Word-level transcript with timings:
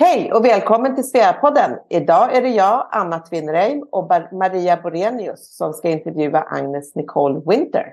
Hej 0.00 0.32
och 0.32 0.44
välkommen 0.44 0.94
till 0.94 1.04
Sveapodden. 1.04 1.70
Idag 1.90 2.36
är 2.36 2.42
det 2.42 2.48
jag, 2.48 2.88
Anna 2.90 3.18
Twinnreim 3.18 3.82
och 3.92 4.10
Maria 4.32 4.76
Borenius 4.82 5.56
som 5.56 5.72
ska 5.72 5.88
intervjua 5.88 6.40
Agnes 6.40 6.94
Nicole 6.94 7.42
Winter. 7.46 7.84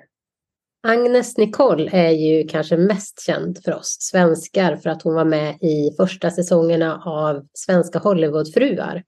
Agnes 0.88 1.38
Nicole 1.38 1.89
är 1.91 2.10
ju 2.10 2.47
kanske 2.47 2.78
mest 2.78 3.26
känd 3.26 3.63
för 3.63 3.76
oss 3.76 3.97
svenskar 3.99 4.76
för 4.76 4.89
att 4.89 5.02
hon 5.02 5.15
var 5.15 5.26
med 5.26 5.57
i 5.62 5.91
första 5.97 6.29
säsongerna 6.29 7.02
av 7.05 7.46
Svenska 7.54 8.00
Hollywoodfruar. 8.00 9.04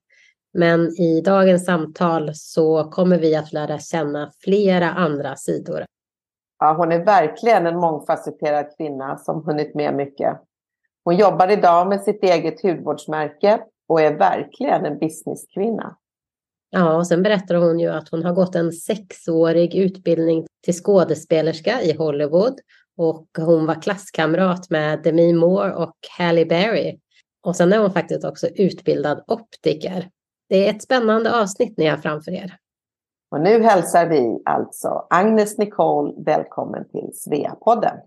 Men 0.54 1.02
i 1.02 1.22
dagens 1.22 1.66
samtal 1.66 2.32
så 2.34 2.84
kommer 2.84 3.18
vi 3.20 3.36
att 3.36 3.54
lära 3.54 3.80
känna 3.80 4.32
flera 4.44 4.90
andra 4.92 5.36
sidor. 5.36 5.86
Ja, 6.60 6.74
hon 6.78 6.92
är 6.92 7.06
verkligen 7.06 7.68
en 7.68 7.80
mångfacetterad 7.80 8.66
kvinna 8.78 9.18
som 9.18 9.44
hunnit 9.46 9.76
med 9.76 9.96
mycket. 9.96 10.47
Hon 11.08 11.18
jobbar 11.18 11.52
idag 11.52 11.88
med 11.88 12.02
sitt 12.02 12.24
eget 12.24 12.62
hudvårdsmärke 12.64 13.62
och 13.88 14.02
är 14.02 14.18
verkligen 14.18 14.86
en 14.86 15.00
businesskvinna. 15.00 15.98
Ja, 16.70 16.98
och 16.98 17.08
sen 17.08 17.24
berättar 17.24 17.56
hon 17.56 17.80
ju 17.80 17.90
att 17.90 18.10
hon 18.10 18.24
har 18.24 18.34
gått 18.34 18.56
en 18.56 18.72
sexårig 18.72 19.76
utbildning 19.76 20.46
till 20.64 20.74
skådespelerska 20.74 21.82
i 21.82 21.94
Hollywood 21.94 22.60
och 22.98 23.28
hon 23.38 23.66
var 23.66 23.82
klasskamrat 23.82 24.70
med 24.70 25.04
Demi 25.04 25.34
Moore 25.34 25.74
och 25.74 25.96
Halle 26.18 26.46
Berry. 26.46 27.00
Och 27.44 27.56
sen 27.56 27.74
är 27.74 27.78
hon 27.78 27.94
faktiskt 27.94 28.26
också 28.26 28.48
utbildad 28.48 29.24
optiker. 29.28 30.10
Det 30.50 30.68
är 30.68 30.70
ett 30.70 30.84
spännande 30.84 31.42
avsnitt 31.42 31.78
ni 31.78 31.86
har 31.86 31.98
framför 31.98 32.32
er. 32.32 32.58
Och 33.32 33.42
nu 33.42 33.64
hälsar 33.64 34.10
vi 34.10 34.42
alltså 34.46 35.08
Agnes 35.10 35.58
Nicole 35.58 36.14
välkommen 36.26 36.90
till 36.90 37.10
Sveapodden. 37.14 37.98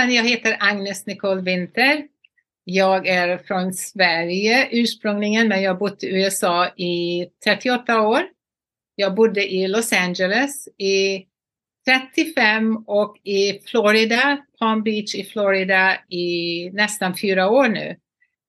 Hejsan, 0.00 0.14
jag 0.14 0.28
heter 0.28 0.56
Agnes 0.60 1.06
Nicole 1.06 1.42
Winter. 1.42 2.02
Jag 2.64 3.06
är 3.06 3.38
från 3.38 3.72
Sverige 3.72 4.68
ursprungligen, 4.70 5.48
men 5.48 5.62
jag 5.62 5.70
har 5.70 5.78
bott 5.78 6.04
i 6.04 6.06
USA 6.06 6.68
i 6.68 7.26
38 7.44 8.00
år. 8.00 8.22
Jag 8.94 9.14
bodde 9.14 9.52
i 9.52 9.68
Los 9.68 9.92
Angeles 9.92 10.68
i 10.78 11.26
35 12.14 12.76
och 12.86 13.16
i 13.24 13.60
Florida, 13.66 14.38
Palm 14.58 14.82
Beach 14.82 15.14
i 15.14 15.24
Florida 15.24 15.96
i 16.08 16.70
nästan 16.72 17.16
fyra 17.16 17.50
år 17.50 17.68
nu. 17.68 17.96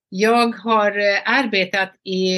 Jag 0.09 0.55
har 0.55 0.91
eh, 0.99 1.19
arbetat 1.25 1.91
i 2.03 2.33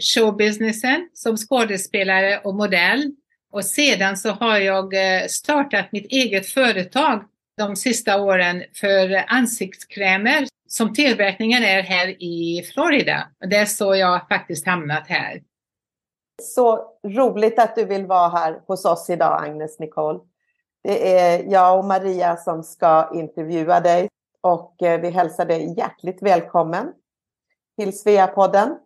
showbusinessen 0.00 1.08
som 1.14 1.36
skådespelare 1.36 2.38
och 2.38 2.54
modell 2.54 3.12
och 3.52 3.64
sedan 3.64 4.16
så 4.16 4.30
har 4.30 4.58
jag 4.58 4.94
eh, 4.94 5.26
startat 5.28 5.92
mitt 5.92 6.12
eget 6.12 6.46
företag 6.46 7.24
de 7.56 7.76
sista 7.76 8.22
åren 8.22 8.62
för 8.74 9.24
ansiktskrämer 9.28 10.46
som 10.68 10.94
tillverkningen 10.94 11.62
är 11.62 11.82
här 11.82 12.22
i 12.22 12.62
Florida. 12.74 13.28
Det 13.50 13.56
är 13.56 13.64
så 13.64 13.94
jag 13.94 14.28
faktiskt 14.28 14.66
hamnat 14.66 15.06
här. 15.06 15.42
Så 16.42 16.92
roligt 17.06 17.58
att 17.58 17.76
du 17.76 17.84
vill 17.84 18.06
vara 18.06 18.28
här 18.28 18.60
hos 18.66 18.84
oss 18.84 19.10
idag, 19.10 19.44
Agnes 19.44 19.78
Nicole. 19.78 20.20
Det 20.82 21.18
är 21.18 21.52
jag 21.52 21.78
och 21.78 21.84
Maria 21.84 22.36
som 22.36 22.62
ska 22.62 23.10
intervjua 23.14 23.80
dig 23.80 24.08
och 24.40 24.82
eh, 24.82 25.00
vi 25.00 25.10
hälsar 25.10 25.46
dig 25.46 25.74
hjärtligt 25.78 26.22
välkommen 26.22 26.92
till 27.78 27.98
Sveapodden. 27.98 28.78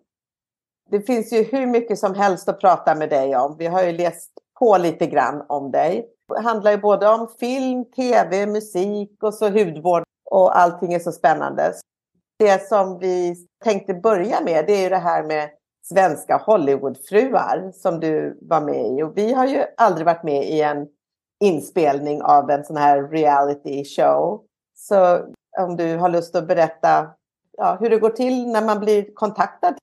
Det 0.90 1.00
finns 1.00 1.32
ju 1.32 1.42
hur 1.42 1.66
mycket 1.66 1.98
som 1.98 2.14
helst 2.14 2.48
att 2.48 2.60
prata 2.60 2.94
med 2.94 3.10
dig 3.10 3.36
om. 3.36 3.56
Vi 3.58 3.66
har 3.66 3.82
ju 3.82 3.92
läst 3.92 4.32
på 4.58 4.78
lite 4.78 5.06
grann 5.06 5.44
om 5.48 5.70
dig. 5.70 6.08
Det 6.28 6.40
handlar 6.40 6.70
ju 6.70 6.76
både 6.76 7.08
om 7.08 7.28
film, 7.40 7.84
tv, 7.84 8.46
musik 8.46 9.22
och 9.22 9.34
så 9.34 9.48
hudvård 9.50 10.02
och 10.30 10.58
allting 10.58 10.94
är 10.94 10.98
så 10.98 11.12
spännande. 11.12 11.72
Det 12.38 12.68
som 12.68 12.98
vi 12.98 13.46
tänkte 13.64 13.94
börja 13.94 14.40
med 14.40 14.66
det 14.66 14.72
är 14.72 14.82
ju 14.82 14.88
det 14.88 14.96
här 14.96 15.22
med 15.22 15.50
svenska 15.82 16.36
Hollywoodfruar 16.36 17.72
som 17.74 18.00
du 18.00 18.38
var 18.42 18.60
med 18.60 18.98
i. 18.98 19.02
Och 19.02 19.18
vi 19.18 19.32
har 19.32 19.46
ju 19.46 19.64
aldrig 19.76 20.06
varit 20.06 20.22
med 20.22 20.44
i 20.44 20.60
en 20.60 20.86
inspelning 21.44 22.22
av 22.22 22.50
en 22.50 22.64
sån 22.64 22.76
här 22.76 23.08
reality 23.08 23.84
show. 23.84 24.44
Så 24.76 25.18
om 25.58 25.76
du 25.76 25.96
har 25.96 26.08
lust 26.08 26.34
att 26.34 26.48
berätta 26.48 27.10
ja, 27.56 27.76
hur 27.80 27.90
det 27.90 27.98
går 27.98 28.10
till 28.10 28.46
när 28.48 28.62
man 28.62 28.80
blir 28.80 29.14
kontaktad. 29.14 29.74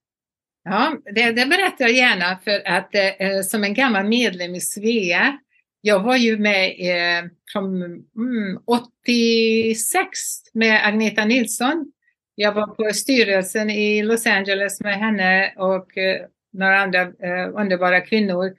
Ja, 0.63 0.91
det, 1.15 1.31
det 1.31 1.45
berättar 1.45 1.85
jag 1.85 1.91
gärna 1.91 2.39
för 2.43 2.67
att 2.67 2.95
eh, 2.95 3.27
eh 3.27 3.41
som 3.41 3.63
en 3.63 3.73
gammal 3.73 4.05
medlem 4.05 4.55
i 4.55 4.61
Svea 4.61 5.39
jag 5.85 6.03
var 6.03 6.15
ju 6.15 6.37
med 6.37 6.75
eh, 6.79 7.29
från 7.51 7.83
mm, 8.15 8.59
86 8.65 10.19
med 10.53 10.87
Agneta 10.87 11.25
Nilsson. 11.25 11.91
Jag 12.35 12.51
var 12.51 12.67
på 12.67 12.93
styrelsen 12.93 13.69
i 13.69 14.03
Los 14.03 14.25
Angeles 14.25 14.81
med 14.81 14.99
henne 14.99 15.53
och 15.57 15.97
eh, 15.97 16.25
några 16.53 16.79
andra 16.79 17.01
eh, 17.01 17.49
underbara 17.53 18.01
kvinnor. 18.01 18.55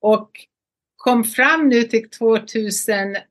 Och 0.00 0.30
kom 0.96 1.24
fram 1.24 1.68
nu 1.68 1.82
till 1.82 2.10
2008, 2.10 3.24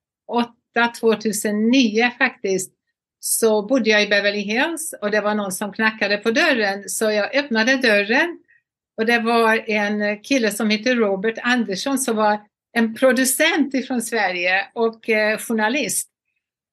2009 0.99 2.11
faktiskt, 2.17 2.73
så 3.19 3.67
bodde 3.67 3.89
jag 3.89 4.03
i 4.03 4.07
Beverly 4.07 4.41
Hills 4.41 4.93
och 5.01 5.11
det 5.11 5.21
var 5.21 5.35
någon 5.35 5.51
som 5.51 5.73
knackade 5.73 6.17
på 6.17 6.31
dörren. 6.31 6.89
Så 6.89 7.11
jag 7.11 7.35
öppnade 7.35 7.75
dörren 7.77 8.39
och 8.97 9.05
det 9.05 9.19
var 9.19 9.69
en 9.69 10.23
kille 10.23 10.51
som 10.51 10.69
hette 10.69 10.95
Robert 10.95 11.37
Andersson 11.43 11.97
som 11.97 12.15
var 12.15 12.50
en 12.73 12.95
producent 12.95 13.73
ifrån 13.73 14.01
Sverige 14.01 14.67
och 14.73 15.09
eh, 15.09 15.37
journalist. 15.37 16.07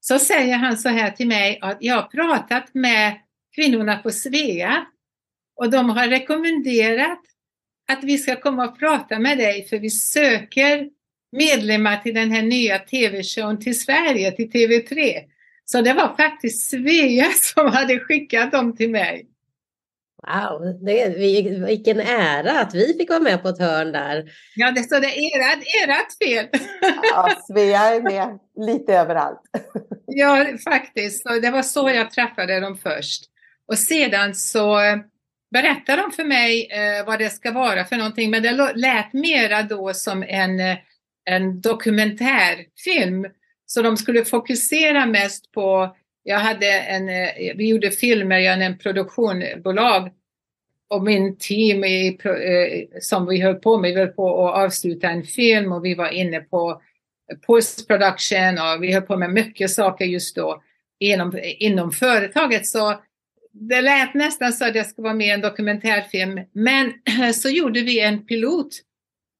Så 0.00 0.18
säger 0.18 0.56
han 0.56 0.78
så 0.78 0.88
här 0.88 1.10
till 1.10 1.28
mig 1.28 1.58
att 1.60 1.76
jag 1.80 1.94
har 1.94 2.02
pratat 2.02 2.74
med 2.74 3.18
kvinnorna 3.54 3.96
på 3.96 4.10
Svea 4.10 4.86
och 5.56 5.70
de 5.70 5.90
har 5.90 6.08
rekommenderat 6.08 7.20
att 7.88 8.04
vi 8.04 8.18
ska 8.18 8.36
komma 8.36 8.68
och 8.68 8.78
prata 8.78 9.18
med 9.18 9.38
dig 9.38 9.68
för 9.68 9.78
vi 9.78 9.90
söker 9.90 10.88
medlemmar 11.32 11.96
till 11.96 12.14
den 12.14 12.30
här 12.30 12.42
nya 12.42 12.78
tv-showen 12.78 13.60
till 13.60 13.80
Sverige, 13.80 14.32
till 14.32 14.50
TV3. 14.50 15.14
Så 15.64 15.80
det 15.80 15.92
var 15.92 16.16
faktiskt 16.16 16.70
Svea 16.70 17.26
som 17.54 17.66
hade 17.66 17.98
skickat 17.98 18.52
dem 18.52 18.76
till 18.76 18.90
mig. 18.90 19.26
Wow, 20.26 20.84
det, 20.84 21.08
vilken 21.66 22.00
ära 22.00 22.60
att 22.60 22.74
vi 22.74 22.94
fick 22.98 23.10
vara 23.10 23.20
med 23.20 23.42
på 23.42 23.48
ett 23.48 23.58
hörn 23.58 23.92
där. 23.92 24.30
Ja, 24.56 24.70
det 24.70 24.82
står 24.82 25.00
det 25.00 25.18
erat, 25.18 25.58
erat 25.84 26.18
fel. 26.18 26.48
Ja, 27.02 27.30
Svea 27.46 27.80
är 27.80 28.02
med 28.02 28.38
lite 28.66 28.94
överallt. 28.94 29.40
Ja, 30.06 30.46
faktiskt. 30.64 31.24
Det 31.42 31.50
var 31.50 31.62
så 31.62 31.90
jag 31.90 32.10
träffade 32.10 32.60
dem 32.60 32.78
först. 32.78 33.24
Och 33.68 33.78
sedan 33.78 34.34
så 34.34 34.78
berättade 35.50 36.02
de 36.02 36.12
för 36.12 36.24
mig 36.24 36.68
eh, 36.70 37.06
vad 37.06 37.18
det 37.18 37.30
ska 37.30 37.52
vara 37.52 37.84
för 37.84 37.96
någonting. 37.96 38.30
Men 38.30 38.42
det 38.42 38.72
lät 38.74 39.12
mera 39.12 39.62
då 39.62 39.94
som 39.94 40.22
en, 40.22 40.60
eh, 40.60 40.76
en 41.24 41.60
dokumentärfilm. 41.60 43.26
Så 43.66 43.82
de 43.82 43.96
skulle 43.96 44.24
fokusera 44.24 45.06
mest 45.06 45.52
på 45.52 45.96
jag 46.28 46.38
hade 46.38 46.66
en, 46.66 47.08
eh, 47.08 47.56
vi 47.56 47.68
gjorde 47.68 47.90
filmer, 47.90 48.38
jag 48.38 48.52
hade 48.52 48.64
en 48.64 48.78
produktionsbolag. 48.78 50.10
och 50.90 51.02
min 51.02 51.36
team 51.38 51.84
i, 51.84 52.18
eh, 52.24 53.00
som 53.00 53.26
vi 53.26 53.40
höll 53.40 53.54
på 53.54 53.78
med, 53.78 53.94
vi 53.94 54.00
höll 54.00 54.08
på 54.08 54.48
att 54.48 54.64
avsluta 54.64 55.08
en 55.08 55.24
film 55.24 55.72
och 55.72 55.84
vi 55.84 55.94
var 55.94 56.08
inne 56.08 56.40
på 56.40 56.82
post 57.46 57.88
production 57.88 58.58
och 58.58 58.82
vi 58.82 58.92
höll 58.92 59.02
på 59.02 59.16
med 59.16 59.30
mycket 59.30 59.70
saker 59.70 60.04
just 60.04 60.36
då 60.36 60.62
inom, 60.98 61.38
inom 61.42 61.92
företaget. 61.92 62.66
Så 62.66 63.02
det 63.52 63.80
lät 63.80 64.14
nästan 64.14 64.52
så 64.52 64.64
att 64.64 64.74
jag 64.74 64.86
skulle 64.86 65.04
vara 65.04 65.14
med 65.14 65.26
i 65.26 65.30
en 65.30 65.40
dokumentärfilm. 65.40 66.40
Men 66.52 66.92
så 67.34 67.48
gjorde 67.48 67.80
vi 67.80 68.00
en 68.00 68.26
pilot 68.26 68.70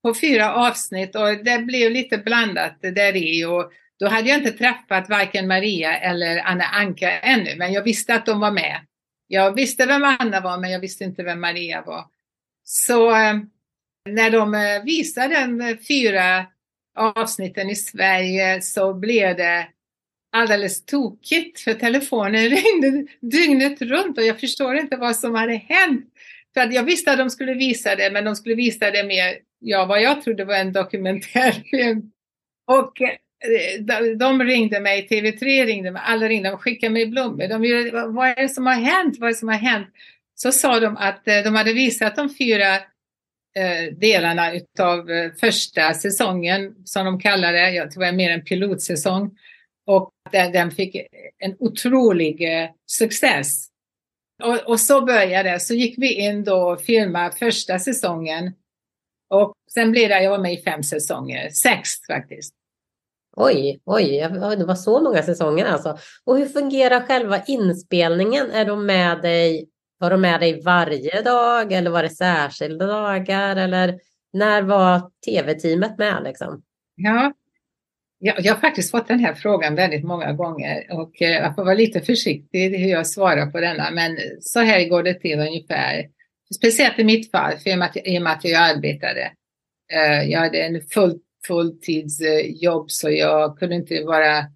på 0.03 0.15
fyra 0.15 0.55
avsnitt 0.55 1.17
och 1.17 1.45
det 1.45 1.59
blev 1.59 1.91
lite 1.91 2.19
blandat 2.19 2.77
där 2.81 3.17
i. 3.17 3.45
Och 3.45 3.73
då 3.99 4.09
hade 4.09 4.29
jag 4.29 4.39
inte 4.39 4.53
träffat 4.53 5.09
varken 5.09 5.49
Maria 5.49 5.99
eller 5.99 6.39
Anna 6.45 6.65
Anka 6.65 7.19
ännu, 7.21 7.57
men 7.57 7.73
jag 7.73 7.83
visste 7.83 8.15
att 8.15 8.27
de 8.27 8.41
var 8.41 8.51
med. 8.51 8.81
Jag 9.27 9.55
visste 9.55 9.87
vem 9.87 10.05
Anna 10.05 10.41
var, 10.41 10.59
men 10.59 10.71
jag 10.71 10.81
visste 10.81 11.05
inte 11.05 11.23
vem 11.23 11.41
Maria 11.41 11.83
var. 11.83 12.05
Så 12.65 13.11
eh, 13.11 13.35
när 14.09 14.31
de 14.31 14.55
eh, 14.55 14.83
visade 14.85 15.35
de 15.41 15.79
fyra 15.89 16.47
avsnitten 16.95 17.71
i 17.71 17.77
Sverige 17.77 18.63
så 18.63 18.95
blev 18.95 19.37
det 19.37 19.69
alldeles 20.33 20.85
tokigt 20.85 21.61
för 21.61 21.75
telefonen 21.75 22.49
ringde 22.51 23.07
dygnet 23.21 23.83
runt 23.83 24.19
och 24.19 24.25
jag 24.25 24.41
förstår 24.41 24.77
inte 24.77 24.97
vad 24.97 25.17
som 25.17 25.35
hade 25.35 25.55
hänt. 25.55 26.05
För 26.55 26.61
att 26.61 26.75
jag 26.75 26.83
visste 26.83 27.13
att 27.13 27.19
de 27.19 27.31
skulle 27.31 27.55
visa 27.55 27.97
det, 27.97 28.11
men 28.11 28.25
de 28.25 28.37
skulle 28.37 28.55
visa 28.55 28.91
det 28.91 29.05
mer 29.05 29.39
ja, 29.59 29.85
vad 29.85 30.03
jag 30.03 30.23
trodde 30.23 30.45
var 30.45 30.55
en 30.55 30.73
dokumentärfilm. 30.73 32.13
Och 32.67 33.01
eh, 33.01 33.17
Eh, 33.45 34.05
de 34.19 34.43
ringde 34.43 34.81
mig, 34.81 35.09
TV3 35.11 35.67
ringde 35.67 35.91
mig, 35.91 36.03
alla 36.05 36.29
ringde 36.29 36.53
och 36.53 36.63
skickade 36.63 36.93
mig 36.93 37.07
blommor. 37.07 37.49
De 37.49 37.65
gjorde, 37.65 38.07
vad 38.07 38.29
är 38.29 38.43
det 38.43 38.49
som 38.49 38.67
har 38.67 38.75
hänt? 38.75 39.17
Vad 39.19 39.29
är 39.29 39.33
det 39.33 39.39
som 39.39 39.49
har 39.49 39.57
hänt? 39.57 39.89
Så 40.35 40.53
sa 40.53 40.81
de 40.81 40.97
att 40.97 41.29
eh, 41.29 41.43
de 41.45 41.55
hade 41.55 41.73
visat 41.73 42.17
de 42.17 42.35
fyra 42.35 42.75
eh, 43.57 43.95
delarna 43.97 44.53
utav 44.53 45.09
första 45.41 45.95
säsongen, 45.95 46.75
som 46.85 47.05
de 47.05 47.21
kallar 47.21 47.53
det. 47.53 47.71
Jag 47.71 47.91
tror 47.91 48.03
det 48.03 48.11
var 48.11 48.17
mer 48.17 48.31
en 48.31 48.45
pilotsäsong. 48.45 49.39
Och 49.87 50.11
den 50.33 50.71
fick 50.71 50.97
en 51.39 51.57
otrolig 51.59 52.43
success. 52.87 53.69
Och, 54.43 54.71
och, 54.71 54.81
så 54.81 55.05
började 55.05 55.51
det. 55.51 55.61
Så 55.61 55.75
gick 55.75 55.99
vi 55.99 56.15
in 56.15 56.45
då 56.45 56.57
och 56.57 56.81
filmade 56.81 57.37
första 57.37 57.79
säsongen. 57.79 58.53
Och 59.31 59.53
sen 59.75 59.93
blev 59.93 60.09
det, 60.09 60.23
jag 60.23 60.31
var 60.31 60.39
med 60.39 60.53
i 60.53 60.63
fem 60.63 60.83
säsonger, 60.83 61.51
sex 61.51 61.91
faktiskt. 62.07 62.58
Oj, 63.41 63.81
oj, 63.85 64.29
det 64.59 64.65
var 64.65 64.75
så 64.75 65.01
många 65.01 65.23
säsonger 65.23 65.67
alltså. 65.67 65.99
Och 66.25 66.39
hur 66.39 66.47
fungerar 66.47 67.01
själva 67.01 67.43
inspelningen? 67.47 68.51
Är 68.51 68.65
de 68.65 68.87
med 68.87 69.23
dig, 69.23 69.69
var 69.99 70.11
de 70.11 70.21
med 70.21 70.41
dig 70.41 70.63
varje 70.63 71.23
dag 71.23 71.73
eller 71.73 71.91
var 71.91 72.03
det 72.03 72.11
särskilda 72.11 72.87
dagar? 72.87 73.57
Eller 73.57 74.01
när 74.33 74.63
var 74.63 75.11
tv-teamet 75.27 75.99
med 75.99 76.23
liksom? 76.25 76.63
Ja, 76.97 77.33
jag, 78.19 78.41
jag 78.41 78.55
har 78.55 78.61
faktiskt 78.61 78.91
fått 78.91 79.09
den 79.09 79.19
här 79.19 79.35
frågan 79.35 79.75
väldigt 79.75 80.05
många 80.05 80.33
gånger 80.33 80.87
och 80.91 81.23
eh, 81.23 81.31
jag 81.31 81.55
får 81.55 81.65
vara 81.65 81.75
lite 81.75 82.01
försiktig 82.01 82.79
hur 82.79 82.89
jag 82.89 83.07
svarar 83.07 83.47
på 83.47 83.61
denna. 83.61 83.91
Men 83.91 84.19
så 84.41 84.61
här 84.61 84.89
går 84.89 85.03
det 85.03 85.15
till 85.15 85.41
ungefär. 85.41 86.07
Speciellt 86.55 86.99
i 86.99 87.05
mitt 87.05 87.31
fall, 87.31 87.59
för 87.59 87.71
i 87.71 87.75
och 87.75 87.79
med 87.79 87.89
att, 87.89 87.97
i 87.97 88.19
och 88.19 88.23
med 88.23 88.33
att 88.33 88.45
jag 88.45 88.63
arbetade. 88.63 89.33
Eh, 89.93 90.31
jag 90.31 90.41
hade 90.41 90.63
en 90.63 90.81
fullt 90.81 91.23
fulltidsjobb 91.49 92.91
så 92.91 93.11
jag 93.11 93.59
kunde 93.59 93.75
inte 93.75 94.05
bara 94.07 94.47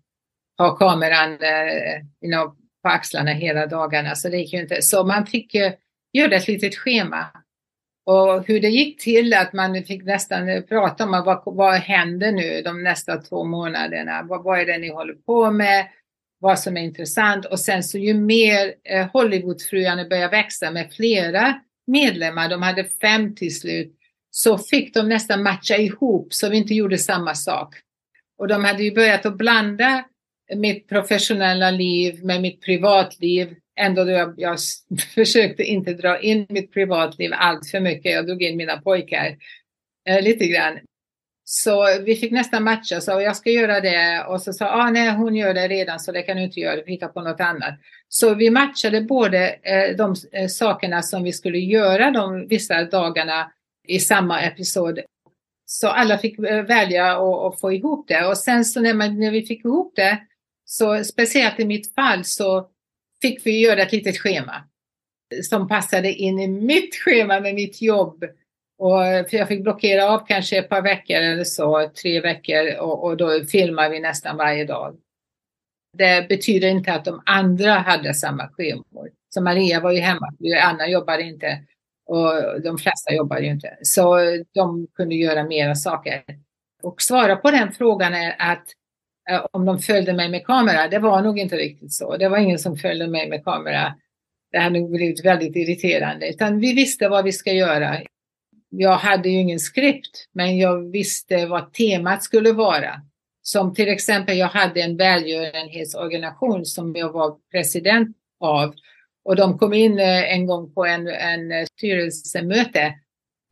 ha 0.58 0.76
kameran 0.76 1.32
eh, 1.32 1.94
you 2.22 2.32
know, 2.32 2.56
på 2.82 2.88
axlarna 2.88 3.30
hela 3.30 3.66
dagarna. 3.66 4.14
Så 4.14 4.28
det 4.28 4.36
gick 4.36 4.52
ju 4.52 4.60
inte. 4.60 4.82
Så 4.82 5.04
man 5.04 5.26
fick 5.26 5.54
eh, 5.54 5.72
göra 6.12 6.34
ett 6.34 6.48
litet 6.48 6.76
schema 6.76 7.26
och 8.06 8.46
hur 8.46 8.60
det 8.60 8.68
gick 8.68 9.02
till 9.02 9.34
att 9.34 9.52
man 9.52 9.84
fick 9.84 10.04
nästan 10.04 10.48
eh, 10.48 10.62
prata 10.62 11.04
om 11.04 11.10
vad, 11.10 11.42
vad 11.44 11.74
händer 11.74 12.32
nu 12.32 12.62
de 12.62 12.82
nästa 12.82 13.16
två 13.16 13.44
månaderna? 13.44 14.22
Vad, 14.22 14.42
vad 14.42 14.60
är 14.60 14.66
det 14.66 14.78
ni 14.78 14.88
håller 14.88 15.14
på 15.14 15.50
med? 15.50 15.88
Vad 16.38 16.58
som 16.58 16.76
är 16.76 16.80
intressant 16.80 17.44
och 17.44 17.60
sen 17.60 17.82
så 17.82 17.98
ju 17.98 18.14
mer 18.14 18.74
Hollywoodfruarna 19.12 20.08
började 20.08 20.36
växa 20.36 20.70
med 20.70 20.92
flera 20.92 21.60
medlemmar, 21.86 22.48
de 22.48 22.62
hade 22.62 22.84
fem 22.84 23.34
till 23.34 23.60
slut, 23.60 23.96
så 24.34 24.58
fick 24.58 24.94
de 24.94 25.08
nästan 25.08 25.42
matcha 25.42 25.76
ihop 25.76 26.34
så 26.34 26.48
vi 26.48 26.56
inte 26.56 26.74
gjorde 26.74 26.98
samma 26.98 27.34
sak. 27.34 27.74
Och 28.38 28.48
de 28.48 28.64
hade 28.64 28.82
ju 28.82 28.94
börjat 28.94 29.26
att 29.26 29.38
blanda 29.38 30.04
mitt 30.54 30.88
professionella 30.88 31.70
liv 31.70 32.24
med 32.24 32.40
mitt 32.40 32.62
privatliv 32.62 33.54
ändå 33.80 34.04
då 34.04 34.10
jag, 34.10 34.34
jag 34.36 34.58
försökte 35.14 35.62
inte 35.62 35.94
dra 35.94 36.20
in 36.20 36.46
mitt 36.48 36.72
privatliv 36.72 37.30
allt 37.34 37.70
för 37.70 37.80
mycket. 37.80 38.12
Jag 38.12 38.26
drog 38.26 38.42
in 38.42 38.56
mina 38.56 38.80
pojkar 38.80 39.36
eh, 40.08 40.22
lite 40.22 40.46
grann. 40.46 40.78
Så 41.44 41.86
vi 42.04 42.16
fick 42.16 42.32
nästan 42.32 42.64
matcha, 42.64 43.00
så 43.00 43.10
jag 43.10 43.36
ska 43.36 43.50
göra 43.50 43.80
det 43.80 44.24
och 44.28 44.42
så 44.42 44.52
sa 44.52 44.66
ah, 44.66 44.90
nej 44.90 45.10
hon 45.10 45.36
gör 45.36 45.54
det 45.54 45.68
redan 45.68 46.00
så 46.00 46.12
det 46.12 46.22
kan 46.22 46.36
du 46.36 46.42
inte 46.42 46.60
göra, 46.60 46.76
Du 46.76 46.82
hitta 46.86 47.08
på 47.08 47.20
något 47.20 47.40
annat. 47.40 47.74
Så 48.08 48.34
vi 48.34 48.50
matchade 48.50 49.00
både 49.00 49.48
eh, 49.48 49.96
de 49.96 50.14
eh, 50.32 50.48
sakerna 50.48 51.02
som 51.02 51.22
vi 51.22 51.32
skulle 51.32 51.58
göra 51.58 52.10
de 52.10 52.48
vissa 52.48 52.84
dagarna 52.84 53.52
i 53.88 54.00
samma 54.00 54.40
episod. 54.40 55.00
Så 55.66 55.88
alla 55.88 56.18
fick 56.18 56.38
eh, 56.38 56.64
välja 56.64 57.12
att 57.46 57.60
få 57.60 57.72
ihop 57.72 58.08
det 58.08 58.26
och 58.26 58.38
sen 58.38 58.64
så 58.64 58.80
när, 58.80 58.94
man, 58.94 59.20
när 59.20 59.30
vi 59.30 59.42
fick 59.42 59.64
ihop 59.64 59.92
det 59.96 60.18
så 60.64 61.04
speciellt 61.04 61.60
i 61.60 61.64
mitt 61.64 61.94
fall 61.94 62.24
så 62.24 62.68
fick 63.22 63.46
vi 63.46 63.60
göra 63.60 63.82
ett 63.82 63.92
litet 63.92 64.18
schema 64.18 64.64
som 65.42 65.68
passade 65.68 66.12
in 66.12 66.38
i 66.38 66.48
mitt 66.48 66.94
schema 66.94 67.40
med 67.40 67.54
mitt 67.54 67.82
jobb. 67.82 68.24
Och, 68.78 69.06
eh, 69.06 69.26
för 69.26 69.36
jag 69.36 69.48
fick 69.48 69.62
blockera 69.62 70.10
av 70.10 70.26
kanske 70.26 70.58
ett 70.58 70.68
par 70.68 70.82
veckor 70.82 71.16
eller 71.16 71.44
så, 71.44 71.90
tre 72.02 72.20
veckor 72.20 72.76
och, 72.80 73.04
och 73.04 73.16
då 73.16 73.44
filmar 73.44 73.90
vi 73.90 74.00
nästan 74.00 74.36
varje 74.36 74.64
dag. 74.64 74.96
Det 75.98 76.28
betyder 76.28 76.68
inte 76.68 76.92
att 76.92 77.04
de 77.04 77.22
andra 77.26 77.72
hade 77.72 78.14
samma 78.14 78.48
schemor. 78.48 79.10
Så 79.34 79.40
Maria 79.40 79.80
var 79.80 79.92
ju 79.92 80.00
hemma, 80.00 80.32
Anna 80.62 80.88
jobbade 80.88 81.22
inte 81.22 81.58
och 82.12 82.62
de 82.62 82.78
flesta 82.78 83.14
jobbade 83.14 83.42
ju 83.42 83.50
inte. 83.50 83.78
Så 83.82 84.18
de 84.54 84.86
kunde 84.94 85.14
göra 85.14 85.44
mera 85.44 85.74
saker. 85.74 86.22
Och 86.82 87.02
svara 87.02 87.36
på 87.36 87.50
den 87.50 87.72
frågan 87.72 88.14
är 88.14 88.36
att 88.38 88.64
eh, 89.30 89.46
om 89.52 89.64
de 89.64 89.78
följde 89.78 90.12
mig 90.12 90.28
med 90.28 90.46
kamera. 90.46 90.88
Det 90.88 90.98
var 90.98 91.22
nog 91.22 91.38
inte 91.38 91.56
riktigt 91.56 91.92
så. 91.92 92.16
Det 92.16 92.28
var 92.28 92.38
ingen 92.38 92.58
som 92.58 92.76
följde 92.76 93.06
mig 93.06 93.28
med 93.28 93.44
kamera. 93.44 93.94
Det 94.52 94.58
hade 94.58 94.80
nog 94.80 94.90
blivit 94.90 95.24
väldigt 95.24 95.56
irriterande. 95.56 96.28
Utan 96.28 96.60
vi 96.60 96.72
visste 96.72 97.08
vad 97.08 97.24
vi 97.24 97.32
ska 97.32 97.52
göra. 97.52 97.96
Jag 98.68 98.96
hade 98.96 99.28
ju 99.28 99.40
ingen 99.40 99.60
skript, 99.60 100.28
men 100.32 100.58
jag 100.58 100.90
visste 100.90 101.46
vad 101.46 101.72
temat 101.72 102.22
skulle 102.22 102.52
vara. 102.52 103.00
Som 103.42 103.74
till 103.74 103.88
exempel, 103.88 104.38
jag 104.38 104.48
hade 104.48 104.82
en 104.82 104.96
välgörenhetsorganisation 104.96 106.64
som 106.64 106.96
jag 106.96 107.12
var 107.12 107.36
president 107.50 108.16
av. 108.40 108.74
Och 109.24 109.36
de 109.36 109.58
kom 109.58 109.74
in 109.74 109.98
eh, 109.98 110.34
en 110.34 110.46
gång 110.46 110.74
på 110.74 110.86
en, 110.86 111.08
en 111.08 111.52
eh, 111.52 111.64
styrelsemöte 111.64 112.94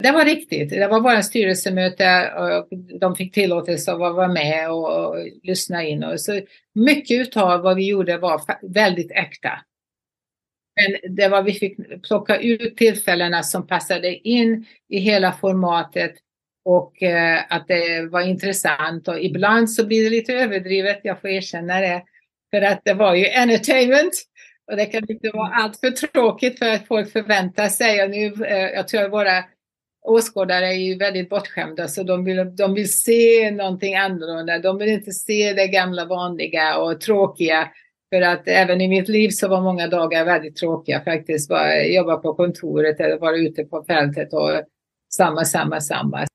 det 0.02 0.12
var 0.12 0.24
riktigt. 0.24 0.70
Det 0.70 0.88
var 0.88 1.00
bara 1.00 1.16
en 1.16 1.24
styrelsemöte 1.24 2.32
och 2.32 2.68
de 3.00 3.16
fick 3.16 3.34
tillåtelse 3.34 3.92
att 3.92 3.98
vara 3.98 4.28
med 4.28 4.70
och, 4.70 5.06
och 5.06 5.16
lyssna 5.42 5.84
in. 5.84 6.04
Och 6.04 6.20
så 6.20 6.40
mycket 6.74 7.36
av 7.36 7.62
vad 7.62 7.76
vi 7.76 7.86
gjorde 7.86 8.18
var 8.18 8.42
väldigt 8.62 9.10
äkta. 9.10 9.50
Men 10.76 11.16
det 11.16 11.28
var 11.28 11.42
vi 11.42 11.52
fick 11.52 12.02
plocka 12.02 12.36
ut 12.36 12.76
tillfällena 12.76 13.42
som 13.42 13.66
passade 13.66 14.14
in 14.14 14.66
i 14.88 14.98
hela 14.98 15.32
formatet 15.32 16.14
och 16.64 17.02
eh, 17.02 17.40
att 17.48 17.68
det 17.68 18.08
var 18.10 18.20
intressant. 18.20 19.08
Och 19.08 19.20
ibland 19.20 19.70
så 19.70 19.86
blir 19.86 20.04
det 20.04 20.10
lite 20.10 20.34
överdrivet, 20.34 21.00
jag 21.02 21.20
får 21.20 21.30
erkänna 21.30 21.80
det. 21.80 22.02
För 22.50 22.62
att 22.62 22.80
det 22.84 22.94
var 22.94 23.14
ju 23.14 23.26
entertainment. 23.26 24.12
Och 24.70 24.76
det 24.76 24.86
kan 24.86 25.10
inte 25.10 25.30
vara 25.34 25.54
allt 25.54 25.76
för 25.76 25.90
tråkigt 25.90 26.58
för 26.58 26.68
att 26.68 26.86
folk 26.86 27.12
förväntar 27.12 27.68
sig. 27.68 28.04
Och 28.04 28.10
nu, 28.10 28.46
eh, 28.46 28.70
jag 28.70 28.88
tror 28.88 29.04
att 29.04 29.12
våra 29.12 29.44
åskådare 30.02 30.66
är 30.66 30.78
ju 30.78 30.98
väldigt 30.98 31.30
bortskämda 31.30 31.88
så 31.88 32.02
de 32.02 32.24
vill, 32.24 32.56
de 32.56 32.74
vill 32.74 32.92
se 32.92 33.50
någonting 33.50 33.96
annorlunda. 33.96 34.58
De 34.58 34.78
vill 34.78 34.88
inte 34.88 35.12
se 35.12 35.52
det 35.52 35.66
gamla 35.66 36.04
vanliga 36.04 36.78
och 36.78 37.00
tråkiga. 37.00 37.68
För 38.14 38.22
att 38.22 38.48
även 38.48 38.80
i 38.80 38.88
mitt 38.88 39.08
liv 39.08 39.28
så 39.28 39.48
var 39.48 39.60
många 39.60 39.86
dagar 39.86 40.24
väldigt 40.24 40.56
tråkiga 40.56 41.04
faktiskt. 41.04 41.48
Bara 41.48 41.84
jobba 41.84 42.16
på 42.16 42.34
kontoret 42.34 43.00
eller 43.00 43.18
vara 43.18 43.36
ute 43.36 43.64
på 43.64 43.84
fältet 43.84 44.32
och 44.32 44.50
samma, 45.12 45.44
samma, 45.44 45.80
samma. 45.80 46.26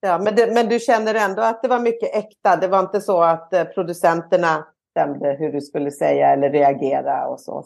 Ja, 0.00 0.18
men, 0.18 0.34
det, 0.34 0.54
men 0.54 0.68
du 0.68 0.78
känner 0.80 1.14
ändå 1.14 1.42
att 1.42 1.62
det 1.62 1.68
var 1.68 1.80
mycket 1.80 2.16
äkta. 2.16 2.56
Det 2.56 2.68
var 2.68 2.80
inte 2.80 3.00
så 3.00 3.22
att 3.22 3.52
eh, 3.52 3.64
producenterna 3.64 4.66
bestämde 4.94 5.36
hur 5.38 5.52
du 5.52 5.60
skulle 5.60 5.90
säga 5.90 6.28
eller 6.28 6.50
reagera 6.50 7.26
och 7.26 7.40
så 7.40 7.64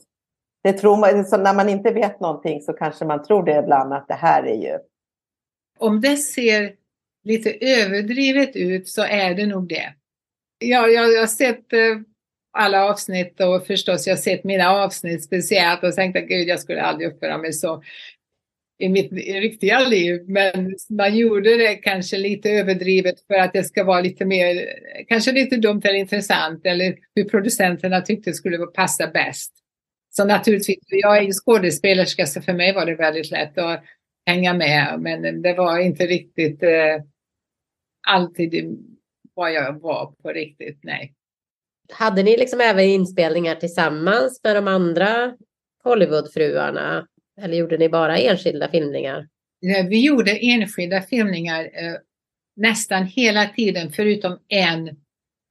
det 0.63 0.73
tror 0.73 0.97
man, 0.97 1.25
så 1.25 1.37
när 1.37 1.55
man 1.55 1.69
inte 1.69 1.91
vet 1.91 2.21
någonting 2.21 2.61
så 2.61 2.73
kanske 2.73 3.05
man 3.05 3.23
tror 3.23 3.45
det 3.45 3.59
ibland 3.59 3.93
att 3.93 4.09
det 4.09 4.15
här 4.15 4.43
är 4.43 4.63
ju... 4.63 4.79
Om 5.79 6.01
det 6.01 6.17
ser 6.17 6.73
lite 7.25 7.51
överdrivet 7.61 8.57
ut 8.57 8.89
så 8.89 9.03
är 9.03 9.35
det 9.35 9.47
nog 9.47 9.69
det. 9.69 9.95
Ja, 10.59 10.89
jag, 10.89 11.13
jag 11.13 11.21
har 11.21 11.27
sett 11.27 11.73
eh, 11.73 11.79
alla 12.53 12.85
avsnitt 12.85 13.41
och 13.41 13.67
förstås 13.67 14.07
jag 14.07 14.15
har 14.15 14.21
sett 14.21 14.45
mina 14.45 14.71
avsnitt 14.71 15.25
speciellt 15.25 15.85
och 15.85 15.95
tänkt 15.95 16.17
att 16.17 16.29
gud 16.29 16.49
jag 16.49 16.61
skulle 16.61 16.83
aldrig 16.83 17.09
uppföra 17.09 17.39
mig 17.39 17.53
så 17.53 17.83
i 18.79 18.89
mitt 18.89 19.13
riktiga 19.13 19.81
liv. 19.81 20.25
Men 20.27 20.75
man 20.91 21.17
gjorde 21.17 21.57
det 21.57 21.75
kanske 21.75 22.17
lite 22.17 22.51
överdrivet 22.51 23.27
för 23.27 23.35
att 23.35 23.53
det 23.53 23.65
ska 23.65 23.85
vara 23.85 24.01
lite 24.01 24.25
mer, 24.25 24.69
kanske 25.09 25.33
lite 25.33 25.57
dumt 25.57 25.81
eller 25.85 25.99
intressant 25.99 26.67
eller 26.67 26.99
hur 27.15 27.25
producenterna 27.25 28.01
tyckte 28.01 28.33
skulle 28.33 28.59
passa 28.59 29.07
bäst. 29.07 29.53
Så 30.11 30.25
naturligtvis, 30.25 30.79
jag 30.89 31.19
är 31.19 31.23
ju 31.23 31.33
skådespelerska 31.33 32.27
så 32.27 32.41
för 32.41 32.53
mig 32.53 32.75
var 32.75 32.87
det 32.87 32.95
väldigt 32.95 33.31
lätt 33.31 33.59
att 33.59 33.85
hänga 34.27 34.55
med. 34.55 34.97
Men 35.01 35.43
det 35.43 35.55
var 35.55 35.79
inte 35.79 36.07
riktigt 36.07 36.63
eh, 36.63 37.03
alltid 38.09 38.79
vad 39.35 39.53
jag 39.53 39.81
var 39.81 40.13
på 40.23 40.33
riktigt, 40.33 40.79
nej. 40.83 41.15
Hade 41.93 42.23
ni 42.23 42.37
liksom 42.37 42.61
även 42.61 42.85
inspelningar 42.85 43.55
tillsammans 43.55 44.41
med 44.45 44.57
de 44.57 44.69
andra 44.69 45.37
Hollywoodfruarna? 45.85 47.07
Eller 47.43 47.57
gjorde 47.57 47.79
ni 47.79 47.89
bara 47.89 48.19
enskilda 48.19 48.69
filmningar? 48.69 49.29
Vi 49.89 50.07
gjorde 50.07 50.39
enskilda 50.39 51.03
filmningar 51.03 51.65
eh, 51.65 51.95
nästan 52.57 53.05
hela 53.07 53.47
tiden 53.47 53.93
förutom 53.93 54.39
en 54.49 54.89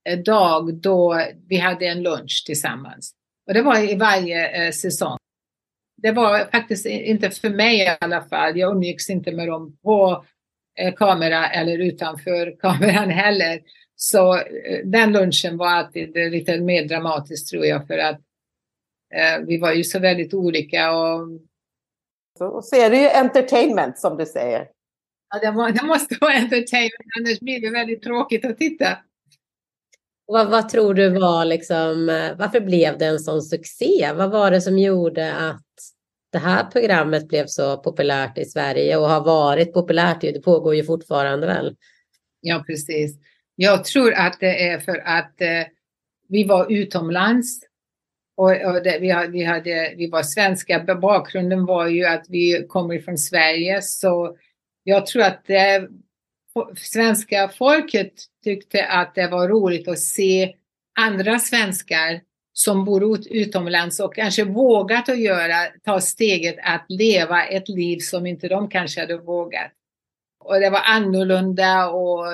eh, 0.09 0.19
dag 0.19 0.75
då 0.75 1.21
vi 1.47 1.57
hade 1.57 1.87
en 1.87 2.03
lunch 2.03 2.43
tillsammans. 2.45 3.11
Och 3.47 3.53
det 3.53 3.61
var 3.61 3.91
i 3.91 3.95
varje 3.95 4.65
eh, 4.65 4.71
säsong. 4.71 5.17
Det 6.01 6.11
var 6.11 6.51
faktiskt 6.51 6.85
inte 6.85 7.29
för 7.29 7.49
mig 7.49 7.79
i 7.79 7.97
alla 7.99 8.21
fall. 8.21 8.57
Jag 8.57 8.75
umgicks 8.75 9.09
inte 9.09 9.31
med 9.31 9.47
dem 9.47 9.77
på 9.83 10.25
kamera 10.95 11.49
eller 11.49 11.79
utanför 11.79 12.55
kameran 12.59 13.09
heller. 13.09 13.59
Så 13.95 14.41
den 14.83 15.11
lunchen 15.13 15.57
var 15.57 15.67
alltid 15.67 16.15
lite 16.31 16.59
mer 16.59 16.87
dramatisk 16.87 17.49
tror 17.49 17.65
jag 17.65 17.87
för 17.87 17.97
att 17.97 18.21
vi 19.47 19.57
var 19.57 19.73
ju 19.73 19.83
så 19.83 19.99
väldigt 19.99 20.33
olika. 20.33 20.91
Och... 20.91 21.46
Så, 22.37 22.61
så 22.61 22.75
är 22.75 22.89
det 22.89 22.97
ju 22.97 23.07
entertainment 23.07 23.97
som 23.97 24.17
du 24.17 24.25
säger. 24.25 24.67
Ja, 25.29 25.39
det, 25.39 25.51
må, 25.51 25.69
det 25.69 25.85
måste 25.85 26.17
vara 26.21 26.33
entertainment, 26.33 27.11
annars 27.19 27.39
blir 27.39 27.61
det 27.61 27.69
väldigt 27.69 28.03
tråkigt 28.03 28.45
att 28.45 28.57
titta. 28.57 28.97
Vad, 30.25 30.49
vad, 30.49 30.69
tror 30.69 30.93
du 30.93 31.09
var 31.09 31.45
liksom, 31.45 32.09
eh, 32.09 32.37
varför 32.37 32.59
blev 32.59 32.97
det 32.97 33.05
en 33.05 33.19
sån 33.19 33.41
succé? 33.41 34.11
Vad 34.15 34.31
var 34.31 34.51
det 34.51 34.61
som 34.61 34.79
gjorde 34.79 35.35
att 35.35 35.63
det 36.31 36.37
här 36.37 36.63
programmet 36.71 37.27
blev 37.27 37.45
så 37.47 37.77
populärt 37.77 38.37
i 38.37 38.45
Sverige 38.45 38.97
och 38.97 39.09
har 39.09 39.25
varit 39.25 39.73
populärt? 39.73 40.21
Det 40.21 40.43
pågår 40.43 40.75
ju 40.75 40.83
fortfarande 40.83 41.47
väl? 41.47 41.75
Ja, 42.41 42.63
precis. 42.67 43.15
Jag 43.55 43.85
tror 43.85 44.13
att 44.13 44.37
det 44.39 44.69
är 44.69 44.79
för 44.79 44.97
att 44.97 45.41
eh, 45.41 45.63
vi 46.29 46.43
var 46.43 46.71
utomlands 46.71 47.59
och, 48.37 48.51
och 48.51 48.83
det, 48.83 48.97
vi, 49.01 49.09
hade, 49.09 49.27
vi, 49.27 49.43
hade, 49.43 49.93
vi 49.97 50.09
var 50.09 50.23
svenska. 50.23 50.95
Bakgrunden 51.01 51.65
var 51.65 51.87
ju 51.87 52.05
att 52.05 52.25
vi 52.29 52.65
kommer 52.67 52.99
från 52.99 53.17
Sverige 53.17 53.81
så 53.81 54.37
jag 54.83 55.05
tror 55.05 55.23
att 55.23 55.45
det, 55.45 55.87
svenska 56.77 57.49
folket 57.49 58.13
tyckte 58.43 58.85
att 58.85 59.15
det 59.15 59.27
var 59.27 59.47
roligt 59.47 59.87
att 59.87 59.99
se 59.99 60.55
andra 60.99 61.39
svenskar 61.39 62.21
som 62.53 62.85
bor 62.85 63.19
utomlands 63.29 63.99
och 63.99 64.15
kanske 64.15 64.43
vågat 64.43 65.09
att 65.09 65.19
göra, 65.19 65.67
ta 65.85 66.01
steget 66.01 66.55
att 66.63 66.85
leva 66.89 67.45
ett 67.45 67.69
liv 67.69 67.99
som 67.99 68.25
inte 68.25 68.47
de 68.47 68.69
kanske 68.69 69.01
hade 69.01 69.17
vågat. 69.17 69.71
Och 70.39 70.59
det 70.59 70.69
var 70.69 70.81
annorlunda 70.85 71.89
och 71.89 72.25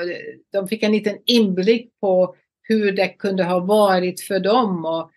de 0.51 0.67
fick 0.67 0.83
en 0.83 0.91
liten 0.91 1.17
inblick 1.25 1.99
på 2.01 2.35
hur 2.61 2.91
det 2.91 3.07
kunde 3.07 3.43
ha 3.43 3.59
varit 3.59 4.21
för 4.21 4.39
dem. 4.39 4.85
Och, 4.85 5.11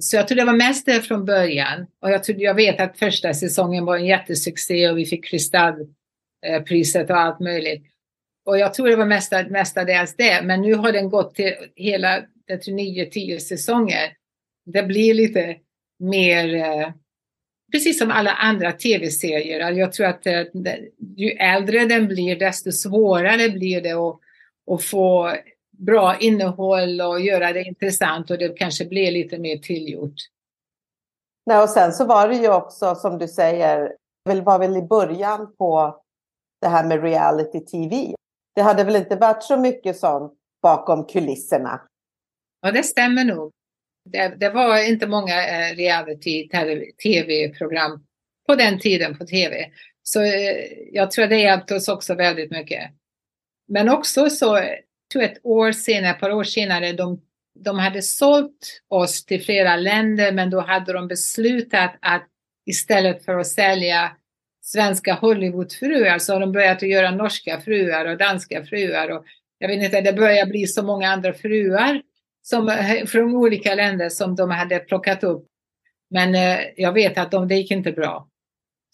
så 0.00 0.16
jag 0.16 0.28
tror 0.28 0.36
det 0.36 0.44
var 0.44 0.52
mest 0.52 0.86
det 0.86 1.00
från 1.00 1.24
början. 1.24 1.86
Och 2.02 2.10
jag, 2.10 2.24
tror, 2.24 2.40
jag 2.40 2.54
vet 2.54 2.80
att 2.80 2.98
första 2.98 3.34
säsongen 3.34 3.84
var 3.84 3.96
en 3.96 4.06
jättesuccé 4.06 4.90
och 4.90 4.98
vi 4.98 5.06
fick 5.06 5.24
Kristallpriset 5.24 7.10
och 7.10 7.16
allt 7.16 7.40
möjligt. 7.40 7.82
Och 8.46 8.58
jag 8.58 8.74
tror 8.74 8.88
det 8.88 8.96
var 8.96 9.06
mesta, 9.06 9.48
mestadels 9.48 10.16
det. 10.16 10.42
Men 10.42 10.60
nu 10.60 10.74
har 10.74 10.92
den 10.92 11.10
gått 11.10 11.34
till 11.34 11.54
hela 11.74 12.22
9-10 12.50 13.38
säsonger. 13.38 14.12
Det 14.66 14.82
blir 14.82 15.14
lite 15.14 15.56
mer, 15.98 16.54
eh, 16.54 16.90
precis 17.72 17.98
som 17.98 18.10
alla 18.10 18.30
andra 18.30 18.72
tv-serier. 18.72 19.60
Alltså, 19.60 19.80
jag 19.80 19.92
tror 19.92 20.06
att 20.06 20.26
eh, 20.26 20.42
ju 21.16 21.30
äldre 21.30 21.84
den 21.84 22.06
blir, 22.06 22.36
desto 22.36 22.72
svårare 22.72 23.48
blir 23.48 23.80
det 23.80 23.92
att, 23.92 24.20
att 24.70 24.84
få 24.84 25.36
bra 25.78 26.16
innehåll 26.20 27.00
och 27.00 27.20
göra 27.20 27.52
det 27.52 27.62
intressant 27.62 28.30
och 28.30 28.38
det 28.38 28.58
kanske 28.58 28.84
blir 28.84 29.10
lite 29.10 29.38
mer 29.38 29.58
tillgjort. 29.58 30.14
Nej, 31.46 31.62
och 31.62 31.68
sen 31.68 31.92
så 31.92 32.04
var 32.04 32.28
det 32.28 32.36
ju 32.36 32.52
också 32.52 32.94
som 32.94 33.18
du 33.18 33.28
säger, 33.28 33.96
det 34.24 34.40
var 34.40 34.58
väl 34.58 34.76
i 34.76 34.82
början 34.82 35.56
på 35.56 36.00
det 36.60 36.68
här 36.68 36.84
med 36.84 37.02
reality 37.02 37.60
tv. 37.60 38.14
Det 38.54 38.62
hade 38.62 38.84
väl 38.84 38.96
inte 38.96 39.16
varit 39.16 39.42
så 39.42 39.56
mycket 39.56 39.96
sånt 39.96 40.32
bakom 40.62 41.06
kulisserna? 41.06 41.80
Ja, 42.60 42.72
det 42.72 42.82
stämmer 42.82 43.24
nog. 43.24 43.52
Det, 44.04 44.28
det 44.28 44.50
var 44.50 44.88
inte 44.88 45.06
många 45.06 45.46
eh, 45.46 45.76
reality-tv-program 45.76 48.06
på 48.46 48.54
den 48.54 48.78
tiden 48.78 49.18
på 49.18 49.26
tv. 49.26 49.70
Så 50.02 50.22
eh, 50.22 50.56
jag 50.92 51.10
tror 51.10 51.26
det 51.26 51.38
hjälpte 51.38 51.74
oss 51.74 51.88
också 51.88 52.14
väldigt 52.14 52.50
mycket. 52.50 52.90
Men 53.68 53.88
också 53.88 54.30
så, 54.30 54.60
tror 55.12 55.22
ett 55.22 55.40
år 55.42 55.72
senare, 55.72 56.10
ett 56.10 56.20
par 56.20 56.32
år 56.32 56.44
senare, 56.44 56.92
de, 56.92 57.20
de 57.54 57.78
hade 57.78 58.02
sålt 58.02 58.82
oss 58.88 59.24
till 59.24 59.44
flera 59.44 59.76
länder, 59.76 60.32
men 60.32 60.50
då 60.50 60.60
hade 60.60 60.92
de 60.92 61.08
beslutat 61.08 61.90
att 62.00 62.26
istället 62.66 63.24
för 63.24 63.38
att 63.38 63.46
sälja 63.46 64.16
svenska 64.62 65.14
Hollywoodfruar 65.14 66.18
så 66.18 66.32
har 66.32 66.40
de 66.40 66.52
börjat 66.52 66.82
att 66.82 66.88
göra 66.88 67.10
norska 67.10 67.60
fruar 67.60 68.06
och 68.06 68.18
danska 68.18 68.64
fruar. 68.64 69.08
Och 69.08 69.24
jag 69.58 69.68
vet 69.68 69.82
inte, 69.82 70.00
det 70.00 70.12
börjar 70.12 70.46
bli 70.46 70.66
så 70.66 70.82
många 70.82 71.10
andra 71.10 71.34
fruar 71.34 72.02
som, 72.42 72.76
från 73.06 73.36
olika 73.36 73.74
länder 73.74 74.08
som 74.08 74.36
de 74.36 74.50
hade 74.50 74.78
plockat 74.78 75.24
upp. 75.24 75.46
Men 76.10 76.34
eh, 76.34 76.58
jag 76.76 76.92
vet 76.92 77.18
att 77.18 77.30
de, 77.30 77.48
det 77.48 77.54
gick 77.54 77.70
inte 77.70 77.92
bra. 77.92 78.28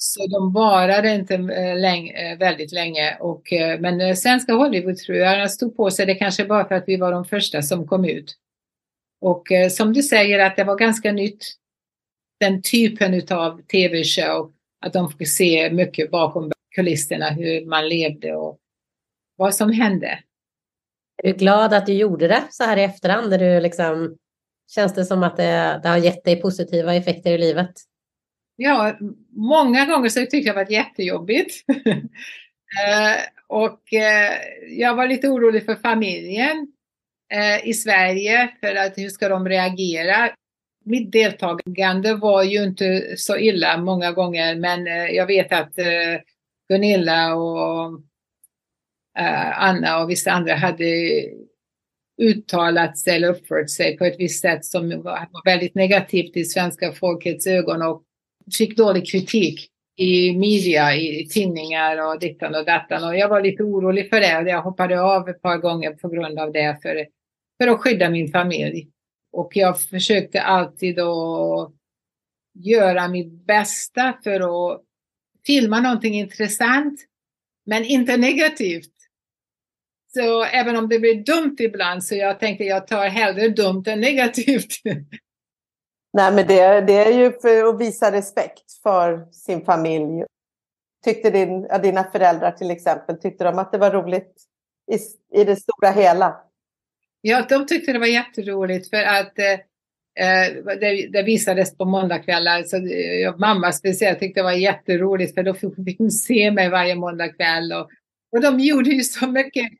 Så 0.04 0.26
de 0.26 0.52
varade 0.52 1.14
inte 1.14 1.34
eh, 1.34 1.80
länge, 1.80 2.12
eh, 2.12 2.38
väldigt 2.38 2.72
länge. 2.72 3.16
Och, 3.20 3.52
eh, 3.52 3.80
men 3.80 4.16
svenska 4.16 4.52
Hollywoodfruarna 4.52 5.48
stod 5.48 5.76
på 5.76 5.90
sig, 5.90 6.06
det 6.06 6.14
kanske 6.14 6.44
bara 6.44 6.68
för 6.68 6.74
att 6.74 6.84
vi 6.86 6.96
var 6.96 7.12
de 7.12 7.24
första 7.24 7.62
som 7.62 7.86
kom 7.86 8.04
ut. 8.04 8.36
Och 9.20 9.48
som 9.70 9.92
du 9.92 10.02
säger 10.02 10.38
att 10.38 10.56
det 10.56 10.64
var 10.64 10.76
ganska 10.76 11.12
nytt, 11.12 11.44
den 12.40 12.62
typen 12.62 13.22
av 13.30 13.62
tv-show 13.62 14.52
att 14.86 14.92
de 14.92 15.12
fick 15.12 15.28
se 15.28 15.70
mycket 15.70 16.10
bakom 16.10 16.52
kulisserna, 16.74 17.30
hur 17.30 17.66
man 17.66 17.88
levde 17.88 18.34
och 18.34 18.58
vad 19.36 19.54
som 19.54 19.72
hände. 19.72 20.18
Är 21.22 21.32
du 21.32 21.38
glad 21.38 21.74
att 21.74 21.86
du 21.86 21.92
gjorde 21.92 22.28
det 22.28 22.42
så 22.50 22.64
här 22.64 22.76
i 22.76 22.82
efterhand? 22.82 23.30
du 23.30 23.60
liksom, 23.60 24.16
känns 24.74 24.94
det 24.94 25.04
som 25.04 25.22
att 25.22 25.36
det, 25.36 25.80
det 25.82 25.88
har 25.88 25.98
gett 25.98 26.24
dig 26.24 26.40
positiva 26.40 26.94
effekter 26.94 27.32
i 27.32 27.38
livet? 27.38 27.91
Ja, 28.56 28.98
många 29.30 29.86
gånger 29.86 30.08
så 30.08 30.20
tyckte 30.20 30.36
jag 30.36 30.56
det 30.56 30.64
var 30.64 30.72
jättejobbigt. 30.72 31.64
Eh, 32.88 33.20
och 33.46 33.92
eh, 33.92 34.32
jag 34.68 34.94
var 34.94 35.06
lite 35.06 35.28
orolig 35.28 35.64
för 35.64 35.74
familjen 35.74 36.72
eh, 37.34 37.68
i 37.68 37.74
Sverige 37.74 38.50
för 38.60 38.74
att 38.74 38.98
hur 38.98 39.08
ska 39.08 39.28
de 39.28 39.48
reagera? 39.48 40.30
mitt 40.84 41.12
deltagande 41.12 42.14
var 42.14 42.42
ju 42.42 42.64
inte 42.64 43.14
så 43.16 43.36
illa 43.36 43.76
många 43.76 44.12
gånger, 44.12 44.56
men 44.56 44.86
jag 45.14 45.26
vet 45.26 45.52
att 45.52 45.74
Gunilla 46.68 47.34
och 47.34 48.00
Anna 49.54 50.02
och 50.02 50.10
vissa 50.10 50.30
andra 50.30 50.54
hade 50.54 50.84
uttalat 52.22 52.98
sig 52.98 53.16
eller 53.16 53.28
uppfört 53.28 53.70
sig 53.70 53.96
på 53.96 54.04
ett 54.04 54.16
visst 54.18 54.42
sätt 54.42 54.64
som 54.64 55.02
var 55.02 55.28
väldigt 55.44 55.74
negativt 55.74 56.36
i 56.36 56.44
svenska 56.44 56.92
folkets 56.92 57.46
ögon 57.46 57.82
och 57.82 58.02
fick 58.58 58.76
dålig 58.76 59.06
kritik 59.06 59.68
i 59.96 60.36
media, 60.36 60.94
i 60.96 61.28
tidningar 61.28 62.08
och 62.08 62.20
dittan 62.20 62.54
och 62.54 62.64
dattan. 62.64 63.04
Och 63.04 63.16
jag 63.16 63.28
var 63.28 63.40
lite 63.40 63.62
orolig 63.62 64.08
för 64.10 64.20
det 64.20 64.38
och 64.38 64.48
jag 64.48 64.62
hoppade 64.62 65.00
av 65.00 65.28
ett 65.28 65.42
par 65.42 65.56
gånger 65.56 65.90
på 65.94 66.08
grund 66.08 66.38
av 66.38 66.52
det 66.52 66.78
för, 66.82 67.06
för 67.60 67.68
att 67.68 67.80
skydda 67.80 68.10
min 68.10 68.32
familj. 68.32 68.88
Och 69.32 69.56
jag 69.56 69.80
försökte 69.80 70.42
alltid 70.42 71.00
att 71.00 71.72
göra 72.54 73.08
mitt 73.08 73.46
bästa 73.46 74.18
för 74.24 74.40
att 74.40 74.82
filma 75.46 75.80
någonting 75.80 76.14
intressant, 76.14 77.00
men 77.66 77.84
inte 77.84 78.16
negativt. 78.16 78.92
Så 80.14 80.44
även 80.44 80.76
om 80.76 80.88
det 80.88 80.98
blir 80.98 81.24
dumt 81.24 81.56
ibland 81.58 82.04
så 82.04 82.14
jag 82.14 82.40
tänkte 82.40 82.64
jag 82.64 82.86
tar 82.86 83.06
hellre 83.06 83.48
dumt 83.48 83.84
än 83.86 84.00
negativt. 84.00 84.72
Nej, 86.12 86.32
men 86.32 86.46
det, 86.46 86.80
det 86.80 86.96
är 86.96 87.12
ju 87.12 87.32
för 87.32 87.68
att 87.68 87.80
visa 87.80 88.12
respekt 88.12 88.72
för 88.82 89.32
sin 89.32 89.64
familj. 89.64 90.24
Tyckte 91.04 91.30
din, 91.30 91.66
ja, 91.70 91.78
dina 91.78 92.04
föräldrar 92.04 92.50
till 92.50 92.70
exempel, 92.70 93.20
tyckte 93.20 93.44
de 93.44 93.58
att 93.58 93.72
det 93.72 93.78
var 93.78 93.90
roligt 93.90 94.36
i, 94.92 94.98
i 95.40 95.44
det 95.44 95.56
stora 95.56 95.90
hela? 95.90 96.36
Ja, 97.20 97.46
de 97.48 97.66
tyckte 97.66 97.92
det 97.92 97.98
var 97.98 98.06
jätteroligt 98.06 98.90
för 98.90 99.02
att 99.02 99.38
eh, 99.38 99.52
eh 100.26 100.78
det, 100.80 101.08
det, 101.12 101.22
visades 101.22 101.76
på 101.76 101.84
måndagkvällar. 101.84 102.62
Så 102.62 102.76
eh, 102.76 103.36
mamma 103.36 103.72
speciellt 103.72 104.20
tyckte 104.20 104.40
det 104.40 104.44
var 104.44 104.52
jätteroligt 104.52 105.34
för 105.34 105.42
då 105.42 105.54
fick 105.54 105.98
hon 105.98 106.10
se 106.10 106.50
mig 106.50 106.68
varje 106.68 106.94
måndagkväll. 106.94 107.72
Och, 107.72 107.90
och 108.32 108.40
de 108.40 108.60
gjorde 108.60 108.90
ju 108.90 109.02
så 109.02 109.26
mycket 109.26 109.72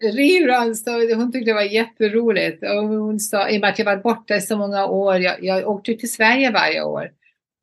reruns 0.00 0.84
så 0.84 1.14
hon 1.14 1.32
tyckte 1.32 1.50
det 1.50 1.54
var 1.54 1.62
jätteroligt. 1.62 2.62
Och 2.62 2.88
hon 2.88 3.20
sa, 3.20 3.48
i 3.48 3.56
och 3.56 3.60
med 3.60 3.70
att 3.70 3.78
jag 3.78 3.86
var 3.86 3.96
borta 3.96 4.36
i 4.36 4.40
så 4.40 4.56
många 4.56 4.86
år, 4.86 5.16
jag, 5.16 5.44
jag 5.44 5.68
åkte 5.68 5.94
till 5.94 6.12
Sverige 6.12 6.50
varje 6.50 6.82
år 6.82 7.10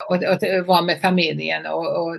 och, 0.09 0.15
och 0.15 0.65
var 0.65 0.81
med 0.81 1.01
familjen. 1.01 1.65
och, 1.65 2.07
och 2.07 2.17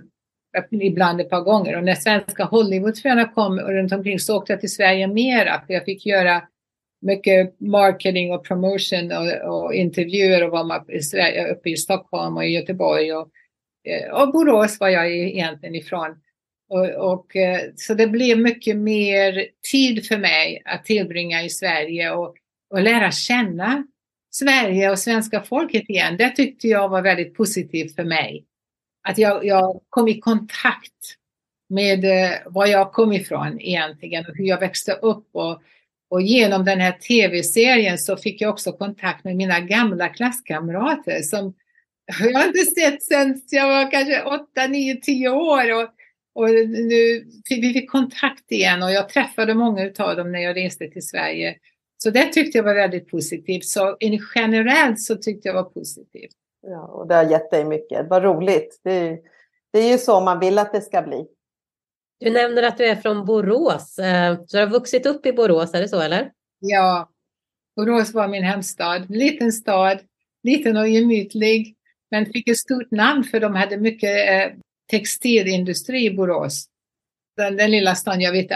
ibland 0.70 1.20
ett 1.20 1.30
par 1.30 1.40
gånger. 1.40 1.76
Och 1.76 1.84
när 1.84 1.94
svenska 1.94 2.44
Hollywoodfröna 2.44 3.28
kom 3.28 3.60
runt 3.60 3.92
omkring 3.92 4.18
så 4.18 4.36
åkte 4.36 4.52
jag 4.52 4.60
till 4.60 4.74
Sverige 4.74 5.06
mera 5.06 5.62
för 5.66 5.74
jag 5.74 5.84
fick 5.84 6.06
göra 6.06 6.42
mycket 7.02 7.60
marketing 7.60 8.32
och 8.32 8.44
promotion 8.44 9.12
och, 9.12 9.54
och 9.54 9.74
intervjuer 9.74 10.44
och 10.44 10.50
var 10.50 10.94
i 10.94 11.00
Sverige, 11.02 11.52
uppe 11.52 11.70
i 11.70 11.76
Stockholm 11.76 12.36
och 12.36 12.44
i 12.44 12.48
Göteborg 12.48 13.14
och, 13.14 13.28
eh, 13.88 14.22
och 14.22 14.32
Borås 14.32 14.80
var 14.80 14.88
jag 14.88 15.12
egentligen 15.12 15.74
ifrån. 15.74 16.21
Och, 16.72 17.12
och, 17.12 17.36
eh, 17.36 17.60
så 17.76 17.94
det 17.94 18.06
blev 18.06 18.38
mycket 18.38 18.76
mer 18.76 19.46
tid 19.70 20.06
för 20.06 20.18
mig 20.18 20.62
att 20.64 20.84
tillbringa 20.84 21.42
i 21.42 21.50
Sverige 21.50 22.10
och, 22.10 22.34
och 22.70 22.82
lära 22.82 23.10
känna 23.10 23.86
Sverige 24.30 24.90
och 24.90 24.98
svenska 24.98 25.42
folket 25.42 25.90
igen. 25.90 26.16
Det 26.16 26.30
tyckte 26.30 26.68
jag 26.68 26.88
var 26.88 27.02
väldigt 27.02 27.34
positivt 27.34 27.94
för 27.94 28.04
mig. 28.04 28.44
Att 29.08 29.18
jag, 29.18 29.44
jag 29.44 29.80
kom 29.88 30.08
i 30.08 30.20
kontakt 30.20 31.16
med 31.68 32.04
eh, 32.04 32.38
var 32.46 32.66
jag 32.66 32.92
kom 32.92 33.12
ifrån 33.12 33.60
egentligen 33.60 34.26
och 34.26 34.36
hur 34.36 34.44
jag 34.44 34.60
växte 34.60 34.92
upp. 34.92 35.28
Och, 35.32 35.62
och 36.10 36.22
genom 36.22 36.64
den 36.64 36.80
här 36.80 36.92
tv-serien 36.92 37.98
så 37.98 38.16
fick 38.16 38.40
jag 38.40 38.50
också 38.50 38.72
kontakt 38.72 39.24
med 39.24 39.36
mina 39.36 39.60
gamla 39.60 40.08
klasskamrater 40.08 41.22
som 41.22 41.54
jag 42.20 42.46
inte 42.46 42.64
sett 42.64 43.02
sedan 43.02 43.40
jag 43.50 43.68
var 43.68 43.90
kanske 43.90 44.22
8, 44.22 44.66
9, 44.66 44.96
10 44.96 45.28
år. 45.28 45.82
Och, 45.82 45.88
och 46.34 46.48
nu 46.50 47.24
vi 47.48 47.72
fick 47.72 47.90
kontakt 47.90 48.52
igen 48.52 48.82
och 48.82 48.90
jag 48.90 49.08
träffade 49.08 49.54
många 49.54 49.90
av 49.98 50.16
dem 50.16 50.32
när 50.32 50.40
jag 50.40 50.56
reste 50.56 50.88
till 50.88 51.06
Sverige. 51.06 51.56
Så 52.02 52.10
det 52.10 52.32
tyckte 52.32 52.58
jag 52.58 52.64
var 52.64 52.74
väldigt 52.74 53.10
positivt. 53.10 53.64
Så 53.64 53.96
generellt 54.34 55.00
så 55.00 55.16
tyckte 55.16 55.48
jag 55.48 55.54
var 55.54 55.64
positivt. 55.64 56.32
Ja, 56.66 56.86
och 56.86 57.08
det 57.08 57.14
har 57.14 57.30
gett 57.30 57.50
dig 57.50 57.64
mycket. 57.64 58.06
Vad 58.08 58.22
roligt. 58.22 58.80
Det, 58.84 59.18
det 59.72 59.78
är 59.78 59.92
ju 59.92 59.98
så 59.98 60.20
man 60.20 60.40
vill 60.40 60.58
att 60.58 60.72
det 60.72 60.80
ska 60.80 61.02
bli. 61.02 61.26
Du 62.20 62.30
nämner 62.30 62.62
att 62.62 62.78
du 62.78 62.84
är 62.84 62.96
från 62.96 63.24
Borås. 63.26 63.98
Eh, 63.98 64.36
så 64.46 64.56
du 64.56 64.62
har 64.62 64.70
vuxit 64.70 65.06
upp 65.06 65.26
i 65.26 65.32
Borås, 65.32 65.74
är 65.74 65.80
det 65.80 65.88
så 65.88 66.00
eller? 66.00 66.30
Ja, 66.58 67.10
Borås 67.76 68.14
var 68.14 68.28
min 68.28 68.44
hemstad. 68.44 69.10
Liten 69.10 69.52
stad, 69.52 69.98
liten 70.42 70.76
och 70.76 70.88
gemytlig. 70.88 71.76
Men 72.10 72.26
fick 72.26 72.48
ett 72.48 72.58
stort 72.58 72.90
namn 72.90 73.24
för 73.24 73.40
de 73.40 73.54
hade 73.54 73.76
mycket 73.76 74.28
eh, 74.30 74.58
textilindustri 74.92 76.06
i 76.06 76.14
Borås. 76.14 76.66
Den, 77.36 77.56
den 77.56 77.70
lilla 77.70 77.94
stan, 77.94 78.20
jag 78.20 78.32
vet, 78.32 78.48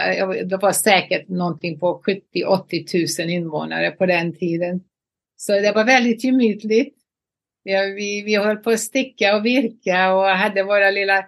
det 0.49 0.57
var 0.57 0.71
säkert 0.71 1.27
någonting 1.27 1.79
på 1.79 2.01
70-80 2.33 3.21
000 3.21 3.29
invånare 3.29 3.91
på 3.91 4.05
den 4.05 4.35
tiden. 4.35 4.81
Så 5.35 5.51
det 5.51 5.71
var 5.71 5.85
väldigt 5.85 6.23
gemytligt. 6.23 6.95
Ja, 7.63 7.81
vi, 7.81 8.21
vi 8.21 8.35
höll 8.35 8.57
på 8.57 8.69
att 8.69 8.79
sticka 8.79 9.35
och 9.35 9.45
virka 9.45 10.13
och 10.13 10.25
hade 10.25 10.63
våra 10.63 10.91
lilla 10.91 11.25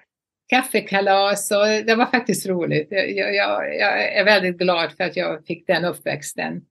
kaffekalas 0.49 1.51
och 1.51 1.85
det 1.85 1.95
var 1.95 2.05
faktiskt 2.05 2.47
roligt. 2.47 2.87
Jag, 2.91 3.35
jag, 3.35 3.75
jag, 3.75 4.13
är 4.13 4.25
väldigt 4.25 4.57
glad 4.57 4.91
för 4.91 5.03
att 5.03 5.15
jag 5.15 5.45
fick 5.45 5.67
den 5.67 5.85
uppväxten. 5.85 6.61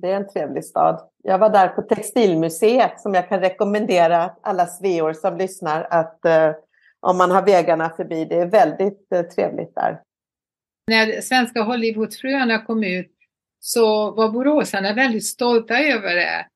Det 0.00 0.10
är 0.10 0.16
en 0.16 0.28
trevlig 0.28 0.64
stad. 0.64 1.08
Jag 1.22 1.38
var 1.38 1.50
där 1.50 1.68
på 1.68 1.82
Textilmuseet 1.82 3.00
som 3.00 3.14
jag 3.14 3.28
kan 3.28 3.40
rekommendera 3.40 4.34
alla 4.42 4.66
sveor 4.66 5.12
som 5.12 5.36
lyssnar 5.36 5.86
att 5.90 6.20
uh, 6.26 6.54
om 7.00 7.16
man 7.16 7.30
har 7.30 7.46
vägarna 7.46 7.90
förbi. 7.90 8.24
Det 8.24 8.36
är 8.36 8.46
väldigt 8.46 9.12
eh, 9.12 9.22
trevligt 9.22 9.74
där. 9.74 10.00
När 10.90 11.20
svenska 11.20 11.62
Hollywoodfruarna 11.62 12.64
kom 12.64 12.84
ut 12.84 13.12
så 13.60 14.10
var 14.10 14.28
boråsarna 14.28 14.94
väldigt 14.94 15.26
stolta 15.26 15.80
över 15.80 16.14
det. 16.14 16.46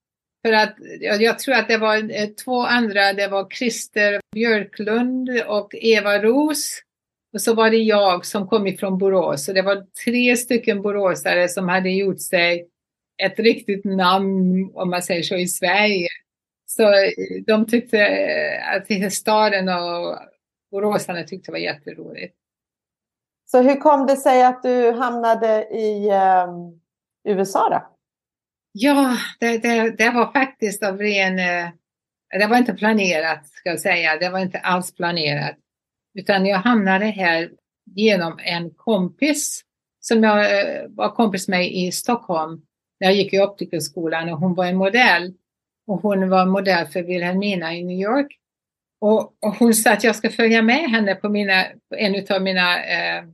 För 0.46 0.52
att 0.52 0.74
jag, 1.00 1.22
jag 1.22 1.38
tror 1.38 1.54
att 1.54 1.68
det 1.68 1.78
var 1.78 1.96
eh, 1.96 2.26
två 2.44 2.62
andra, 2.62 3.12
det 3.12 3.28
var 3.28 3.50
Christer 3.50 4.20
Björklund 4.34 5.30
och 5.46 5.74
Eva 5.74 6.18
Ros. 6.18 6.80
Och 7.34 7.40
så 7.40 7.54
var 7.54 7.70
det 7.70 7.76
jag 7.76 8.26
som 8.26 8.48
kom 8.48 8.66
ifrån 8.66 8.98
Borås. 8.98 9.44
Så 9.44 9.52
det 9.52 9.62
var 9.62 9.86
tre 10.04 10.36
stycken 10.36 10.82
boråsare 10.82 11.48
som 11.48 11.68
hade 11.68 11.90
gjort 11.90 12.20
sig 12.20 12.68
ett 13.22 13.38
riktigt 13.38 13.84
namn, 13.84 14.70
om 14.74 14.90
man 14.90 15.02
säger 15.02 15.22
så, 15.22 15.36
i 15.36 15.46
Sverige. 15.46 16.08
Så 16.66 16.82
eh, 16.82 17.10
de 17.46 17.66
tyckte 17.66 17.98
eh, 17.98 18.76
att 18.76 19.12
staden 19.12 19.68
och 19.68 20.18
boråsarna 20.74 21.22
tyckte 21.22 21.50
det 21.50 21.52
var 21.52 21.58
jätteroligt. 21.58 22.36
Så 23.46 23.62
hur 23.62 23.76
kom 23.76 24.06
det 24.06 24.16
sig 24.16 24.44
att 24.44 24.62
du 24.62 24.92
hamnade 24.92 25.68
i 25.70 26.10
um, 26.10 26.80
USA 27.24 27.68
då? 27.68 27.96
Ja, 28.72 29.16
det, 29.40 29.58
det, 29.58 29.90
det, 29.90 30.10
var 30.10 30.32
faktiskt 30.32 30.82
av 30.82 30.98
ren... 30.98 31.38
Eh, 31.38 31.68
det 32.38 32.46
var 32.46 32.56
inte 32.56 32.74
planerat, 32.74 33.46
ska 33.48 33.70
jag 33.70 33.80
säga. 33.80 34.16
Det 34.16 34.28
var 34.28 34.38
inte 34.38 34.58
alls 34.58 34.94
planerat. 34.94 35.56
Utan 36.18 36.46
jag 36.46 36.58
hamnade 36.58 37.04
här 37.04 37.50
genom 37.84 38.38
en 38.38 38.70
kompis 38.70 39.62
som 40.00 40.22
jag 40.22 40.38
eh, 40.38 40.88
var 40.88 41.14
kompis 41.14 41.48
med 41.48 41.72
i 41.72 41.92
Stockholm 41.92 42.62
när 43.00 43.08
jag 43.08 43.16
gick 43.16 43.32
i 43.32 43.40
optikerskolan 43.40 44.28
och 44.28 44.38
hon 44.38 44.54
var 44.54 44.66
en 44.66 44.76
modell. 44.76 45.34
Och 45.86 46.00
hon 46.00 46.28
var 46.28 46.46
modell 46.46 46.86
för 46.86 47.02
Wilhelmina 47.02 47.74
i 47.74 47.84
New 47.84 47.98
York. 47.98 48.38
Och, 49.04 49.20
och 49.20 49.54
hon 49.58 49.74
sa 49.74 49.92
att 49.92 50.04
jag 50.04 50.16
ska 50.16 50.30
följa 50.30 50.62
med 50.62 50.90
henne 50.90 51.14
på 51.14 51.28
mina, 51.28 51.64
en 51.96 52.26
av 52.30 52.42
mina 52.42 52.84
eh, 52.84 53.24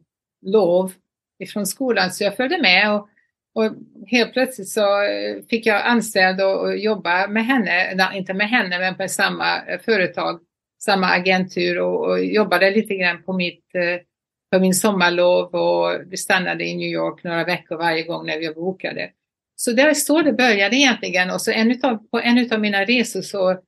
lov 0.47 0.93
ifrån 1.39 1.67
skolan. 1.67 2.11
Så 2.11 2.25
jag 2.25 2.37
följde 2.37 2.59
med 2.63 2.95
och 2.95 3.09
och 3.55 3.71
helt 4.07 4.33
plötsligt 4.33 4.69
så 4.69 5.03
eh, 5.03 5.43
fick 5.51 5.67
jag 5.67 5.87
anställd 5.87 6.41
och 6.41 6.79
jobba 6.79 7.27
med 7.27 7.47
henne, 7.47 8.11
inte 8.15 8.35
med 8.35 8.49
henne 8.49 8.79
men 8.79 8.97
på 8.97 9.09
samma 9.09 9.63
eh, 9.67 9.81
företag, 9.81 10.41
samma 10.83 11.07
agentur 11.07 11.81
och, 11.81 12.09
och 12.11 12.25
jobbade 12.25 12.71
lite 12.71 12.95
grann 12.95 13.23
på 13.23 13.33
mitt 13.33 13.75
eh, 13.75 14.01
på 14.53 14.61
min 14.61 14.75
sommarlov 14.75 15.55
och 15.55 16.01
vi 16.07 16.17
stannade 16.17 16.65
i 16.65 16.77
New 16.77 16.89
York 16.89 17.25
några 17.25 17.45
veckor 17.45 17.77
varje 17.77 18.03
gång 18.03 18.27
när 18.27 18.39
vi 18.39 18.55
bokade. 18.55 19.11
Så 19.57 19.73
det 19.73 19.83
är 19.83 19.95
så 19.95 20.23
det 20.23 20.33
började 20.33 20.77
egentligen 20.77 21.31
och 21.31 21.41
så 21.41 21.51
en 21.51 21.71
utav, 21.71 21.97
på 22.11 22.21
en 22.21 22.53
av 22.53 22.61
mina 22.61 22.85
resor 22.85 23.23
så, 23.23 23.59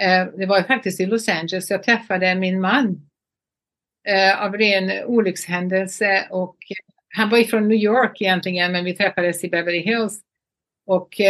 Eh, 0.00 0.26
det 0.36 0.46
var 0.46 0.62
faktiskt 0.62 1.00
i 1.00 1.06
Los 1.06 1.28
Angeles, 1.28 1.70
jag 1.70 1.82
träffade 1.82 2.34
min 2.34 2.60
man 2.60 3.10
eh, 4.08 4.42
av 4.42 4.56
ren 4.56 5.04
olyckshändelse 5.04 6.26
och 6.30 6.56
eh, 6.70 6.94
han 7.14 7.30
var 7.30 7.38
ifrån 7.38 7.68
New 7.68 7.78
York 7.78 8.20
egentligen, 8.20 8.72
men 8.72 8.84
vi 8.84 8.96
träffades 8.96 9.44
i 9.44 9.48
Beverly 9.48 9.78
Hills. 9.78 10.20
Och 10.86 11.20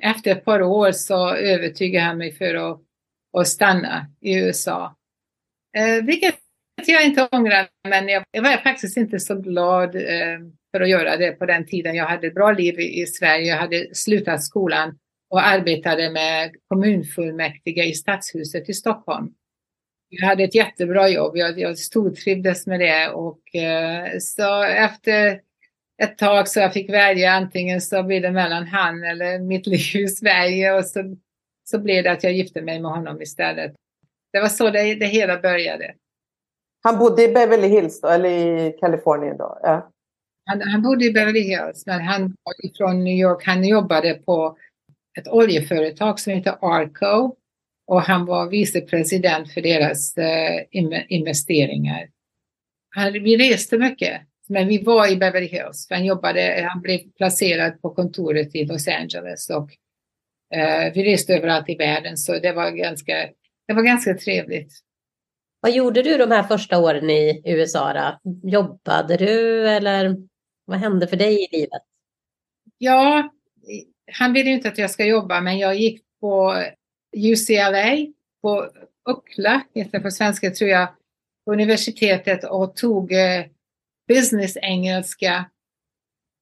efter 0.00 0.32
ett 0.32 0.44
par 0.44 0.62
år 0.62 0.92
så 0.92 1.34
övertygade 1.34 2.04
han 2.04 2.18
mig 2.18 2.32
för 2.32 2.54
att, 2.54 2.80
att 3.38 3.48
stanna 3.48 4.06
i 4.20 4.38
USA. 4.38 4.96
Vilket 6.02 6.34
jag 6.86 7.04
inte 7.04 7.28
ångrar, 7.32 7.68
men 7.88 8.08
jag, 8.08 8.24
var 8.42 8.62
faktiskt 8.62 8.96
inte 8.96 9.20
så 9.20 9.34
glad 9.40 9.92
för 10.72 10.80
att 10.80 10.88
göra 10.88 11.16
det 11.16 11.32
på 11.32 11.46
den 11.46 11.66
tiden. 11.66 11.94
Jag 11.94 12.06
hade 12.06 12.26
ett 12.26 12.34
bra 12.34 12.52
liv 12.52 12.80
i 12.80 13.06
Sverige, 13.06 13.46
jag 13.46 13.56
hade 13.56 13.94
slutat 13.94 14.42
skolan 14.42 14.98
och 15.34 15.46
arbetade 15.46 16.10
med 16.10 16.54
kommunfullmäktige 16.68 17.84
i 17.84 17.92
Stadshuset 17.92 18.68
i 18.68 18.74
Stockholm. 18.74 19.28
Jag 20.08 20.26
hade 20.26 20.44
ett 20.44 20.54
jättebra 20.54 21.08
jobb. 21.08 21.36
Jag, 21.36 21.58
jag 21.58 21.78
stortrivdes 21.78 22.66
med 22.66 22.80
det 22.80 23.08
och 23.08 23.54
eh, 23.54 24.18
så 24.20 24.62
efter 24.62 25.40
ett 26.02 26.18
tag 26.18 26.48
så 26.48 26.60
jag 26.60 26.72
fick 26.72 26.90
välja 26.90 27.30
antingen 27.30 27.80
så 27.80 28.02
blir 28.02 28.20
det 28.20 28.30
mellan 28.30 28.66
han 28.66 29.04
eller 29.04 29.38
mitt 29.38 29.66
liv 29.94 29.96
i 29.96 30.08
Sverige 30.08 30.72
och 30.72 30.84
så, 30.84 31.16
så 31.64 31.78
blev 31.78 32.04
det 32.04 32.12
att 32.12 32.24
jag 32.24 32.32
gifte 32.32 32.62
mig 32.62 32.80
med 32.80 32.90
honom 32.90 33.22
istället. 33.22 33.74
Det 34.32 34.40
var 34.40 34.48
så 34.48 34.70
det, 34.70 34.94
det 34.94 35.06
hela 35.06 35.40
började. 35.40 35.94
Han 36.82 36.98
bodde 36.98 37.22
i 37.22 37.28
Beverly 37.28 37.68
Hills 37.68 38.00
då, 38.00 38.08
eller 38.08 38.28
i 38.28 38.76
Kalifornien 38.80 39.36
då? 39.36 39.58
Ja. 39.62 39.90
Han, 40.44 40.62
han 40.62 40.82
bodde 40.82 41.04
i 41.04 41.12
Beverly 41.12 41.40
Hills, 41.40 41.86
men 41.86 42.00
han 42.00 42.22
var 42.22 42.76
från 42.78 43.04
New 43.04 43.14
York. 43.14 43.46
Han 43.46 43.64
jobbade 43.64 44.14
på 44.14 44.56
ett 45.18 45.28
oljeföretag 45.28 46.20
som 46.20 46.32
heter 46.32 46.58
Arco 46.60 47.36
och 47.86 48.02
han 48.02 48.26
var 48.26 48.50
vicepresident 48.50 49.52
för 49.52 49.60
deras 49.60 50.16
eh, 50.16 50.62
investeringar. 51.08 52.08
Han, 52.90 53.12
vi 53.12 53.36
reste 53.36 53.78
mycket, 53.78 54.20
men 54.48 54.68
vi 54.68 54.82
var 54.82 55.12
i 55.12 55.16
Beverly 55.16 55.46
Hills. 55.46 55.86
Han, 55.90 56.04
jobbade, 56.04 56.68
han 56.70 56.82
blev 56.82 56.98
placerad 57.16 57.82
på 57.82 57.90
kontoret 57.90 58.54
i 58.54 58.64
Los 58.64 58.88
Angeles 58.88 59.50
och 59.50 59.70
eh, 60.58 60.92
vi 60.94 61.04
reste 61.04 61.34
överallt 61.34 61.68
i 61.68 61.74
världen 61.74 62.16
så 62.16 62.38
det 62.38 62.52
var 62.52 62.70
ganska, 62.70 63.28
det 63.66 63.74
var 63.74 63.82
ganska 63.82 64.14
trevligt. 64.14 64.72
Vad 65.60 65.72
gjorde 65.72 66.02
du 66.02 66.18
de 66.18 66.30
här 66.30 66.42
första 66.42 66.78
åren 66.78 67.10
i 67.10 67.42
USA? 67.44 67.92
Då? 67.92 68.30
Jobbade 68.50 69.16
du 69.16 69.68
eller 69.68 70.16
vad 70.64 70.78
hände 70.78 71.06
för 71.06 71.16
dig 71.16 71.44
i 71.44 71.48
livet? 71.56 71.82
Ja, 72.78 73.30
han 74.18 74.32
ville 74.32 74.50
inte 74.50 74.68
att 74.68 74.78
jag 74.78 74.90
ska 74.90 75.04
jobba 75.04 75.40
men 75.40 75.58
jag 75.58 75.74
gick 75.74 76.02
på 76.20 76.64
UCLA 77.16 78.06
på 78.42 78.70
Uckla, 79.08 79.62
heter 79.74 79.90
det 79.92 80.00
på 80.00 80.10
svenska 80.10 80.50
tror 80.50 80.70
jag, 80.70 80.88
på 81.44 81.52
universitetet 81.52 82.44
och 82.44 82.76
tog 82.76 83.12
eh, 83.12 83.44
business 84.08 84.56
engelska. 84.56 85.50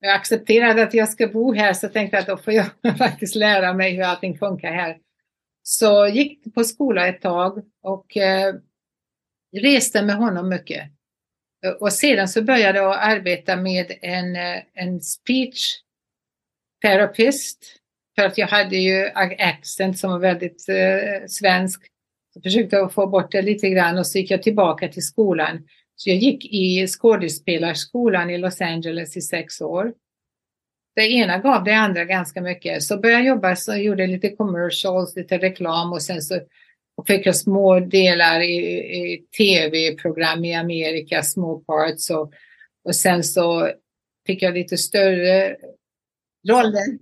Jag 0.00 0.14
accepterade 0.14 0.82
att 0.82 0.94
jag 0.94 1.08
ska 1.08 1.26
bo 1.28 1.54
här 1.54 1.72
så 1.72 1.88
tänkte 1.88 2.18
att 2.18 2.26
då 2.26 2.36
får 2.36 2.52
jag 2.52 2.66
faktiskt 2.98 3.34
lära 3.34 3.74
mig 3.74 3.96
hur 3.96 4.02
allting 4.02 4.38
funkar 4.38 4.72
här. 4.72 4.98
Så 5.62 6.06
gick 6.06 6.54
på 6.54 6.64
skola 6.64 7.06
ett 7.08 7.20
tag 7.20 7.62
och 7.82 8.16
eh, 8.16 8.54
reste 9.56 10.02
med 10.02 10.16
honom 10.16 10.48
mycket. 10.48 10.90
Och 11.80 11.92
sedan 11.92 12.28
så 12.28 12.42
började 12.42 12.78
jag 12.78 12.98
arbeta 13.00 13.56
med 13.56 13.92
en, 14.02 14.36
eh, 14.36 14.62
en 14.74 15.00
speech 15.00 15.82
therapist 16.82 17.76
för 18.16 18.26
att 18.26 18.38
jag 18.38 18.46
hade 18.46 18.76
ju 18.76 19.08
accent 19.38 19.98
som 19.98 20.10
var 20.10 20.18
väldigt 20.18 20.68
eh, 20.68 21.26
svensk. 21.26 21.82
Så 22.34 22.40
försökte 22.40 22.76
jag 22.76 22.92
få 22.92 23.06
bort 23.06 23.32
det 23.32 23.42
lite 23.42 23.70
grann 23.70 23.98
och 23.98 24.06
så 24.06 24.18
gick 24.18 24.30
jag 24.30 24.42
tillbaka 24.42 24.88
till 24.88 25.02
skolan. 25.02 25.68
Så 25.96 26.10
jag 26.10 26.16
gick 26.18 26.44
i 26.44 26.86
skådespelarskolan 26.86 28.30
i 28.30 28.38
Los 28.38 28.60
Angeles 28.60 29.16
i 29.16 29.20
sex 29.20 29.60
år. 29.60 29.92
Det 30.94 31.02
ena 31.02 31.38
gav 31.38 31.64
det 31.64 31.74
andra 31.74 32.04
ganska 32.04 32.40
mycket. 32.40 32.82
Så 32.82 32.98
började 32.98 33.24
jag 33.24 33.34
jobba, 33.34 33.56
så 33.56 33.74
gjorde 33.74 34.06
lite 34.06 34.28
commercials, 34.28 35.16
lite 35.16 35.38
reklam 35.38 35.92
och 35.92 36.02
sen 36.02 36.22
så 36.22 36.40
och 36.96 37.06
fick 37.06 37.34
små 37.34 37.80
delar 37.80 38.40
i, 38.40 38.56
i 38.56 39.24
tv-program 39.38 40.44
i 40.44 40.54
Amerika, 40.54 41.22
små 41.22 41.58
parts 41.58 42.10
och, 42.10 42.32
och 42.84 42.96
sen 42.96 43.24
så 43.24 43.70
fick 44.26 44.42
jag 44.42 44.54
lite 44.54 44.76
större 44.76 45.56
Rollen. 46.48 46.98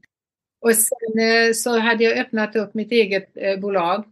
Och 0.60 0.74
sen 0.74 1.18
eh, 1.18 1.52
så 1.52 1.78
hade 1.78 2.04
jag 2.04 2.18
öppnat 2.18 2.56
upp 2.56 2.74
mitt 2.74 2.92
eget 2.92 3.36
eh, 3.36 3.60
bolag 3.60 4.04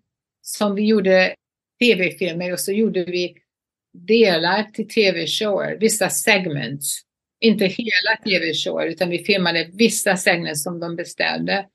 som 0.43 0.75
vi 0.75 0.87
gjorde 0.87 1.35
tv-filmer 1.81 2.53
och 2.53 2.61
så 2.61 2.73
gjorde 2.73 3.05
vi 3.05 3.37
delar 3.93 4.63
till 4.63 4.89
tv-shower, 4.89 5.77
vissa 5.81 6.11
segments. 6.11 7.01
Inte 7.41 7.65
hela 7.65 8.17
tv-shower 8.25 8.87
utan 8.87 9.11
vi 9.11 9.19
filmade 9.25 9.71
vissa 9.73 10.17
segments 10.17 10.63
som 10.63 10.81
de 10.81 10.97
beställde. 10.97 11.67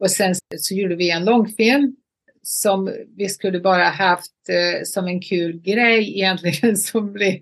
Och 0.00 0.10
sen 0.10 0.34
så 0.56 0.74
gjorde 0.74 0.96
vi 0.96 1.10
en 1.10 1.24
långfilm 1.24 1.96
som 2.42 2.94
vi 3.16 3.28
skulle 3.28 3.60
bara 3.60 3.84
haft 3.84 4.48
eh, 4.48 4.82
som 4.84 5.06
en 5.06 5.20
kul 5.20 5.60
grej 5.60 6.18
egentligen 6.18 6.76
som 6.90 7.12
blev 7.12 7.40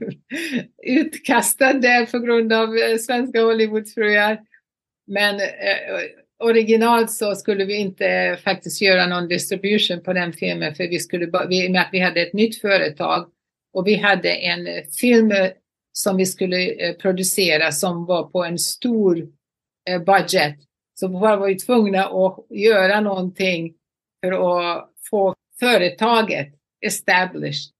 utkastad 0.82 1.72
där 1.72 2.06
på 2.06 2.18
grund 2.18 2.52
av 2.52 2.76
eh, 2.76 2.96
svenska 2.98 3.42
Hollywoodfruar. 3.42 4.38
Men 5.06 5.34
eh, 5.40 5.46
originalt 6.38 7.10
så 7.10 7.34
skulle 7.34 7.64
vi 7.64 7.74
inte 7.74 8.38
faktiskt 8.44 8.82
göra 8.82 9.06
någon 9.06 9.28
distribution 9.28 10.02
på 10.02 10.12
den 10.12 10.32
filmen 10.32 10.74
för 10.74 10.84
vi 10.84 10.98
skulle 10.98 11.26
bara, 11.26 11.46
vi, 11.46 11.68
med 11.68 11.80
att 11.80 11.88
vi 11.92 11.98
hade 11.98 12.22
ett 12.22 12.32
nytt 12.32 12.60
företag 12.60 13.30
och 13.72 13.86
vi 13.86 13.94
hade 13.94 14.34
en 14.34 14.68
film 15.00 15.32
eh, 15.32 15.50
som 15.92 16.16
vi 16.16 16.26
skulle 16.26 16.70
eh, 16.70 16.96
producera 16.96 17.72
som 17.72 18.06
var 18.06 18.22
på 18.22 18.44
en 18.44 18.58
stor 18.58 19.28
eh, 19.90 20.02
budget. 20.02 20.54
Så 20.94 21.08
var 21.08 21.46
vi 21.46 21.54
tvungna 21.54 22.04
att 22.04 22.46
göra 22.50 23.00
någonting 23.00 23.74
för 24.24 24.32
att 24.32 24.90
få 25.10 25.34
företaget 25.60 26.48
established. 26.86 27.73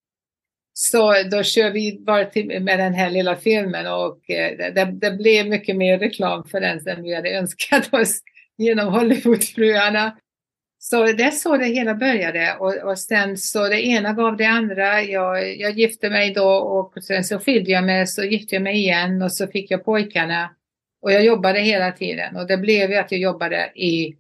Så 0.77 1.15
då 1.31 1.43
kör 1.43 1.71
vi 1.71 1.99
bara 2.01 2.25
till, 2.25 2.63
med 2.63 2.79
den 2.79 2.95
här 2.95 3.11
lilla 3.11 3.37
filmen 3.37 3.87
och 3.87 4.31
eh, 4.31 4.73
det, 4.75 4.85
det, 4.93 5.11
blev 5.11 5.49
mycket 5.49 5.77
mer 5.77 5.99
reklam 5.99 6.45
för 6.45 6.61
den 6.61 6.89
än 6.89 7.03
vi 7.03 7.15
hade 7.15 7.31
önskat 7.31 7.95
oss 7.95 8.21
genom 8.59 8.93
Hollywoodfruarna. 8.93 10.19
Så 10.79 11.05
det 11.05 11.23
är 11.23 11.31
så 11.31 11.57
det 11.57 11.67
hela 11.67 11.95
började 11.95 12.57
och, 12.59 12.91
och 12.91 12.99
sen 12.99 13.39
så 13.39 13.69
det 13.69 13.87
ena 13.87 14.13
gav 14.13 14.37
det 14.37 14.45
andra. 14.45 15.03
Jag, 15.03 15.57
jag 15.57 15.79
gifte 15.79 16.11
mig 16.11 16.35
då 16.35 16.49
och 16.55 17.05
sen 17.05 17.25
så 17.25 17.39
skilde 17.39 17.71
jag 17.71 17.85
mig, 17.85 18.07
så 18.07 18.25
gifte 18.25 18.55
jag 18.55 18.63
mig 18.63 18.77
igen 18.77 19.23
och 19.23 19.33
så 19.33 19.47
fick 19.47 19.71
jag 19.71 19.85
pojkarna. 19.85 20.51
Och 21.03 21.13
jag 21.13 21.25
jobbade 21.25 21.61
hela 21.61 21.93
tiden 21.93 22.37
och 22.37 22.47
det 22.47 22.57
blev 22.57 22.91
ju 22.91 22.97
att 22.97 23.13
jag 23.13 23.21
jobbade 23.21 23.73
i, 23.75 24.15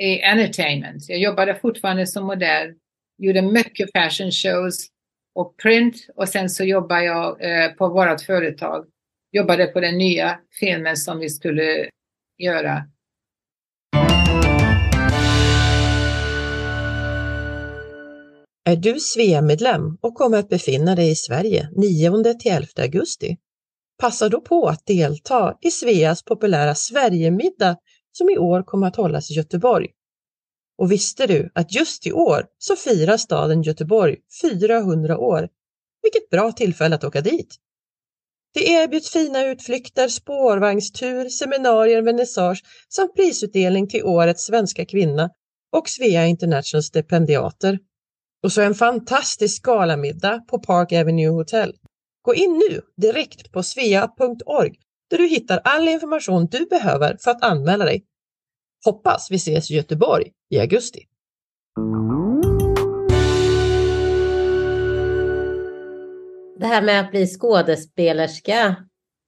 i 0.00 0.22
entertainment. 0.22 1.08
Jag 1.08 1.18
jobbade 1.18 1.54
fortfarande 1.54 2.06
som 2.06 2.26
modell, 2.26 2.74
gjorde 3.18 3.42
mycket 3.42 3.92
fashion 3.92 4.30
shows 4.30 4.90
och 5.36 5.56
print 5.56 5.94
och 6.16 6.28
sen 6.28 6.50
så 6.50 6.64
jobbade 6.64 7.04
jag 7.04 7.36
eh, 7.40 7.72
på 7.72 7.88
vårt 7.88 8.20
företag. 8.20 8.84
Jobbade 9.32 9.66
på 9.66 9.80
den 9.80 9.98
nya 9.98 10.38
filmen 10.60 10.96
som 10.96 11.18
vi 11.18 11.30
skulle 11.30 11.88
göra. 12.38 12.82
Är 18.68 18.76
du 18.76 19.00
Svea-medlem 19.00 19.98
och 20.00 20.14
kommer 20.14 20.38
att 20.38 20.48
befinna 20.48 20.94
dig 20.94 21.10
i 21.10 21.14
Sverige 21.14 21.68
9-11 21.76 22.80
augusti? 22.82 23.36
Passa 23.98 24.28
då 24.28 24.40
på 24.40 24.68
att 24.68 24.86
delta 24.86 25.54
i 25.60 25.70
Sveas 25.70 26.24
populära 26.24 26.74
Sverigemiddag 26.74 27.76
som 28.12 28.30
i 28.30 28.38
år 28.38 28.62
kommer 28.62 28.86
att 28.86 28.96
hållas 28.96 29.30
i 29.30 29.34
Göteborg. 29.34 29.88
Och 30.78 30.92
visste 30.92 31.26
du 31.26 31.50
att 31.54 31.74
just 31.74 32.06
i 32.06 32.12
år 32.12 32.46
så 32.58 32.76
firar 32.76 33.16
staden 33.16 33.62
Göteborg 33.62 34.16
400 34.42 35.18
år? 35.18 35.48
Vilket 36.02 36.30
bra 36.30 36.52
tillfälle 36.52 36.94
att 36.94 37.04
åka 37.04 37.20
dit! 37.20 37.56
Det 38.54 38.68
erbjuds 38.68 39.10
fina 39.10 39.44
utflykter, 39.44 40.08
spårvagnstur, 40.08 41.28
seminarier, 41.28 42.02
vernissage 42.02 42.62
samt 42.88 43.14
prisutdelning 43.14 43.88
till 43.88 44.04
årets 44.04 44.44
svenska 44.44 44.84
kvinna 44.84 45.30
och 45.72 45.88
Svea 45.88 46.26
International 46.26 46.82
stipendiater. 46.82 47.78
Och 48.42 48.52
så 48.52 48.62
en 48.62 48.74
fantastisk 48.74 49.62
galamiddag 49.62 50.38
på 50.48 50.58
Park 50.58 50.92
Avenue 50.92 51.28
Hotel. 51.28 51.74
Gå 52.22 52.34
in 52.34 52.52
nu 52.52 52.80
direkt 52.96 53.52
på 53.52 53.62
svea.org 53.62 54.74
där 55.10 55.18
du 55.18 55.26
hittar 55.26 55.60
all 55.64 55.88
information 55.88 56.46
du 56.46 56.66
behöver 56.66 57.16
för 57.20 57.30
att 57.30 57.44
anmäla 57.44 57.84
dig. 57.84 58.04
Hoppas 58.84 59.30
vi 59.30 59.36
ses 59.36 59.70
i 59.70 59.74
Göteborg 59.74 60.32
i 60.48 60.60
augusti. 60.60 61.06
Det 66.58 66.66
här 66.66 66.82
med 66.82 67.00
att 67.00 67.10
bli 67.10 67.26
skådespelerska, 67.26 68.76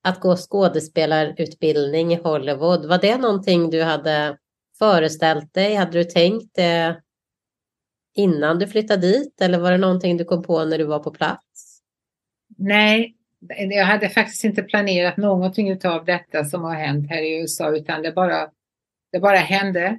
att 0.05 0.21
gå 0.21 0.37
skådespelarutbildning 0.37 2.13
i 2.13 2.17
Hollywood, 2.17 2.87
var 2.87 2.99
det 2.99 3.17
någonting 3.17 3.71
du 3.71 3.83
hade 3.83 4.39
föreställt 4.79 5.55
dig? 5.55 5.75
Hade 5.75 5.93
du 5.93 6.05
tänkt 6.05 6.55
det 6.55 7.03
innan 8.15 8.59
du 8.59 8.67
flyttade 8.67 9.03
dit 9.03 9.41
eller 9.41 9.59
var 9.59 9.71
det 9.71 9.79
någonting 9.79 10.17
du 10.17 10.25
kom 10.25 10.43
på 10.43 10.65
när 10.65 10.79
du 10.79 10.85
var 10.85 10.99
på 10.99 11.11
plats? 11.11 11.81
Nej, 12.59 13.17
jag 13.71 13.85
hade 13.85 14.09
faktiskt 14.09 14.45
inte 14.45 14.63
planerat 14.63 15.17
någonting 15.17 15.79
av 15.85 16.05
detta 16.05 16.45
som 16.45 16.63
har 16.63 16.75
hänt 16.75 17.11
här 17.11 17.23
i 17.23 17.41
USA 17.41 17.77
utan 17.77 18.03
det 18.03 18.13
bara, 18.13 18.51
det 19.13 19.21
bara 19.21 19.37
hände. 19.37 19.99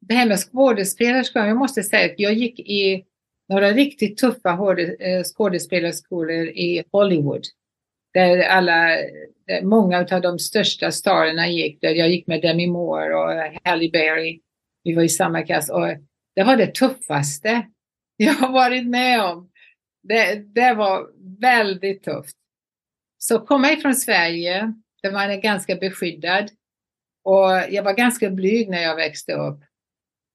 Det 0.00 0.14
här 0.14 0.26
med 0.26 0.38
skådespelarskolan, 0.38 1.48
jag 1.48 1.56
måste 1.56 1.82
säga 1.82 2.12
att 2.12 2.18
jag 2.18 2.34
gick 2.34 2.60
i 2.60 3.04
några 3.48 3.70
riktigt 3.70 4.18
tuffa 4.18 4.50
eh, 5.00 5.22
skådespelarskolor 5.24 6.46
i 6.46 6.84
Hollywood. 6.92 7.42
Där 8.14 8.48
alla, 8.48 8.88
där 9.46 9.62
många 9.62 10.06
av 10.10 10.20
de 10.20 10.38
största 10.38 10.92
starerna 10.92 11.48
gick. 11.48 11.80
Där 11.80 11.90
jag 11.90 12.08
gick 12.08 12.26
med 12.26 12.42
Demi 12.42 12.66
Moore 12.66 13.14
och 13.14 13.60
Halle 13.64 13.90
Berry. 13.90 14.40
Vi 14.84 14.94
var 14.94 15.02
i 15.02 15.08
samma 15.08 15.42
klass. 15.42 15.70
Och 15.70 15.86
det 16.34 16.44
var 16.44 16.56
det 16.56 16.74
tuffaste 16.74 17.66
jag 18.16 18.32
har 18.32 18.52
varit 18.52 18.86
med 18.86 19.24
om. 19.24 19.50
Det, 20.02 20.34
det 20.54 20.74
var 20.74 21.06
väldigt 21.40 22.02
tufft. 22.02 22.36
Så 23.18 23.38
komma 23.38 23.72
ifrån 23.72 23.94
Sverige, 23.94 24.72
där 25.02 25.12
man 25.12 25.30
är 25.30 25.36
ganska 25.36 25.76
beskyddad 25.76 26.50
och 27.24 27.50
jag 27.70 27.82
var 27.82 27.92
ganska 27.92 28.30
blyg 28.30 28.68
när 28.68 28.82
jag 28.82 28.96
växte 28.96 29.32
upp. 29.32 29.60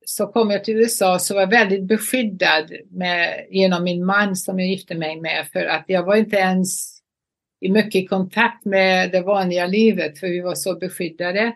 Så 0.05 0.27
kom 0.27 0.49
jag 0.49 0.63
till 0.63 0.77
USA 0.77 1.19
så 1.19 1.33
var 1.33 1.41
jag 1.41 1.49
väldigt 1.49 1.83
beskyddad 1.83 2.71
med, 2.89 3.47
genom 3.49 3.83
min 3.83 4.05
man 4.05 4.35
som 4.35 4.59
jag 4.59 4.67
gifte 4.67 4.95
mig 4.95 5.21
med 5.21 5.47
för 5.53 5.65
att 5.65 5.83
jag 5.87 6.03
var 6.03 6.15
inte 6.15 6.35
ens 6.35 7.01
i 7.59 7.71
mycket 7.71 8.09
kontakt 8.09 8.65
med 8.65 9.11
det 9.11 9.21
vanliga 9.21 9.65
livet 9.65 10.19
för 10.19 10.27
vi 10.27 10.41
var 10.41 10.55
så 10.55 10.75
beskyddade. 10.75 11.55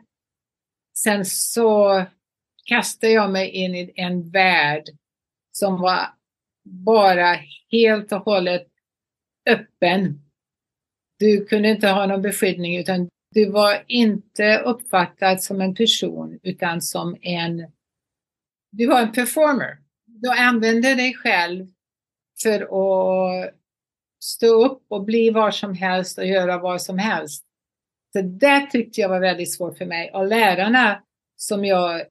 Sen 0.98 1.26
så 1.26 2.04
kastade 2.66 3.14
jag 3.14 3.32
mig 3.32 3.50
in 3.50 3.76
i 3.76 3.94
en 3.96 4.30
värld 4.30 4.84
som 5.52 5.82
var 5.82 6.00
bara 6.64 7.40
helt 7.72 8.12
och 8.12 8.22
hållet 8.22 8.68
öppen. 9.50 10.22
Du 11.20 11.46
kunde 11.46 11.70
inte 11.70 11.88
ha 11.88 12.06
någon 12.06 12.22
beskyddning 12.22 12.78
utan 12.78 13.10
du 13.32 13.52
var 13.52 13.84
inte 13.88 14.58
uppfattad 14.58 15.44
som 15.44 15.62
en 15.62 15.76
person 15.76 16.40
utan 16.44 16.82
som 16.82 17.18
en... 17.22 17.72
Du 18.78 18.88
var 18.88 19.02
en 19.02 19.12
performer. 19.12 19.78
Du 20.06 20.30
använde 20.30 20.96
dig 20.96 21.14
själv 21.14 21.66
för 22.44 22.62
att 22.62 23.54
stå 24.24 24.66
upp 24.66 24.86
och 24.90 25.04
bli 25.04 25.30
var 25.30 25.52
som 25.52 25.74
helst 25.74 26.18
och 26.18 26.26
göra 26.26 26.58
vad 26.58 26.82
som 26.82 26.98
helst. 26.98 27.44
Så 28.14 28.22
det 28.22 28.68
tyckte 28.72 29.02
jag 29.02 29.10
var 29.10 29.20
väldigt 29.20 29.54
svårt 29.54 29.78
för 29.78 29.86
mig. 29.86 30.12
Och 30.14 30.28
lärarna 30.28 31.04
som 31.36 31.66
jag 31.66 32.02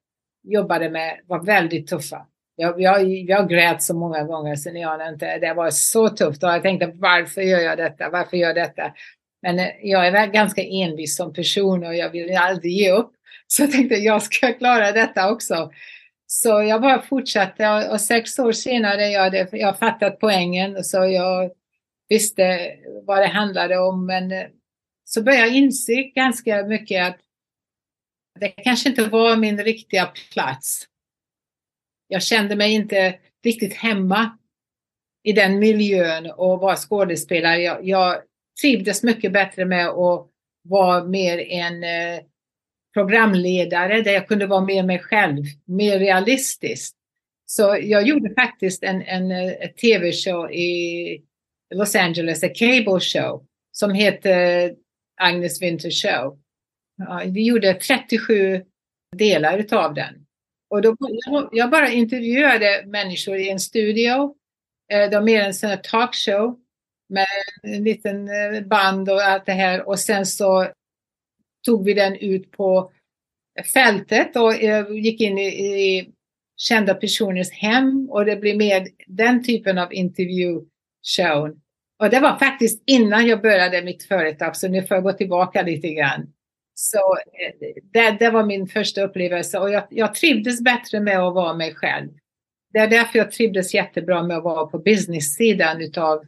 jobbade 0.43 0.89
med 0.89 1.19
var 1.25 1.43
väldigt 1.43 1.87
tuffa. 1.87 2.25
Jag, 2.55 2.81
jag, 2.81 3.07
jag 3.07 3.49
grät 3.49 3.83
så 3.83 3.93
många 3.93 4.23
gånger 4.23 4.55
sen 4.55 4.75
jag 4.75 5.09
inte, 5.09 5.37
det 5.37 5.53
var 5.53 5.69
så 5.69 6.09
tufft 6.09 6.43
och 6.43 6.49
jag 6.49 6.61
tänkte 6.61 6.91
varför 6.95 7.41
gör 7.41 7.59
jag 7.59 7.77
detta, 7.77 8.09
varför 8.09 8.37
gör 8.37 8.47
jag 8.47 8.55
detta? 8.55 8.93
Men 9.41 9.59
eh, 9.59 9.69
jag 9.81 10.07
är 10.07 10.27
ganska 10.27 10.61
envis 10.61 11.15
som 11.15 11.33
person 11.33 11.83
och 11.83 11.95
jag 11.95 12.09
vill 12.09 12.37
aldrig 12.37 12.73
ge 12.73 12.91
upp. 12.91 13.11
Så 13.47 13.63
jag 13.63 13.71
tänkte 13.71 13.95
jag 13.95 14.23
ska 14.23 14.53
klara 14.53 14.91
detta 14.91 15.31
också. 15.31 15.71
Så 16.37 16.49
jag 16.49 16.81
bara 16.81 17.01
fortsatte 17.01 17.89
och 17.91 18.01
sex 18.01 18.39
år 18.39 18.51
senare 18.51 19.07
jag 19.07 19.21
hade 19.21 19.47
jag 19.51 19.79
fattat 19.79 20.19
poängen 20.19 20.83
så 20.83 20.97
jag 20.97 21.51
visste 22.09 22.75
vad 23.03 23.17
det 23.17 23.27
handlade 23.27 23.77
om. 23.77 24.05
Men 24.05 24.31
eh, 24.31 24.47
så 25.03 25.23
började 25.23 25.47
jag 25.47 25.55
inse 25.55 25.93
ganska 25.93 26.63
mycket 26.63 27.07
att 27.07 27.19
det 28.39 28.49
kanske 28.49 28.89
inte 28.89 29.05
var 29.05 29.37
min 29.37 29.63
riktiga 29.63 30.05
plats. 30.33 30.85
Jag 32.07 32.23
kände 32.23 32.55
mig 32.55 32.73
inte 32.73 33.19
riktigt 33.43 33.73
hemma 33.73 34.37
i 35.23 35.31
den 35.31 35.59
miljön 35.59 36.31
och 36.31 36.59
vara 36.59 36.75
skådespelare. 36.75 37.57
Jag, 37.57 37.87
jag 37.87 38.21
trivdes 38.61 39.03
mycket 39.03 39.33
bättre 39.33 39.65
med 39.65 39.87
att 39.87 40.27
vara 40.63 41.03
mer 41.03 41.37
en 41.37 41.83
eh, 41.83 42.23
programledare 42.95 44.01
där 44.01 44.11
jag 44.11 44.27
kunde 44.27 44.47
vara 44.47 44.65
mer 44.65 44.83
mig 44.83 44.99
själv, 44.99 45.43
mer 45.65 45.99
realistisk. 45.99 46.95
Så 47.45 47.77
jag 47.81 48.07
gjorde 48.07 48.33
faktiskt 48.33 48.83
en, 48.83 49.01
en, 49.01 49.31
en 49.31 49.73
tv-show 49.81 50.51
i 50.51 51.21
Los 51.75 51.95
Angeles, 51.95 52.43
en 52.43 52.53
cable 52.53 52.99
show 52.99 53.45
som 53.71 53.93
heter 53.93 54.73
Agnes 55.21 55.61
Winter 55.61 55.91
Show. 55.91 56.39
Ja, 56.97 57.21
vi 57.25 57.45
gjorde 57.45 57.73
37 57.73 58.63
delar 59.17 59.57
utav 59.57 59.93
den. 59.93 60.25
Och 60.69 60.81
då, 60.81 60.95
jag 61.51 61.69
bara 61.69 61.89
intervjuade 61.89 62.83
människor 62.85 63.37
i 63.37 63.49
en 63.49 63.59
studio. 63.59 64.35
Eh, 64.91 64.99
de 64.99 65.07
det 65.09 65.15
var 65.15 65.23
mer 65.23 65.41
en 65.41 65.53
sån 65.53 65.69
här 65.69 65.77
talkshow 65.77 66.59
med 67.09 67.27
en 67.63 67.83
liten 67.83 68.27
eh, 68.27 68.61
band 68.61 69.09
och 69.09 69.21
allt 69.21 69.45
det 69.45 69.51
här. 69.51 69.87
Och 69.87 69.99
sen 69.99 70.25
så 70.25 70.67
tog 71.65 71.85
vi 71.85 71.93
den 71.93 72.15
ut 72.15 72.51
på 72.51 72.91
fältet 73.73 74.35
och 74.35 74.63
eh, 74.63 74.91
gick 74.91 75.21
in 75.21 75.37
i, 75.37 75.47
i 75.47 76.11
kända 76.57 76.93
personers 76.93 77.51
hem 77.51 78.09
och 78.09 78.25
det 78.25 78.35
blev 78.35 78.57
mer 78.57 78.87
den 79.07 79.43
typen 79.43 79.77
av 79.77 79.93
intervjushow. 79.93 81.57
Och 81.99 82.09
det 82.09 82.19
var 82.19 82.39
faktiskt 82.39 82.83
innan 82.85 83.27
jag 83.27 83.41
började 83.41 83.81
mitt 83.81 84.03
företag, 84.03 84.55
så 84.55 84.67
nu 84.67 84.83
får 84.83 84.95
jag 84.95 85.03
gå 85.03 85.13
tillbaka 85.13 85.61
lite 85.61 85.89
grann. 85.89 86.33
Så 86.73 86.97
eh, 86.97 87.73
det, 87.93 88.17
det 88.19 88.29
var 88.29 88.45
min 88.45 88.67
första 88.67 89.03
upplevelse 89.03 89.59
och 89.59 89.69
jag, 89.69 89.83
jag 89.89 90.15
trivdes 90.15 90.61
bättre 90.61 90.99
med 90.99 91.19
att 91.19 91.33
vara 91.33 91.53
mig 91.53 91.75
själv. 91.75 92.09
Det 92.73 92.79
är 92.79 92.87
därför 92.87 93.19
jag 93.19 93.31
trivdes 93.31 93.73
jättebra 93.73 94.23
med 94.23 94.37
att 94.37 94.43
vara 94.43 94.65
på 94.65 94.79
business-sidan 94.79 95.81
utav 95.81 96.25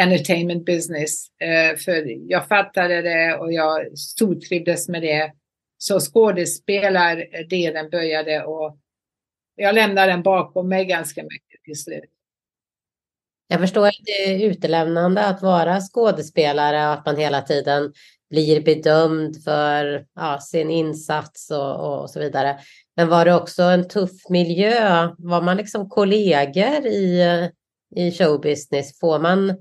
entertainment 0.00 0.66
business. 0.66 1.26
Eh, 1.40 1.76
för 1.76 2.30
jag 2.30 2.48
fattade 2.48 3.02
det 3.02 3.36
och 3.36 3.52
jag 3.52 3.98
stortrivdes 3.98 4.88
med 4.88 5.02
det. 5.02 5.32
Så 5.78 6.00
skådespelardelen 6.00 7.90
började 7.90 8.44
och 8.44 8.78
jag 9.56 9.74
lämnade 9.74 10.12
den 10.12 10.22
bakom 10.22 10.68
mig 10.68 10.84
ganska 10.84 11.22
mycket 11.22 11.62
till 11.64 11.78
slut. 11.78 12.10
Jag 13.48 13.60
förstår 13.60 13.86
att 13.86 14.00
det 14.04 14.24
är 14.24 14.50
utelämnande 14.50 15.24
att 15.24 15.42
vara 15.42 15.80
skådespelare 15.80 16.86
och 16.86 16.92
att 16.92 17.06
man 17.06 17.16
hela 17.16 17.42
tiden 17.42 17.92
blir 18.30 18.60
bedömd 18.60 19.44
för 19.44 20.06
ja, 20.14 20.38
sin 20.40 20.70
insats 20.70 21.50
och, 21.50 22.00
och, 22.00 22.10
så 22.10 22.20
vidare. 22.20 22.58
Men 22.96 23.08
var 23.08 23.24
det 23.24 23.34
också 23.34 23.62
en 23.62 23.88
tuff 23.88 24.28
miljö? 24.28 25.08
Var 25.18 25.42
man 25.42 25.56
liksom 25.56 25.88
kollegor 25.88 26.86
i, 26.86 27.22
i 27.96 28.10
showbusiness? 28.10 28.98
Får 29.00 29.18
man 29.18 29.56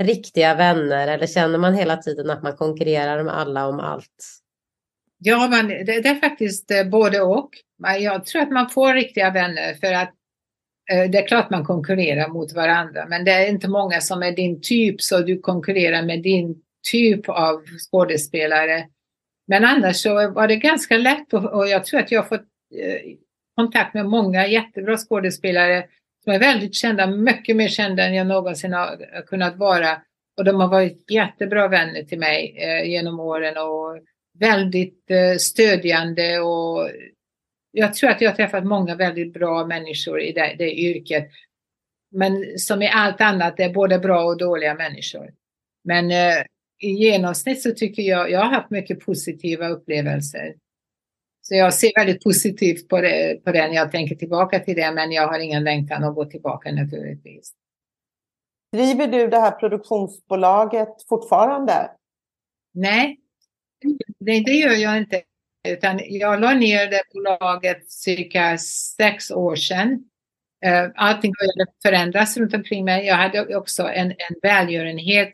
riktiga 0.00 0.54
vänner 0.54 1.08
eller 1.08 1.26
känner 1.26 1.58
man 1.58 1.74
hela 1.74 1.96
tiden 1.96 2.30
att 2.30 2.42
man 2.42 2.56
konkurrerar 2.56 3.22
med 3.22 3.38
alla 3.38 3.68
om 3.68 3.80
allt? 3.80 4.40
Ja, 5.18 5.48
man, 5.48 5.68
det, 5.68 5.84
det 5.84 6.08
är 6.08 6.14
faktiskt 6.14 6.70
eh, 6.70 6.84
både 6.84 7.20
och. 7.20 7.50
Jag 8.00 8.26
tror 8.26 8.42
att 8.42 8.50
man 8.50 8.70
får 8.70 8.94
riktiga 8.94 9.30
vänner 9.30 9.74
för 9.74 9.92
att 9.92 10.14
eh, 10.92 11.10
det 11.10 11.18
är 11.18 11.26
klart 11.26 11.50
man 11.50 11.64
konkurrerar 11.64 12.28
mot 12.28 12.52
varandra, 12.52 13.06
men 13.08 13.24
det 13.24 13.30
är 13.30 13.48
inte 13.48 13.68
många 13.68 14.00
som 14.00 14.22
är 14.22 14.32
din 14.32 14.60
typ 14.62 15.02
så 15.02 15.18
du 15.18 15.38
konkurrerar 15.38 16.02
med 16.02 16.22
din 16.22 16.62
typ 16.90 17.28
av 17.28 17.64
skådespelare. 17.90 18.88
Men 19.46 19.64
annars 19.64 19.96
så 19.96 20.30
var 20.30 20.48
det 20.48 20.56
ganska 20.56 20.98
lätt 20.98 21.32
och, 21.32 21.44
och 21.44 21.68
jag 21.68 21.84
tror 21.84 22.00
att 22.00 22.10
jag 22.10 22.22
har 22.22 22.28
fått 22.28 22.46
eh, 22.74 23.16
kontakt 23.56 23.94
med 23.94 24.06
många 24.06 24.46
jättebra 24.46 24.96
skådespelare 24.96 25.84
som 26.24 26.32
är 26.32 26.38
väldigt 26.38 26.74
kända, 26.74 27.06
mycket 27.06 27.56
mer 27.56 27.68
kända 27.68 28.04
än 28.04 28.14
jag 28.14 28.26
någonsin 28.26 28.72
har 28.72 29.22
kunnat 29.26 29.56
vara. 29.56 30.02
Och 30.36 30.44
de 30.44 30.60
har 30.60 30.68
varit 30.68 31.10
jättebra 31.10 31.68
vänner 31.68 32.02
till 32.02 32.18
mig 32.18 32.56
eh, 32.58 32.90
genom 32.90 33.20
åren 33.20 33.58
och 33.58 33.98
väldigt 34.38 35.10
eh, 35.10 35.36
stödjande 35.38 36.40
och 36.40 36.90
jag 37.72 37.94
tror 37.94 38.10
att 38.10 38.20
jag 38.20 38.30
har 38.30 38.36
träffat 38.36 38.64
många 38.64 38.94
väldigt 38.94 39.32
bra 39.32 39.66
människor 39.66 40.20
i 40.20 40.32
det, 40.32 40.54
det 40.58 40.74
yrket. 40.74 41.30
Men 42.10 42.58
som 42.58 42.82
i 42.82 42.88
allt 42.88 43.20
annat, 43.20 43.56
det 43.56 43.64
är 43.64 43.72
både 43.72 43.98
bra 43.98 44.24
och 44.24 44.38
dåliga 44.38 44.74
människor. 44.74 45.30
Men 45.84 46.10
eh, 46.10 46.42
i 46.78 46.90
genomsnitt 46.90 47.62
så 47.62 47.70
tycker 47.70 48.02
jag, 48.02 48.30
jag 48.30 48.40
har 48.40 48.50
haft 48.50 48.70
mycket 48.70 49.00
positiva 49.00 49.68
upplevelser. 49.68 50.54
Så 51.50 51.56
jag 51.56 51.74
ser 51.74 51.92
väldigt 51.96 52.24
positivt 52.24 52.88
på, 52.88 53.00
det, 53.00 53.44
på 53.44 53.52
den. 53.52 53.72
Jag 53.72 53.92
tänker 53.92 54.14
tillbaka 54.14 54.58
till 54.60 54.76
det, 54.76 54.92
men 54.92 55.12
jag 55.12 55.28
har 55.28 55.38
ingen 55.38 55.64
längtan 55.64 56.04
att 56.04 56.14
gå 56.14 56.24
tillbaka 56.24 56.72
naturligtvis. 56.72 57.52
Driver 58.72 59.06
du 59.06 59.26
det 59.26 59.38
här 59.38 59.50
produktionsbolaget 59.50 60.88
fortfarande? 61.08 61.90
Nej, 62.74 63.20
det, 64.18 64.40
det 64.40 64.52
gör 64.52 64.76
jag 64.76 64.98
inte. 64.98 65.22
Utan 65.68 66.00
jag 66.04 66.40
la 66.40 66.54
ner 66.54 66.90
det 66.90 67.02
bolaget 67.14 67.90
cirka 67.90 68.58
sex 68.58 69.30
år 69.30 69.56
sedan. 69.56 70.04
Eh, 70.64 70.88
allting 70.94 71.32
började 71.32 71.72
förändras 71.82 72.36
runt 72.36 72.54
omkring 72.54 72.84
mig. 72.84 73.06
Jag 73.06 73.16
hade 73.16 73.56
också 73.56 73.82
en, 73.82 74.10
en 74.10 74.36
välgörenhet 74.42 75.32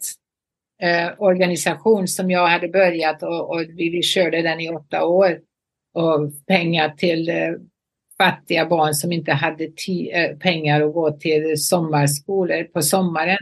eh, 0.83 1.11
organisation 1.19 2.09
som 2.09 2.31
jag 2.31 2.47
hade 2.47 2.69
börjat 2.69 3.23
och, 3.23 3.51
och 3.51 3.61
vi, 3.61 3.91
vi 3.91 4.03
körde 4.03 4.43
den 4.43 4.61
i 4.61 4.71
åtta 4.71 5.05
år. 5.05 5.41
Och 5.97 6.47
pengar 6.47 6.89
till 6.89 7.29
eh, 7.29 7.35
fattiga 8.19 8.67
barn 8.67 8.95
som 8.95 9.13
inte 9.13 9.33
hade 9.33 9.65
eh, 9.65 10.37
pengar 10.37 10.83
att 10.83 10.95
gå 10.95 11.11
till 11.11 11.57
sommarskolor 11.57 12.65
på 12.65 12.83
sommaren. 12.83 13.39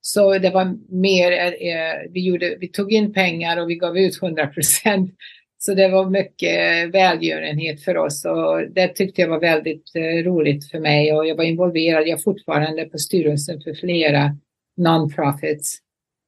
Så 0.00 0.38
det 0.38 0.50
var 0.50 0.76
mer, 0.88 1.32
eh, 1.32 1.46
eh 1.46 1.94
vi, 2.10 2.26
gjorde, 2.26 2.56
vi 2.60 2.68
tog 2.68 2.92
in 2.92 3.12
pengar 3.12 3.56
och 3.56 3.70
vi 3.70 3.74
gav 3.74 3.98
ut 3.98 4.22
100 4.22 4.46
procent. 4.46 5.10
Så 5.60 5.74
det 5.74 5.88
var 5.88 6.10
mycket 6.10 6.94
välgörenhet 6.94 7.84
för 7.84 7.96
oss 7.96 8.24
och 8.24 8.70
det 8.70 8.88
tyckte 8.88 9.20
jag 9.20 9.28
var 9.28 9.40
väldigt 9.40 9.94
eh, 9.94 10.24
roligt 10.24 10.70
för 10.70 10.80
mig 10.80 11.12
och 11.12 11.26
jag 11.26 11.36
var 11.36 11.44
involverad, 11.44 12.08
jag 12.08 12.18
är 12.18 12.22
fortfarande 12.22 12.84
på 12.84 12.98
styrelsen 12.98 13.60
för 13.60 13.74
flera 13.74 14.36
non-profits 14.76 15.78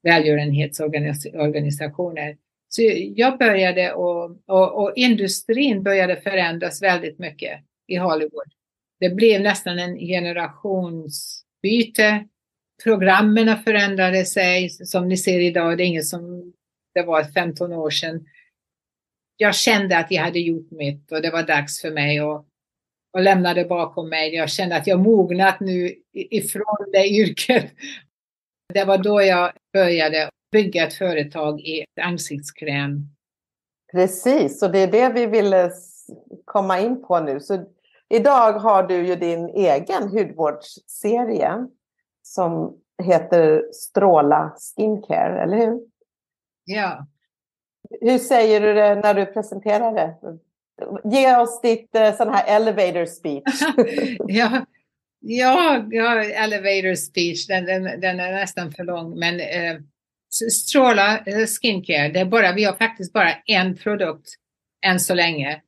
välgörenhetsorganisationer. 0.03 2.37
Så 2.73 2.83
jag 3.17 3.39
började 3.39 3.93
och, 3.93 4.37
och, 4.47 4.83
och, 4.83 4.93
industrin 4.97 5.83
började 5.83 6.17
förändras 6.17 6.83
väldigt 6.83 7.19
mycket 7.19 7.61
i 7.87 7.97
Hollywood. 7.97 8.53
Det 9.01 9.11
blev 9.11 9.41
nästan 9.41 9.79
en 9.79 9.99
generationsbyte. 9.99 12.27
Programmen 12.85 13.63
förändrade 13.63 14.25
sig. 14.25 14.71
Som 14.71 15.09
ni 15.09 15.17
ser 15.17 15.41
idag, 15.41 15.79
det 15.79 15.85
är 15.85 15.87
inget 15.87 16.07
som 16.07 16.53
det 16.95 17.03
var 17.03 17.25
15 17.25 17.73
år 17.73 17.91
sedan. 17.91 18.27
Jag 19.37 19.55
kände 19.55 19.99
att 19.99 20.11
jag 20.11 20.23
hade 20.23 20.41
gjort 20.41 20.71
mitt 20.71 21.13
och 21.13 21.23
det 21.23 21.31
var 21.31 21.43
dags 21.43 21.81
för 21.81 21.91
mig 21.91 22.19
att 22.19 22.47
och 23.13 23.23
lämnade 23.23 23.65
bakom 23.65 24.09
mig. 24.09 24.35
Jag 24.35 24.51
kände 24.51 24.77
att 24.77 24.87
jag 24.87 25.01
mognat 25.01 25.61
nu 25.61 25.95
ifrån 26.13 26.91
det 26.93 27.09
yrket 27.09 27.73
det 28.75 28.85
var 28.85 28.99
då 28.99 29.23
jag 29.23 29.53
började 29.73 30.31
bygga 30.53 30.87
ett 30.87 30.95
företag 30.95 31.61
i 31.61 31.85
ansiktskräm. 32.01 33.07
Precis, 33.93 34.63
och 34.63 34.73
det 34.73 34.79
är 34.79 34.87
det 34.87 35.09
vi 35.09 35.27
ville 35.27 35.71
komma 36.45 36.81
in 36.81 37.03
på 37.03 37.21
nu. 37.21 37.41
Så 37.41 37.65
idag 38.09 38.53
har 38.53 38.83
du 38.83 39.07
ju 39.07 39.17
din 39.17 39.49
egen 39.49 40.09
hudvårdsserie 40.09 41.67
som 42.23 42.77
heter 43.03 43.65
Stråla 43.73 44.55
Skincare, 44.59 45.43
eller 45.43 45.57
hur? 45.57 45.81
Ja. 46.65 47.07
Hur 48.01 48.19
säger 48.19 48.61
du 48.61 48.75
det 48.75 48.95
när 48.95 49.15
du 49.15 49.27
presenterar 49.27 49.95
det? 49.95 50.17
Ge 51.05 51.37
oss 51.37 51.61
ditt 51.61 51.95
eh, 51.95 52.15
sån 52.15 52.29
här 52.29 52.57
elevator 52.57 53.05
speech. 53.05 53.63
ja, 54.19 54.65
Ja, 55.21 55.85
ja 55.91 56.25
elevator 56.25 56.95
speech, 56.95 57.47
den, 57.47 57.65
den, 57.65 58.01
den 58.01 58.21
är 58.21 58.33
nästan 58.33 58.73
för 58.73 58.85
lång. 58.85 59.19
Men 59.19 59.41
eh, 59.41 59.81
Stråla 60.31 61.19
eh, 61.19 61.47
Skincare, 61.47 62.09
det 62.09 62.21
är 62.21 62.25
bara, 62.25 62.53
vi 62.53 62.65
har 62.65 62.73
faktiskt 62.73 63.13
bara 63.13 63.35
en 63.35 63.77
produkt 63.77 64.35
än 64.87 65.01
så 65.01 65.15
länge. 65.15 65.63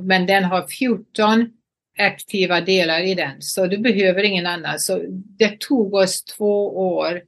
Men 0.00 0.26
den 0.26 0.44
har 0.44 0.66
14 0.66 1.50
aktiva 1.98 2.60
delar 2.60 3.00
i 3.00 3.14
den, 3.14 3.42
så 3.42 3.66
du 3.66 3.78
behöver 3.78 4.22
ingen 4.22 4.46
annan. 4.46 4.78
Så 4.78 5.02
det 5.38 5.60
tog 5.60 5.94
oss 5.94 6.24
två 6.24 6.78
år 6.78 7.22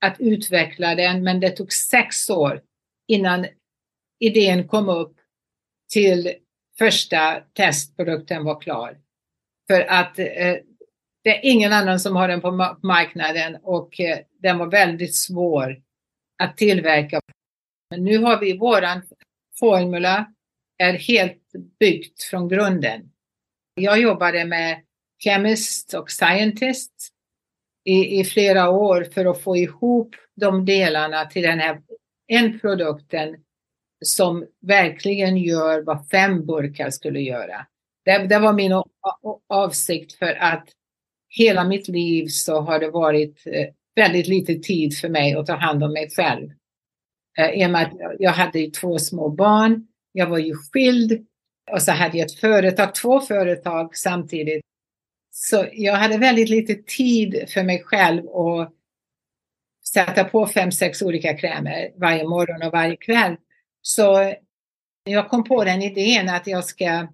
att 0.00 0.20
utveckla 0.20 0.94
den, 0.94 1.22
men 1.22 1.40
det 1.40 1.50
tog 1.50 1.72
sex 1.72 2.30
år 2.30 2.62
innan 3.08 3.46
idén 4.20 4.68
kom 4.68 4.88
upp 4.88 5.16
till 5.92 6.32
första 6.78 7.40
testprodukten 7.52 8.44
var 8.44 8.60
klar. 8.60 8.98
För 9.66 9.80
att 9.80 10.18
eh, 10.18 10.56
det 11.24 11.36
är 11.36 11.40
ingen 11.42 11.72
annan 11.72 12.00
som 12.00 12.16
har 12.16 12.28
den 12.28 12.40
på 12.40 12.76
marknaden 12.82 13.56
och 13.62 14.00
eh, 14.00 14.18
den 14.42 14.58
var 14.58 14.66
väldigt 14.66 15.16
svår 15.16 15.82
att 16.38 16.56
tillverka. 16.56 17.20
Men 17.90 18.04
nu 18.04 18.18
har 18.18 18.40
vi 18.40 18.58
våran 18.58 19.02
formula 19.58 20.32
är 20.78 20.92
helt 20.92 21.42
byggt 21.80 22.22
från 22.22 22.48
grunden. 22.48 23.10
Jag 23.74 24.00
jobbade 24.00 24.44
med 24.44 24.82
chemist 25.24 25.94
och 25.94 26.10
scientist 26.10 26.92
i, 27.84 28.20
i 28.20 28.24
flera 28.24 28.70
år 28.70 29.04
för 29.14 29.24
att 29.24 29.42
få 29.42 29.56
ihop 29.56 30.16
de 30.34 30.64
delarna 30.64 31.24
till 31.24 31.42
den 31.42 31.58
här 31.58 31.82
en 32.26 32.60
produkten 32.60 33.36
som 34.04 34.46
verkligen 34.60 35.36
gör 35.36 35.82
vad 35.82 36.08
fem 36.08 36.46
burkar 36.46 36.90
skulle 36.90 37.20
göra. 37.20 37.66
Det, 38.04 38.26
det 38.26 38.38
var 38.38 38.52
min 38.52 38.82
avsikt 39.48 40.12
för 40.12 40.34
att 40.40 40.68
hela 41.28 41.64
mitt 41.64 41.88
liv 41.88 42.26
så 42.26 42.60
har 42.60 42.78
det 42.78 42.90
varit 42.90 43.46
eh, 43.46 43.66
väldigt 43.98 44.28
lite 44.28 44.54
tid 44.54 44.98
för 44.98 45.08
mig 45.08 45.34
att 45.34 45.46
ta 45.46 45.56
hand 45.56 45.84
om 45.84 45.92
mig 45.92 46.10
själv. 46.10 46.50
Eh, 47.38 47.50
I 47.50 47.66
och 47.66 47.70
med 47.70 47.82
att 47.82 47.92
jag 48.18 48.32
hade 48.32 48.70
två 48.70 48.98
små 48.98 49.28
barn, 49.28 49.86
jag 50.12 50.26
var 50.26 50.38
ju 50.38 50.54
skild 50.54 51.26
och 51.72 51.82
så 51.82 51.92
hade 51.92 52.18
jag 52.18 52.26
ett 52.26 52.40
företag, 52.40 52.94
två 52.94 53.20
företag 53.20 53.96
samtidigt. 53.96 54.64
Så 55.30 55.66
jag 55.72 55.96
hade 55.96 56.18
väldigt 56.18 56.48
lite 56.48 56.74
tid 56.74 57.44
för 57.48 57.62
mig 57.62 57.82
själv 57.82 58.28
att 58.28 58.72
sätta 59.92 60.24
på 60.24 60.46
fem, 60.46 60.72
sex 60.72 61.02
olika 61.02 61.36
krämer 61.36 61.90
varje 61.96 62.24
morgon 62.24 62.62
och 62.62 62.72
varje 62.72 62.96
kväll. 62.96 63.36
Så 63.82 64.34
jag 65.04 65.28
kom 65.28 65.44
på 65.44 65.64
den 65.64 65.82
idén 65.82 66.28
att 66.28 66.46
jag 66.46 66.64
ska 66.64 67.08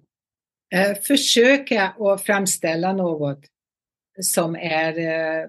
eh, 0.73 0.95
försöka 1.03 1.83
att 1.83 2.21
framställa 2.23 2.93
något 2.93 3.39
som 4.21 4.55
är 4.55 4.97
eh, 4.99 5.47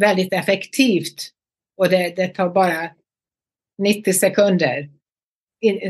väldigt 0.00 0.32
effektivt 0.32 1.30
och 1.76 1.88
det, 1.88 2.16
det 2.16 2.28
tar 2.28 2.48
bara 2.48 2.90
90 3.78 4.12
sekunder. 4.12 4.88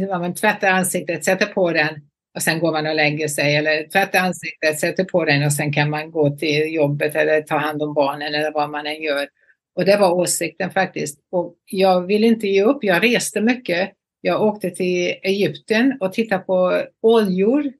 Man 0.08 0.34
tvättar 0.34 0.70
ansiktet, 0.70 1.24
sätter 1.24 1.46
på 1.46 1.72
den 1.72 2.00
och 2.34 2.42
sen 2.42 2.58
går 2.58 2.72
man 2.72 2.86
och 2.86 2.94
lägger 2.94 3.28
sig 3.28 3.56
eller 3.56 3.88
tvättar 3.88 4.18
ansiktet, 4.18 4.80
sätter 4.80 5.04
på 5.04 5.24
den 5.24 5.44
och 5.44 5.52
sen 5.52 5.72
kan 5.72 5.90
man 5.90 6.10
gå 6.10 6.36
till 6.36 6.74
jobbet 6.74 7.16
eller 7.16 7.42
ta 7.42 7.56
hand 7.56 7.82
om 7.82 7.94
barnen 7.94 8.34
eller 8.34 8.52
vad 8.52 8.70
man 8.70 8.86
än 8.86 9.02
gör. 9.02 9.28
Och 9.76 9.84
det 9.84 9.96
var 9.96 10.12
åsikten 10.12 10.70
faktiskt. 10.70 11.20
Och 11.30 11.54
jag 11.64 12.06
vill 12.06 12.24
inte 12.24 12.48
ge 12.48 12.62
upp. 12.62 12.84
Jag 12.84 13.04
reste 13.04 13.40
mycket. 13.40 13.90
Jag 14.20 14.42
åkte 14.42 14.70
till 14.70 15.14
Egypten 15.22 15.98
och 16.00 16.12
tittade 16.12 16.44
på 16.44 16.82
oljor 17.02 17.72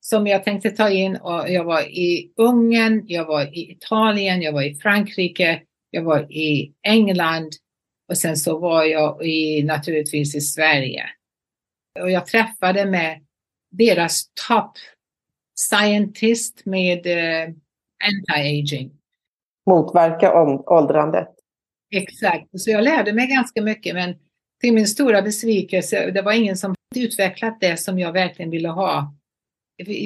som 0.00 0.26
jag 0.26 0.44
tänkte 0.44 0.70
ta 0.70 0.90
in. 0.90 1.16
Och 1.16 1.50
jag 1.50 1.64
var 1.64 1.82
i 1.82 2.32
Ungern, 2.36 3.04
jag 3.06 3.24
var 3.24 3.58
i 3.58 3.70
Italien, 3.70 4.42
jag 4.42 4.52
var 4.52 4.62
i 4.62 4.74
Frankrike, 4.74 5.62
jag 5.90 6.02
var 6.02 6.32
i 6.32 6.74
England 6.82 7.52
och 8.08 8.18
sen 8.18 8.36
så 8.36 8.58
var 8.58 8.84
jag 8.84 9.26
i, 9.26 9.62
naturligtvis 9.62 10.34
i 10.34 10.40
Sverige. 10.40 11.04
Och 12.00 12.10
jag 12.10 12.26
träffade 12.26 12.84
med 12.84 13.26
deras 13.70 14.30
top 14.48 14.72
scientist 15.58 16.62
med 16.66 17.06
uh, 17.06 17.54
anti-aging. 18.04 18.90
Motverka 19.66 20.42
åldrandet. 20.66 21.28
Exakt, 21.90 22.60
så 22.60 22.70
jag 22.70 22.84
lärde 22.84 23.12
mig 23.12 23.26
ganska 23.26 23.62
mycket 23.62 23.94
men 23.94 24.14
till 24.60 24.72
min 24.72 24.86
stora 24.86 25.22
besvikelse, 25.22 26.10
det 26.10 26.22
var 26.22 26.32
ingen 26.32 26.56
som 26.56 26.74
utvecklat 26.96 27.60
det 27.60 27.76
som 27.76 27.98
jag 27.98 28.12
verkligen 28.12 28.50
ville 28.50 28.68
ha. 28.68 29.14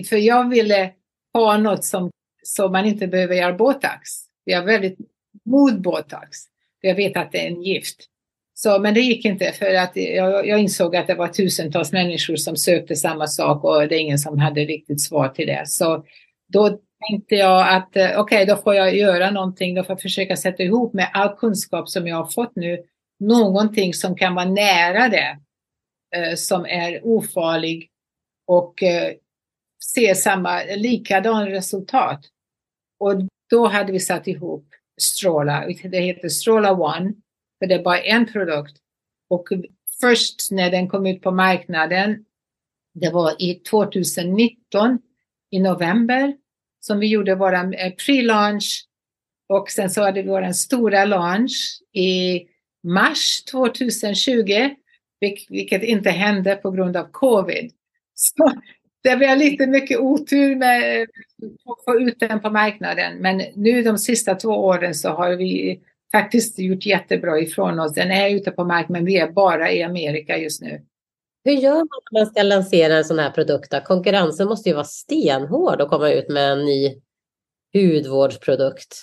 För 0.08 0.16
jag 0.16 0.48
ville 0.48 0.92
ha 1.32 1.56
något 1.56 1.84
som, 1.84 2.10
som 2.42 2.72
man 2.72 2.86
inte 2.86 3.06
behöver 3.06 3.34
göra 3.34 3.52
botox. 3.52 4.08
Jag 4.44 4.62
är 4.62 4.66
väldigt 4.66 4.98
mot 5.46 5.78
botox. 5.78 6.38
Jag 6.80 6.94
vet 6.94 7.16
att 7.16 7.32
det 7.32 7.46
är 7.46 7.50
en 7.50 7.62
gift. 7.62 8.06
Så, 8.54 8.78
men 8.78 8.94
det 8.94 9.00
gick 9.00 9.24
inte 9.24 9.52
för 9.52 9.74
att 9.74 9.92
jag, 9.94 10.46
jag, 10.46 10.60
insåg 10.60 10.96
att 10.96 11.06
det 11.06 11.14
var 11.14 11.28
tusentals 11.28 11.92
människor 11.92 12.36
som 12.36 12.56
sökte 12.56 12.96
samma 12.96 13.26
sak 13.26 13.64
och 13.64 13.88
det 13.88 13.94
är 13.94 14.00
ingen 14.00 14.18
som 14.18 14.38
hade 14.38 14.60
riktigt 14.60 15.00
svar 15.00 15.28
till 15.28 15.46
det. 15.46 15.62
Så 15.66 16.04
då 16.48 16.78
tänkte 17.08 17.34
jag 17.34 17.76
att 17.76 17.96
eh, 17.96 18.04
okej, 18.04 18.18
okay, 18.18 18.44
då 18.44 18.56
får 18.56 18.74
jag 18.74 18.96
göra 18.96 19.30
någonting, 19.30 19.74
då 19.74 19.84
får 19.84 19.92
jag 19.92 20.00
försöka 20.00 20.36
sätta 20.36 20.62
ihop 20.62 20.94
med 20.94 21.10
all 21.12 21.36
kunskap 21.36 21.88
som 21.88 22.06
jag 22.06 22.16
har 22.16 22.30
fått 22.30 22.56
nu, 22.56 22.78
någonting 23.20 23.94
som 23.94 24.16
kan 24.16 24.34
vara 24.34 24.44
nära 24.44 25.08
det, 25.08 25.38
eh, 26.16 26.34
som 26.34 26.66
är 26.66 27.00
ofarlig 27.06 27.90
och 28.46 28.82
eh, 28.82 29.12
se 29.78 30.14
samma, 30.14 30.62
likadan 30.76 31.46
resultat. 31.46 32.20
Och 32.98 33.14
då 33.50 33.66
hade 33.66 33.92
vi 33.92 34.00
satt 34.00 34.26
ihop 34.26 34.69
Stråla, 35.02 35.66
det 35.82 36.00
heter 36.00 36.28
Stråla 36.28 36.72
One, 36.72 37.12
för 37.58 37.66
det 37.66 37.74
är 37.74 37.82
bara 37.82 38.00
en 38.00 38.26
produkt. 38.26 38.76
Och 39.28 39.48
först 40.00 40.50
när 40.50 40.70
den 40.70 40.88
kom 40.88 41.06
ut 41.06 41.22
på 41.22 41.30
marknaden, 41.30 42.24
det 42.94 43.10
var 43.10 43.42
i 43.42 43.54
2019 43.54 44.98
i 45.50 45.58
november 45.58 46.36
som 46.80 46.98
vi 46.98 47.06
gjorde 47.06 47.34
vår 47.34 47.54
eh, 47.54 47.92
pre-launch 48.06 48.86
och 49.48 49.70
sen 49.70 49.90
så 49.90 50.02
hade 50.02 50.22
vi 50.22 50.28
vår 50.28 50.52
stora 50.52 51.04
launch 51.04 51.80
i 51.92 52.40
mars 52.82 53.44
2020, 53.44 54.70
vilket 55.48 55.82
inte 55.82 56.10
hände 56.10 56.56
på 56.56 56.70
grund 56.70 56.96
av 56.96 57.10
covid. 57.10 57.72
Så 58.14 58.52
det 59.02 59.16
var 59.16 59.36
lite 59.36 59.66
mycket 59.66 59.98
otur 59.98 60.56
med 60.56 61.02
att 61.42 61.84
få 61.84 62.00
ut 62.00 62.20
den 62.20 62.40
på 62.40 62.50
marknaden. 62.50 63.16
Men 63.18 63.42
nu 63.54 63.82
de 63.82 63.98
sista 63.98 64.34
två 64.34 64.48
åren 64.48 64.94
så 64.94 65.08
har 65.08 65.36
vi 65.36 65.80
faktiskt 66.12 66.58
gjort 66.58 66.86
jättebra 66.86 67.40
ifrån 67.40 67.80
oss. 67.80 67.94
Den 67.94 68.10
är 68.10 68.30
ute 68.30 68.50
på 68.50 68.64
marknaden, 68.64 68.92
men 68.92 69.04
vi 69.04 69.18
är 69.18 69.32
bara 69.32 69.72
i 69.72 69.82
Amerika 69.82 70.36
just 70.36 70.62
nu. 70.62 70.82
Hur 71.44 71.52
gör 71.52 71.74
man 71.74 71.88
när 72.10 72.20
man 72.20 72.26
ska 72.26 72.42
lansera 72.42 72.94
en 72.94 73.04
sån 73.04 73.18
här 73.18 73.30
produkt? 73.30 73.74
Konkurrensen 73.84 74.48
måste 74.48 74.68
ju 74.68 74.74
vara 74.74 74.84
stenhård 74.84 75.80
att 75.80 75.88
komma 75.88 76.10
ut 76.10 76.28
med 76.28 76.52
en 76.52 76.64
ny 76.64 76.94
hudvårdsprodukt. 77.74 78.96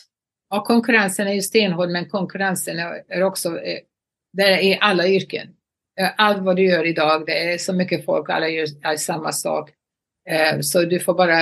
Ja, 0.49 0.63
konkurrensen 0.63 1.27
är 1.27 1.33
ju 1.33 1.41
stenhård, 1.41 1.89
men 1.89 2.09
konkurrensen 2.09 2.79
är 3.07 3.23
också 3.23 3.59
eh, 3.59 3.79
det 4.33 4.43
är 4.43 4.63
i 4.63 4.77
alla 4.81 5.07
yrken. 5.07 5.47
Eh, 5.99 6.09
allt 6.17 6.43
vad 6.43 6.55
du 6.55 6.63
gör 6.63 6.85
idag, 6.85 7.25
det 7.25 7.53
är 7.53 7.57
så 7.57 7.73
mycket 7.73 8.05
folk, 8.05 8.29
alla 8.29 8.49
gör 8.49 8.97
samma 8.97 9.31
sak. 9.31 9.71
Eh, 10.29 10.59
så 10.61 10.81
du 10.83 10.99
får 10.99 11.13
bara 11.13 11.37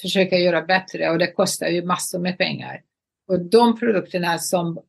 försöka 0.00 0.38
göra 0.38 0.62
bättre 0.62 1.10
och 1.10 1.18
det 1.18 1.32
kostar 1.32 1.68
ju 1.68 1.82
massor 1.82 2.18
med 2.18 2.38
pengar. 2.38 2.82
Och 3.28 3.40
de 3.40 3.78
produkterna 3.78 4.38
som, 4.38 4.80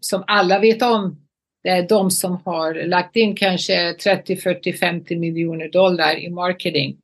som 0.00 0.24
alla 0.26 0.58
vet 0.58 0.82
om, 0.82 1.26
det 1.62 1.68
är 1.68 1.88
de 1.88 2.10
som 2.10 2.36
har 2.44 2.74
lagt 2.74 3.16
in 3.16 3.36
kanske 3.36 3.94
30, 3.94 4.36
40, 4.36 4.72
50 4.72 5.16
miljoner 5.16 5.68
dollar 5.68 6.18
i 6.18 6.30
marketing. 6.30 6.96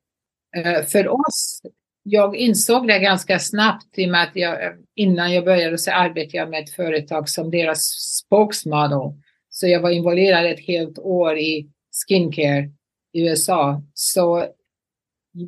Eh, 0.55 0.83
för 0.83 1.07
oss, 1.07 1.61
jag 2.03 2.35
insåg 2.35 2.87
det 2.87 2.99
ganska 2.99 3.39
snabbt 3.39 3.97
i 3.97 4.05
och 4.05 4.09
med 4.09 4.23
att 4.23 4.35
jag, 4.35 4.57
innan 4.95 5.33
jag 5.33 5.45
började 5.45 5.77
så 5.77 5.91
arbetade 5.91 6.37
jag 6.37 6.49
med 6.49 6.63
ett 6.63 6.69
företag 6.69 7.29
som 7.29 7.51
deras 7.51 7.79
spokesmodel. 8.25 9.21
Så 9.49 9.67
jag 9.67 9.81
var 9.81 9.89
involverad 9.89 10.45
ett 10.45 10.67
helt 10.67 10.99
år 10.99 11.37
i 11.37 11.69
skincare 12.07 12.69
i 13.13 13.21
USA. 13.21 13.81
Så 13.93 14.45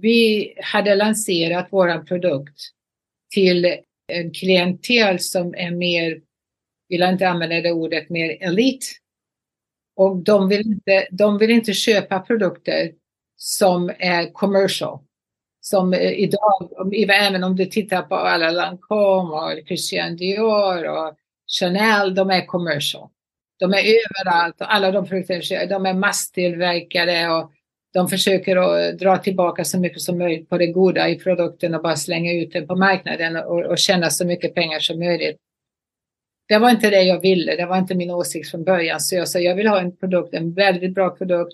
vi 0.02 0.54
hade 0.64 0.96
lanserat 0.96 1.68
vår 1.72 2.06
produkt 2.06 2.60
till 3.34 3.78
en 4.08 4.34
klientel 4.34 5.20
som 5.20 5.56
är 5.56 5.72
mer, 5.72 6.22
vill 6.90 7.00
jag 7.00 7.10
inte 7.14 7.30
använda 7.30 7.62
det 7.62 7.72
ordet, 7.72 8.10
mer 8.10 8.38
elit. 8.42 8.92
Och 9.96 10.18
de 10.18 10.50
vill 10.50 10.68
inte, 10.68 11.08
de 11.12 11.38
vill 11.38 11.50
inte 11.50 11.74
köpa 11.74 12.20
produkter 12.20 12.92
som 13.36 13.92
är 14.00 14.32
commercial. 14.32 15.00
Som 15.62 15.94
idag, 15.94 16.70
även 17.10 17.44
om 17.44 17.56
du 17.56 17.66
tittar 17.66 18.02
på 18.02 18.16
alla 18.16 18.52
Lancome 18.52 19.34
och 19.34 19.68
Christian 19.68 20.16
Dior 20.16 20.88
och 20.88 21.16
Chanel, 21.60 22.16
de 22.16 22.30
är 22.30 22.46
commercial. 22.46 23.10
De 23.60 23.74
är 23.74 23.78
överallt 23.78 24.62
och 24.62 24.74
alla 24.74 24.92
de 24.92 25.08
produkter, 25.08 25.68
de 25.68 25.86
är 25.86 25.94
masstillverkade 25.94 27.30
och 27.30 27.52
de 27.94 28.08
försöker 28.08 28.56
att 28.56 28.94
eh, 28.94 28.98
dra 28.98 29.18
tillbaka 29.18 29.66
så 29.66 29.80
mycket 29.80 30.02
som 30.02 30.18
möjligt 30.18 30.50
på 30.50 30.58
det 30.58 30.68
goda 30.68 31.10
i 31.10 31.20
produkten 31.20 31.76
och 31.76 31.82
bara 31.82 31.96
slänga 31.96 32.34
ut 32.34 32.54
den 32.54 32.68
på 32.68 32.76
marknaden 32.76 33.36
och, 33.36 33.66
och 33.66 33.78
tjäna 33.78 34.10
så 34.10 34.26
mycket 34.26 34.56
pengar 34.56 34.80
som 34.80 35.00
möjligt. 35.00 35.38
Det 36.48 36.58
var 36.58 36.70
inte 36.70 36.90
det 36.90 37.04
jag 37.04 37.22
ville, 37.22 37.56
det 37.56 37.66
var 37.66 37.78
inte 37.78 37.96
min 37.96 38.12
åsikt 38.12 38.52
från 38.52 38.64
början. 38.64 39.00
Så 39.00 39.16
jag 39.16 39.28
sa 39.28 39.40
jag 39.40 39.56
vill 39.56 39.68
ha 39.68 39.82
en 39.82 39.98
produkt, 39.98 40.34
en 40.34 40.54
väldigt 40.54 40.94
bra 40.94 41.10
produkt 41.10 41.54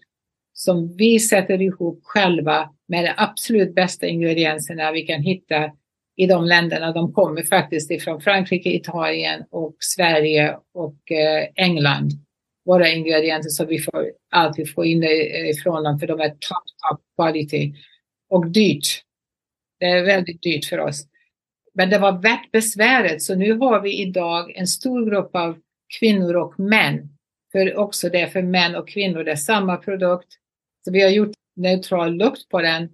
som 0.54 0.96
vi 0.98 1.20
sätter 1.20 1.62
ihop 1.62 2.00
själva 2.04 2.70
med 2.88 3.04
de 3.04 3.14
absolut 3.18 3.76
bästa 3.76 4.08
ingredienserna 4.08 4.92
vi 4.92 5.02
kan 5.02 5.22
hitta 5.22 5.72
i 6.16 6.28
de 6.28 6.46
länderna. 6.46 6.92
De 6.92 7.14
kommer 7.14 7.44
faktiskt 7.44 7.92
ifrån 7.92 8.22
Frankrike, 8.22 8.70
Italien 8.70 9.44
och 9.52 9.76
Sverige 9.80 10.58
och 10.74 11.12
eh, 11.12 11.48
England 11.56 12.12
våra 12.66 12.90
ingredienser 12.90 13.50
så 13.50 13.66
vi 13.66 13.80
får 13.80 14.12
alltid 14.32 14.74
får 14.74 14.86
in 14.86 15.04
ifrån 15.50 15.84
dem 15.84 16.00
för 16.00 16.08
de 16.08 16.20
är 16.20 16.30
top, 16.30 16.66
top 16.90 17.02
quality. 17.16 17.74
Och 18.30 18.48
dyrt. 18.48 19.02
Det 19.80 19.86
är 19.86 20.06
väldigt 20.06 20.42
dyrt 20.42 20.66
för 20.66 20.80
oss. 20.80 21.08
Men 21.74 21.90
det 21.90 21.98
var 21.98 22.22
värt 22.22 22.52
besväret 22.52 23.22
så 23.22 23.36
nu 23.36 23.54
har 23.54 23.82
vi 23.82 24.02
idag 24.02 24.52
en 24.56 24.68
stor 24.68 25.10
grupp 25.10 25.36
av 25.36 25.60
kvinnor 26.00 26.36
och 26.36 26.60
män. 26.60 27.10
För 27.52 27.78
också 27.78 28.10
det 28.10 28.22
är 28.22 28.28
för 28.28 28.42
män 28.42 28.76
och 28.76 28.90
kvinnor, 28.90 29.24
det 29.24 29.32
är 29.32 29.36
samma 29.36 29.78
produkt. 29.78 30.28
Så 30.86 30.92
vi 30.92 31.02
har 31.02 31.10
gjort 31.10 31.32
neutral 31.56 32.14
lukt 32.14 32.50
på 32.50 32.62
den 32.62 32.90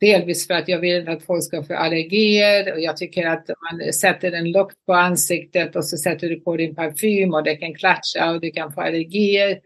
Delvis 0.00 0.46
för 0.46 0.54
att 0.54 0.68
jag 0.68 0.78
vill 0.78 1.08
att 1.08 1.22
folk 1.22 1.44
ska 1.44 1.62
få 1.62 1.74
allergier 1.74 2.72
och 2.72 2.80
jag 2.80 2.96
tycker 2.96 3.26
att 3.26 3.48
man 3.48 3.92
sätter 3.92 4.32
en 4.32 4.52
lukt 4.52 4.76
på 4.86 4.92
ansiktet 4.92 5.76
och 5.76 5.84
så 5.84 5.96
sätter 5.96 6.28
du 6.28 6.40
på 6.40 6.56
din 6.56 6.74
parfym 6.74 7.34
och 7.34 7.44
det 7.44 7.56
kan 7.56 7.74
klatscha 7.74 8.30
och 8.30 8.40
du 8.40 8.50
kan 8.50 8.72
få 8.72 8.80
allergier. 8.80 9.60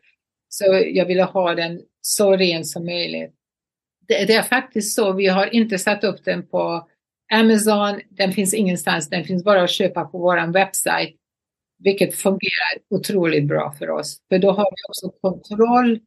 Så 0.48 0.64
jag 0.86 1.06
ville 1.06 1.22
ha 1.22 1.54
den 1.54 1.80
så 2.00 2.36
ren 2.36 2.64
som 2.64 2.84
möjligt. 2.84 3.34
Det, 4.08 4.24
det, 4.24 4.34
är 4.34 4.42
faktiskt 4.42 4.94
så. 4.94 5.12
Vi 5.12 5.26
har 5.26 5.54
inte 5.54 5.78
satt 5.78 6.04
upp 6.04 6.24
den 6.24 6.46
på 6.46 6.88
Amazon. 7.32 8.00
Den 8.10 8.32
finns 8.32 8.54
ingenstans. 8.54 9.08
Den 9.08 9.24
finns 9.24 9.44
bara 9.44 9.62
att 9.62 9.70
köpa 9.70 10.04
på 10.04 10.18
vår 10.18 10.52
webbsajt. 10.52 11.16
Vilket 11.78 12.14
fungerar 12.14 12.78
otroligt 12.90 13.44
bra 13.44 13.74
för 13.78 13.90
oss. 13.90 14.18
För 14.28 14.38
då 14.38 14.50
har 14.50 14.70
vi 14.70 14.76
också 14.88 15.20
kontroll 15.20 16.00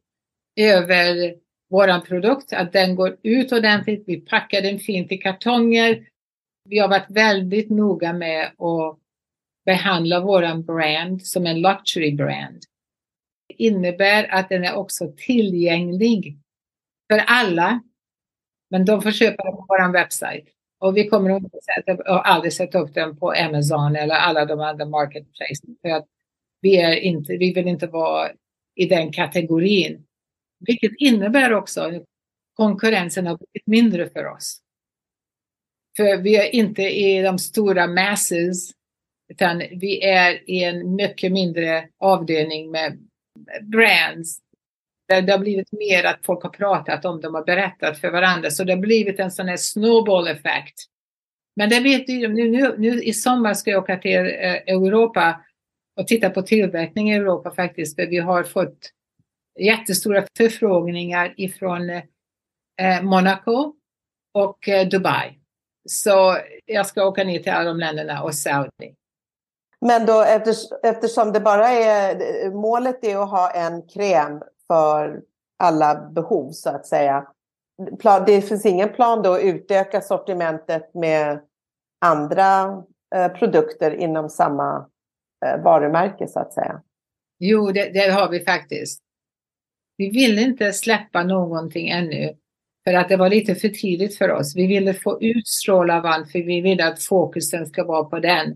över 0.56 1.34
vår 1.72 2.00
produkt, 2.00 2.52
att 2.52 2.72
den 2.72 2.96
går 2.96 3.16
ut 3.22 3.52
ordentligt. 3.52 4.04
Vi 4.06 4.20
packar 4.20 4.62
den 4.62 4.78
fint 4.78 5.12
i 5.12 5.18
kartonger. 5.18 6.08
Vi 6.68 6.78
har 6.78 6.88
varit 6.88 7.10
väldigt 7.10 7.70
noga 7.70 8.12
med 8.12 8.44
att 8.46 8.98
behandla 9.64 10.20
våran 10.20 10.62
brand 10.62 11.26
som 11.26 11.46
en 11.46 11.60
luxury 11.60 12.12
brand. 12.12 12.62
Det 13.48 13.64
innebär 13.64 14.34
att 14.34 14.48
den 14.48 14.64
är 14.64 14.74
också 14.74 15.12
tillgänglig 15.16 16.38
för 17.12 17.18
alla. 17.26 17.82
Men 18.70 18.84
de 18.84 19.02
får 19.02 19.10
köpa 19.10 19.44
den 19.44 19.52
på 19.52 19.66
vår 19.68 19.92
webbsajt. 19.92 20.48
Och 20.78 20.96
vi 20.96 21.08
kommer 21.08 21.30
att 21.30 21.42
sätta, 21.64 22.02
aldrig 22.04 22.52
sätta 22.52 22.78
upp 22.78 22.94
den 22.94 23.16
på 23.16 23.30
Amazon 23.32 23.96
eller 23.96 24.14
alla 24.14 24.44
de 24.44 24.60
andra 24.60 24.84
marketplaces. 24.84 25.60
För 25.82 25.88
att 25.88 26.06
vi, 26.60 26.76
är 26.76 26.92
inte, 26.92 27.36
vi 27.36 27.52
vill 27.52 27.68
inte 27.68 27.86
vara 27.86 28.30
i 28.74 28.86
den 28.86 29.12
kategorin. 29.12 30.06
Vilket 30.66 30.92
innebär 30.98 31.52
också 31.52 31.80
att 31.80 32.04
konkurrensen 32.54 33.26
har 33.26 33.36
blivit 33.36 33.66
mindre 33.66 34.08
för 34.08 34.26
oss. 34.26 34.58
För 35.96 36.16
vi 36.16 36.36
är 36.36 36.54
inte 36.54 36.82
i 36.82 37.22
de 37.22 37.38
stora 37.38 37.86
masses, 37.86 38.70
utan 39.32 39.58
vi 39.58 40.02
är 40.04 40.50
i 40.50 40.64
en 40.64 40.94
mycket 40.94 41.32
mindre 41.32 41.88
avdelning 41.98 42.70
med 42.70 43.08
brands. 43.62 44.38
Där 45.08 45.22
det 45.22 45.32
har 45.32 45.38
blivit 45.38 45.72
mer 45.72 46.04
att 46.04 46.24
folk 46.26 46.42
har 46.42 46.50
pratat 46.50 47.04
om 47.04 47.20
dem 47.20 47.34
och 47.34 47.44
berättat 47.44 47.98
för 47.98 48.10
varandra. 48.10 48.50
Så 48.50 48.64
det 48.64 48.72
har 48.72 48.80
blivit 48.80 49.20
en 49.20 49.30
sån 49.30 49.48
här 49.48 49.56
snowball 49.56 50.28
effekt. 50.28 50.74
Men 51.56 51.70
det 51.70 51.80
vet 51.80 52.06
du, 52.06 52.28
nu, 52.28 52.50
nu, 52.50 52.74
nu 52.78 53.02
i 53.02 53.12
sommar 53.12 53.54
ska 53.54 53.70
jag 53.70 53.82
åka 53.82 53.98
till 53.98 54.18
eh, 54.18 54.54
Europa 54.54 55.44
och 56.00 56.06
titta 56.06 56.30
på 56.30 56.42
tillverkning 56.42 57.12
i 57.12 57.14
Europa 57.14 57.50
faktiskt. 57.50 57.96
För 57.96 58.06
vi 58.06 58.18
har 58.18 58.44
fått 58.44 58.90
jättestora 59.60 60.24
förfrågningar 60.36 61.34
ifrån 61.36 61.90
eh, 61.90 63.02
Monaco 63.02 63.74
och 64.34 64.68
eh, 64.68 64.88
Dubai. 64.88 65.38
Så 65.88 66.36
jag 66.66 66.86
ska 66.86 67.04
åka 67.06 67.24
ner 67.24 67.38
till 67.38 67.52
alla 67.52 67.68
de 67.68 67.78
länderna 67.78 68.22
och 68.22 68.34
Saudi. 68.34 68.94
Men 69.80 70.06
då 70.06 70.22
eftersom 70.82 71.32
det 71.32 71.40
bara 71.40 71.68
är 71.68 72.50
målet 72.50 73.04
är 73.04 73.22
att 73.22 73.30
ha 73.30 73.50
en 73.50 73.82
kräm 73.82 74.42
för 74.66 75.22
alla 75.58 76.10
behov 76.10 76.50
så 76.50 76.70
att 76.70 76.86
säga. 76.86 77.26
Det 78.26 78.42
finns 78.42 78.66
ingen 78.66 78.88
plan 78.88 79.22
då 79.22 79.34
att 79.34 79.42
utöka 79.42 80.00
sortimentet 80.00 80.94
med 80.94 81.40
andra 82.04 82.82
eh, 83.14 83.28
produkter 83.28 83.90
inom 83.94 84.28
samma 84.28 84.88
varumärke 85.64 86.28
så 86.28 86.40
att 86.40 86.52
säga? 86.52 86.82
Jo, 87.38 87.72
det, 87.72 87.90
det 87.92 88.10
har 88.10 88.28
vi 88.28 88.44
faktiskt. 88.44 89.00
Vi 90.02 90.10
ville 90.10 90.42
inte 90.42 90.72
släppa 90.72 91.24
någonting 91.24 91.88
ännu 91.88 92.36
för 92.84 92.94
att 92.94 93.08
det 93.08 93.16
var 93.16 93.28
lite 93.28 93.54
för 93.54 93.68
tidigt 93.68 94.18
för 94.18 94.30
oss. 94.30 94.56
Vi 94.56 94.66
ville 94.66 94.94
få 94.94 95.22
ut 95.22 95.48
Strålavan 95.48 96.26
för 96.26 96.38
vi 96.38 96.60
ville 96.60 96.86
att 96.86 97.02
fokusen 97.02 97.66
ska 97.66 97.84
vara 97.84 98.04
på 98.04 98.18
den. 98.18 98.46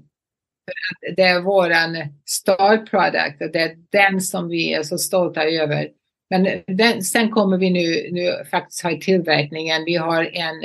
För 0.64 1.08
att 1.10 1.16
det 1.16 1.22
är 1.22 1.40
våran 1.40 1.96
star 2.24 2.76
product 2.76 3.42
och 3.42 3.52
det 3.52 3.60
är 3.60 3.76
den 3.90 4.20
som 4.20 4.48
vi 4.48 4.74
är 4.74 4.82
så 4.82 4.98
stolta 4.98 5.44
över. 5.44 5.88
Men 6.30 6.62
den, 6.66 7.02
sen 7.02 7.30
kommer 7.30 7.58
vi 7.58 7.70
nu, 7.70 8.08
nu 8.12 8.44
faktiskt 8.50 8.82
ha 8.82 8.90
i 8.90 9.00
tillverkningen. 9.00 9.84
Vi 9.84 9.96
har 9.96 10.24
en 10.24 10.64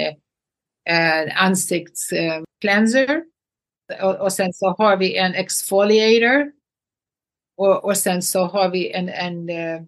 eh, 0.90 1.44
ansiktskleanser 1.44 3.24
och, 4.02 4.16
och 4.16 4.34
sen 4.34 4.54
så 4.54 4.76
har 4.78 4.98
vi 4.98 5.18
en 5.18 5.34
exfoliator 5.34 6.52
och, 7.58 7.86
och 7.86 7.98
sen 7.98 8.22
så 8.22 8.44
har 8.44 8.70
vi 8.70 8.92
en, 8.92 9.10
en 9.10 9.50
eh, 9.50 9.82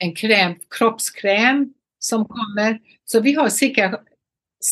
en 0.00 0.14
kräm, 0.14 0.54
kroppskräm 0.78 1.74
som 1.98 2.24
kommer. 2.24 2.78
Så 3.04 3.20
vi 3.20 3.34
har 3.34 3.48
cirka 3.48 4.00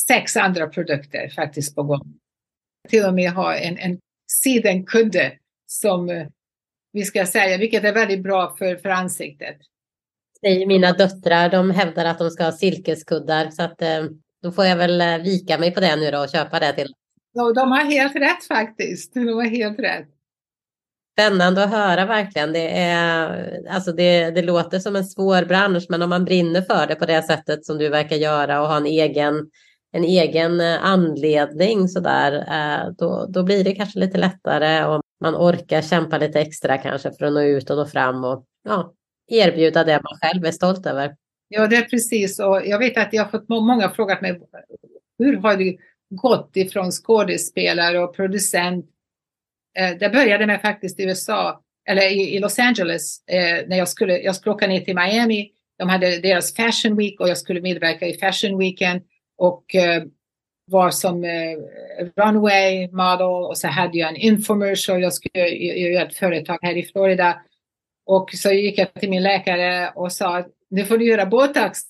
sex 0.07 0.37
andra 0.37 0.67
produkter 0.67 1.29
faktiskt 1.29 1.75
på 1.75 1.83
gång. 1.83 2.15
Till 2.89 3.05
och 3.05 3.15
med 3.15 3.31
har 3.31 3.55
en, 3.55 3.79
en 3.79 3.99
sidenkudde 4.33 5.33
som 5.67 6.11
eh, 6.11 6.27
vi 6.93 7.05
ska 7.05 7.27
säga, 7.27 7.59
vilket 7.59 7.85
är 7.85 7.93
väldigt 7.93 8.23
bra 8.23 8.57
för, 8.59 8.77
för 8.77 8.89
ansiktet. 8.89 9.57
Säger 10.41 10.67
mina 10.67 10.93
döttrar, 10.93 11.49
de 11.51 11.71
hävdar 11.71 12.05
att 12.05 12.19
de 12.19 12.31
ska 12.31 12.45
ha 12.45 12.53
silkeskuddar 12.53 13.51
så 13.51 13.63
att 13.63 13.83
eh, 13.83 14.05
då 14.43 14.53
får 14.53 14.65
jag 14.65 14.77
väl 14.77 15.01
eh, 15.01 15.19
vika 15.19 15.59
mig 15.59 15.75
på 15.75 15.81
det 15.81 15.97
nu 15.97 16.11
då 16.11 16.19
och 16.19 16.29
köpa 16.29 16.61
det 16.61 16.73
till. 16.73 16.95
Ja, 17.33 17.53
de 17.53 17.71
har 17.73 17.85
helt 17.85 18.17
rätt 18.17 18.45
faktiskt. 18.45 19.15
De 19.15 19.29
har 19.29 19.45
helt 19.45 19.79
rätt. 19.79 20.09
Spännande 21.19 21.65
att 21.65 21.71
höra 21.71 22.07
verkligen. 22.07 22.53
Det, 22.53 22.79
är, 22.79 23.51
alltså 23.71 23.93
det, 23.93 24.31
det 24.31 24.43
låter 24.43 24.79
som 24.79 24.97
en 24.97 25.05
svår 25.05 25.45
bransch, 25.45 25.87
men 25.89 26.03
om 26.03 26.11
man 26.11 26.25
brinner 26.25 26.63
för 26.63 26.87
det 26.87 26.95
på 26.95 27.07
det 27.07 27.23
sättet 27.23 27.65
som 27.65 27.79
du 27.79 27.89
verkar 27.89 28.17
göra 28.17 28.61
och 28.61 28.69
har 28.69 28.77
en 28.77 28.87
egen, 28.87 29.51
en 29.93 30.05
egen 30.05 30.61
eh, 30.61 30.85
anledning 30.85 31.89
så 31.89 32.01
där, 32.01 32.33
eh, 32.33 32.93
då, 32.99 33.27
då 33.29 33.43
blir 33.43 33.65
det 33.65 33.75
kanske 33.75 33.99
lite 33.99 34.19
lättare 34.19 34.85
och 34.85 35.03
man 35.21 35.35
orkar 35.35 35.83
kämpa 35.83 36.19
lite 36.19 36.41
extra 36.41 36.79
kanske 36.79 37.13
för 37.13 37.27
att 37.27 37.33
nå 37.33 37.43
ut 37.43 37.71
och 37.71 37.77
nå 37.77 37.87
fram 37.87 38.25
och 38.25 38.45
ja, 38.65 38.93
erbjuda 39.29 39.85
det 39.85 40.01
man 40.03 40.19
själv 40.21 40.45
är 40.45 40.53
stolt 40.53 40.87
över. 40.87 41.15
Ja, 41.49 41.67
det 41.67 41.77
är 41.77 41.85
precis. 41.85 42.41
Och 42.41 42.63
jag 42.65 42.79
vet 42.79 42.97
att 42.99 43.13
jag 43.13 43.25
har 43.25 43.31
fått 43.31 43.49
många 43.49 43.91
frågat 43.91 44.21
mig 44.21 44.41
hur 45.19 45.37
har 45.37 45.57
du 45.57 45.79
gått 46.11 46.51
ifrån 46.55 46.91
skådespelare 46.91 47.99
och 47.99 48.17
producent 48.17 48.87
Eh, 49.79 49.97
det 50.01 50.09
började 50.09 50.47
med 50.47 50.61
faktiskt 50.61 51.01
i 51.01 51.03
USA, 51.03 51.63
eller 51.89 52.03
i, 52.03 52.37
i 52.37 52.39
Los 52.39 52.59
Angeles, 52.59 53.27
eh, 53.27 53.69
när 53.69 53.79
jag 53.79 53.89
skulle, 53.89 54.19
jag 54.19 54.37
skulle 54.37 54.55
åka 54.55 54.67
ner 54.67 54.81
till 54.81 54.95
Miami. 54.95 55.51
De 55.79 55.89
hade 55.89 56.19
deras 56.19 56.55
Fashion 56.55 56.97
Week 56.97 57.21
och 57.21 57.29
jag 57.29 57.39
skulle 57.39 57.61
medverka 57.61 58.07
i 58.07 58.15
Fashion 58.15 58.59
Weekend 58.59 59.03
och 59.39 59.75
eh, 59.75 60.03
var 60.67 60.91
som 60.91 61.25
eh, 61.25 61.57
runway 62.17 62.89
model 62.93 63.27
och 63.27 63.59
så 63.59 63.69
hade 63.69 63.99
jag 63.99 64.09
en 64.09 64.17
infomercial. 64.17 65.03
Jag 65.03 65.13
skulle 65.13 65.49
göra 65.49 66.07
ett 66.07 66.17
företag 66.17 66.59
här 66.63 66.77
i 66.77 66.83
Florida. 66.83 67.41
Och 68.07 68.31
så 68.33 68.51
gick 68.51 68.79
jag 68.79 68.95
till 68.95 69.11
min 69.11 69.23
läkare 69.23 69.93
och 69.95 70.13
sa 70.13 70.45
nu 70.71 70.85
får 70.85 70.99
du 70.99 71.05
göra 71.05 71.27
botox 71.27 71.81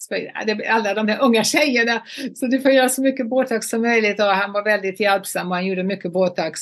alla 0.68 0.94
de 0.94 1.06
där 1.06 1.22
unga 1.22 1.44
tjejerna. 1.44 2.02
Så 2.34 2.46
du 2.46 2.60
får 2.60 2.70
göra 2.70 2.88
så 2.88 3.02
mycket 3.02 3.28
botox 3.28 3.68
som 3.68 3.82
möjligt 3.82 4.20
och 4.20 4.26
han 4.26 4.52
var 4.52 4.64
väldigt 4.64 5.00
hjälpsam 5.00 5.48
och 5.48 5.54
han 5.54 5.66
gjorde 5.66 5.82
mycket 5.82 6.12
botox. 6.12 6.60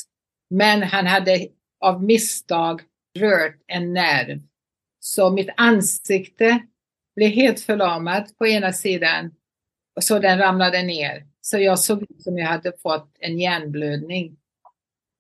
Men 0.51 0.83
han 0.83 1.07
hade 1.07 1.49
av 1.81 2.05
misstag 2.05 2.83
rört 3.19 3.57
en 3.67 3.93
nerv. 3.93 4.43
Så 5.01 5.31
mitt 5.31 5.49
ansikte 5.57 6.59
blev 7.17 7.31
helt 7.31 7.61
förlamat 7.61 8.39
på 8.39 8.47
ena 8.47 8.73
sidan 8.73 9.35
och 9.97 10.05
så 10.05 10.19
den 10.19 10.39
ramlade 10.39 10.83
ner. 10.83 11.27
Så 11.41 11.59
jag 11.59 11.79
såg 11.79 12.03
ut 12.03 12.23
som 12.23 12.39
jag 12.39 12.47
hade 12.47 12.73
fått 12.83 13.17
en 13.21 13.39
hjärnblödning. 13.39 14.37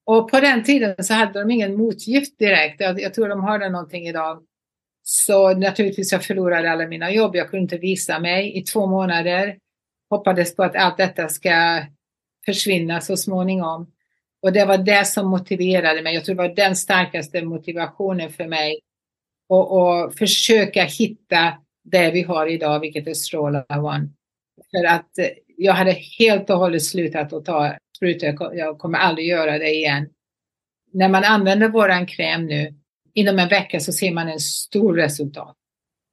Och 0.07 0.31
på 0.31 0.41
den 0.41 0.65
tiden 0.65 1.05
så 1.05 1.15
hade 1.15 1.39
de 1.39 1.51
ingen 1.51 1.77
motgift 1.77 2.39
direkt. 2.39 2.81
Jag, 2.81 3.01
jag 3.01 3.15
tror 3.15 3.29
de 3.29 3.41
har 3.41 3.59
det 3.59 3.71
någonting 3.71 4.09
idag. 4.09 4.47
Så 5.03 5.55
naturligtvis 5.55 6.13
jag 6.13 6.25
förlorade 6.25 6.71
alla 6.71 6.87
mina 6.87 7.11
jobb. 7.11 7.37
Jag 7.37 7.51
kunde 7.51 7.63
inte 7.63 7.79
visa 7.79 8.19
mig 8.19 8.59
i 8.59 8.63
två 8.63 8.87
månader. 8.87 9.59
Hoppades 10.11 10.57
på 10.57 10.63
att 10.63 10.77
allt 10.77 10.97
detta 10.97 11.29
ska 11.29 11.87
försvinna 12.47 13.01
så 13.01 13.17
småningom. 13.17 13.93
Och 14.47 14.53
det 14.53 14.65
var 14.65 14.79
det 14.79 15.07
som 15.07 15.31
motiverade 15.31 16.03
mig. 16.03 16.15
Jag 16.15 16.25
tror 16.25 16.35
det 16.35 16.43
var 16.43 16.55
den 16.55 16.77
starkaste 16.77 17.43
motivationen 17.43 18.31
för 18.31 18.47
mig. 18.47 18.81
Och, 19.49 19.73
och 19.73 20.15
försöka 20.15 20.85
hitta 20.85 21.53
det 21.85 22.11
vi 22.11 22.23
har 22.23 22.47
idag, 22.47 22.81
vilket 22.81 23.07
är 23.07 23.15
Stråla 23.15 23.65
One. 23.69 24.09
För 24.71 24.87
att 24.87 25.19
eh, 25.19 25.27
jag 25.57 25.73
hade 25.73 25.93
helt 25.93 26.51
och 26.51 26.59
hållet 26.59 26.85
slutat 26.85 27.33
att 27.33 27.45
ta 27.45 27.77
sprutor. 27.97 28.55
Jag 28.55 28.79
kommer 28.79 28.99
aldrig 28.99 29.27
göra 29.27 29.59
det 29.59 29.71
igen. 29.71 30.09
När 30.93 31.09
man 31.09 31.25
använder 31.25 31.69
våran 31.69 32.07
kräm 32.07 32.47
nu, 32.47 32.75
inom 33.15 33.39
en 33.39 33.49
vecka 33.49 33.81
så 33.81 33.93
ser 33.93 34.13
man 34.13 34.29
en 34.29 34.41
stor 34.41 34.95
resultat. 34.95 35.55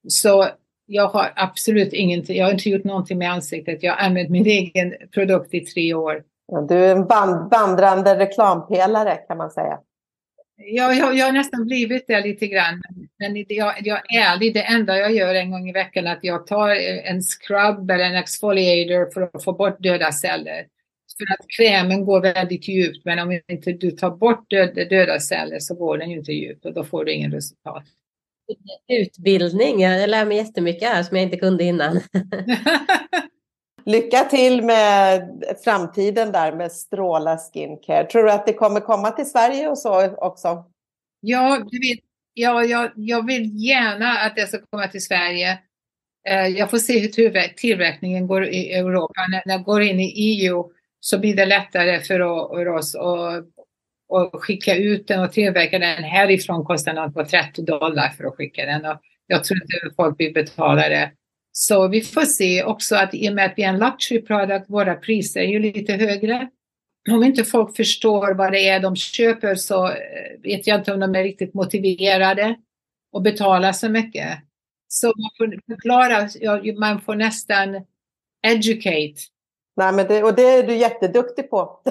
Så 0.08 0.48
jag 0.86 1.08
har 1.08 1.34
absolut 1.36 1.94
ingenting, 1.94 2.38
jag 2.38 2.46
har 2.46 2.52
inte 2.52 2.70
gjort 2.70 2.84
någonting 2.84 3.18
med 3.18 3.32
ansiktet. 3.32 3.84
Jag 3.84 3.94
har 3.94 4.06
använt 4.06 4.30
min 4.30 4.46
egen 4.46 4.96
produkt 5.12 5.54
i 5.54 5.60
tre 5.60 5.94
år 5.94 6.24
du 6.68 6.76
är 6.76 6.96
en 6.96 7.08
band, 7.08 7.52
vandrande 7.52 8.20
reklampelare 8.20 9.16
kan 9.16 9.38
man 9.38 9.52
säga. 9.52 9.80
Ja, 10.56 10.94
jag, 10.94 11.16
jag 11.16 11.26
har 11.26 11.34
nästan 11.34 11.66
blivit 11.66 12.08
det 12.08 12.22
lite 12.22 12.48
grann. 12.48 12.82
Men 13.20 13.46
jag, 13.48 13.74
jag 13.82 14.16
är 14.16 14.20
ärlig, 14.20 14.54
det 14.54 14.64
enda 14.64 14.98
jag 14.98 15.14
gör 15.14 15.36
en 15.36 15.52
gång 15.52 15.70
i 15.70 15.74
veckan 15.74 16.08
är 16.08 16.14
att 16.14 16.24
jag 16.24 16.48
tar 16.48 16.70
en 17.06 17.22
scrub 17.22 17.92
eller 17.92 18.04
en 18.04 18.16
exfoliator 18.16 19.12
för 19.14 19.22
att 19.22 19.44
få 19.44 19.54
bort 19.54 19.80
döda 19.80 20.12
celler. 20.12 20.68
För 21.18 21.34
att 21.34 21.46
krämen 21.58 22.06
går 22.06 22.22
väldigt 22.22 22.68
djupt, 22.68 23.06
men 23.06 23.20
om 23.20 23.42
inte 23.48 23.72
du 23.72 23.92
tar 23.92 24.12
bort 24.12 24.50
döda, 24.50 24.86
döda 24.86 25.20
celler 25.20 25.60
så 25.60 25.76
går 25.76 25.98
den 25.98 26.10
ju 26.10 26.18
inte 26.18 26.32
djupt 26.32 26.66
och 26.66 26.74
då 26.74 26.84
får 26.84 27.06
du 27.06 27.14
ingen 27.14 27.32
resultat. 27.32 27.84
Utbildning, 28.88 29.82
jag 29.82 30.10
lär 30.10 30.26
mig 30.26 30.38
jättemycket 30.38 30.90
här 30.90 31.04
som 31.04 31.18
jag 31.18 31.24
inte 31.24 31.38
kunde 31.38 31.64
innan. 31.64 32.00
Lycka 33.86 34.24
till 34.24 34.64
med 34.64 35.30
framtiden 35.64 36.32
där 36.32 36.52
med 36.52 36.72
Stråla 36.72 37.38
Skincare. 37.38 38.06
Tror 38.06 38.24
du 38.24 38.32
att 38.32 38.46
det 38.46 38.54
kommer 38.54 38.80
komma 38.80 39.12
till 39.12 39.30
Sverige 39.30 39.70
och 39.70 39.78
så 39.78 40.16
också? 40.16 40.66
Ja, 41.20 41.60
du 41.72 41.80
vet, 41.80 42.00
ja 42.34 42.64
jag, 42.64 42.92
jag 42.96 43.28
vill 43.28 43.66
gärna 43.66 44.10
att 44.10 44.36
det 44.36 44.48
ska 44.48 44.60
komma 44.72 44.88
till 44.88 45.04
Sverige. 45.04 45.60
Eh, 46.30 46.48
jag 46.48 46.70
får 46.70 46.78
se 46.78 47.00
hur 47.00 47.54
tillverkningen 47.54 48.28
går 48.28 48.46
i 48.46 48.74
Europa. 48.74 49.22
När 49.32 49.42
den 49.46 49.64
går 49.64 49.82
in 49.82 50.00
i 50.00 50.14
EU 50.16 50.72
så 51.00 51.20
blir 51.20 51.36
det 51.36 51.46
lättare 51.46 52.00
för 52.00 52.68
oss 52.68 52.96
att 52.96 53.46
och 54.14 54.44
skicka 54.44 54.76
ut 54.76 55.08
den 55.08 55.24
och 55.24 55.32
tillverka 55.32 55.80
den 55.80 56.04
härifrån 56.04 56.66
kostar 56.66 56.94
den 56.94 57.14
på 57.14 57.26
30 57.26 57.62
dollar 57.62 58.10
för 58.10 58.24
att 58.24 58.36
skicka 58.36 58.66
den. 58.66 58.86
Och 58.86 58.98
jag 59.28 59.44
tror 59.44 59.62
inte 59.62 59.96
folk 59.96 60.20
vill 60.20 60.34
betala 60.34 60.90
det. 60.90 61.12
Så 61.56 61.88
vi 61.88 62.02
får 62.02 62.22
se 62.22 62.64
också 62.64 62.96
att 62.96 63.14
i 63.14 63.30
och 63.30 63.34
med 63.34 63.46
att 63.46 63.54
vi 63.56 63.64
är 63.64 63.70
en 63.70 63.80
luxury 63.80 64.22
product, 64.22 64.66
våra 64.70 64.96
priser 64.96 65.40
är 65.40 65.48
ju 65.48 65.60
lite 65.60 65.94
högre. 65.94 66.50
Om 67.12 67.24
inte 67.24 67.44
folk 67.44 67.76
förstår 67.76 68.34
vad 68.34 68.52
det 68.52 68.68
är 68.68 68.80
de 68.80 68.96
köper 68.96 69.56
så 69.56 69.88
eh, 69.88 70.42
vet 70.44 70.68
jag 70.68 70.80
inte 70.80 70.94
om 70.94 71.00
de 71.00 71.16
är 71.16 71.24
riktigt 71.24 71.54
motiverade 71.54 72.56
att 73.18 73.24
betala 73.24 73.74
så 73.74 73.90
mycket. 73.90 74.40
Så 74.88 75.08
man 75.08 75.30
får 75.38 75.74
förklara, 75.74 76.30
man 76.80 77.02
får 77.02 77.16
nästan 77.16 77.86
educate. 78.48 79.16
Nej, 79.76 79.94
men 79.94 80.08
det, 80.08 80.24
och 80.24 80.36
det 80.36 80.44
är 80.44 80.68
du 80.68 80.76
jätteduktig 80.76 81.50
på. 81.50 81.82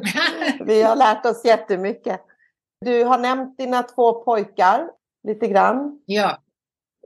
Vi 0.64 0.82
har 0.82 0.96
lärt 0.96 1.26
oss 1.26 1.44
jättemycket. 1.44 2.20
Du 2.80 3.04
har 3.04 3.18
nämnt 3.18 3.58
dina 3.58 3.82
två 3.82 4.24
pojkar 4.24 4.90
lite 5.28 5.48
grann. 5.48 6.02
Ja. 6.06 6.38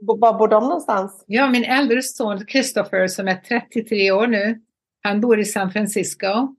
Var 0.06 0.38
bor 0.38 0.48
de 0.48 0.64
någonstans? 0.64 1.24
Ja, 1.26 1.50
min 1.50 1.64
äldre 1.64 2.02
son 2.02 2.46
Christopher 2.46 3.08
som 3.08 3.28
är 3.28 3.34
33 3.34 4.10
år 4.10 4.26
nu. 4.26 4.60
Han 5.02 5.20
bor 5.20 5.40
i 5.40 5.44
San 5.44 5.72
Francisco. 5.72 6.56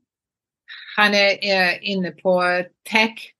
Han 0.96 1.14
är, 1.14 1.44
är 1.44 1.84
inne 1.84 2.12
på 2.12 2.44
tech 2.92 3.34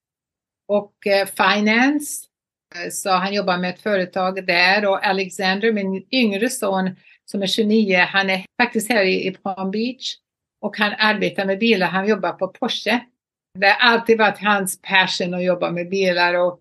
och 0.68 1.06
eh, 1.06 1.26
finance. 1.26 2.26
Eh, 2.74 2.90
så 2.90 3.10
han 3.10 3.34
jobbar 3.34 3.58
med 3.58 3.70
ett 3.70 3.80
företag 3.80 4.46
där 4.46 4.86
och 4.86 5.06
Alexander, 5.06 5.72
min 5.72 6.06
yngre 6.10 6.50
son 6.50 6.96
som 7.24 7.42
är 7.42 7.46
29, 7.46 7.96
han 7.96 8.30
är 8.30 8.44
faktiskt 8.62 8.90
här 8.90 9.04
i, 9.04 9.26
i 9.26 9.30
Palm 9.30 9.70
Beach 9.70 10.14
och 10.60 10.78
han 10.78 10.92
arbetar 10.98 11.44
med 11.44 11.58
bilar. 11.58 11.86
Han 11.86 12.08
jobbar 12.08 12.32
på 12.32 12.48
Porsche. 12.48 13.00
Det 13.58 13.66
har 13.66 13.90
alltid 13.90 14.18
varit 14.18 14.38
hans 14.38 14.82
passion 14.82 15.34
att 15.34 15.44
jobba 15.44 15.70
med 15.70 15.88
bilar 15.88 16.34
och 16.34 16.60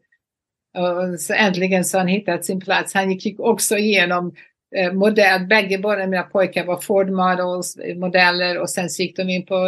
så 1.20 1.34
äntligen 1.34 1.86
så 1.86 1.98
har 1.98 2.00
han 2.00 2.08
hittat 2.08 2.46
sin 2.46 2.60
plats. 2.60 2.94
Han 2.94 3.12
gick 3.12 3.40
också 3.40 3.78
igenom 3.78 4.36
eh, 4.76 4.94
modell, 4.94 5.46
bägge 5.48 5.78
båda 5.78 6.08
mina 6.08 6.24
pojkar 6.24 6.66
var 6.66 6.78
Ford 6.78 7.10
Models 7.10 7.78
eh, 7.78 7.98
modeller 7.98 8.60
och 8.60 8.70
sen 8.70 8.90
så 8.90 9.02
gick 9.02 9.18
de 9.18 9.30
in 9.30 9.46
på, 9.46 9.68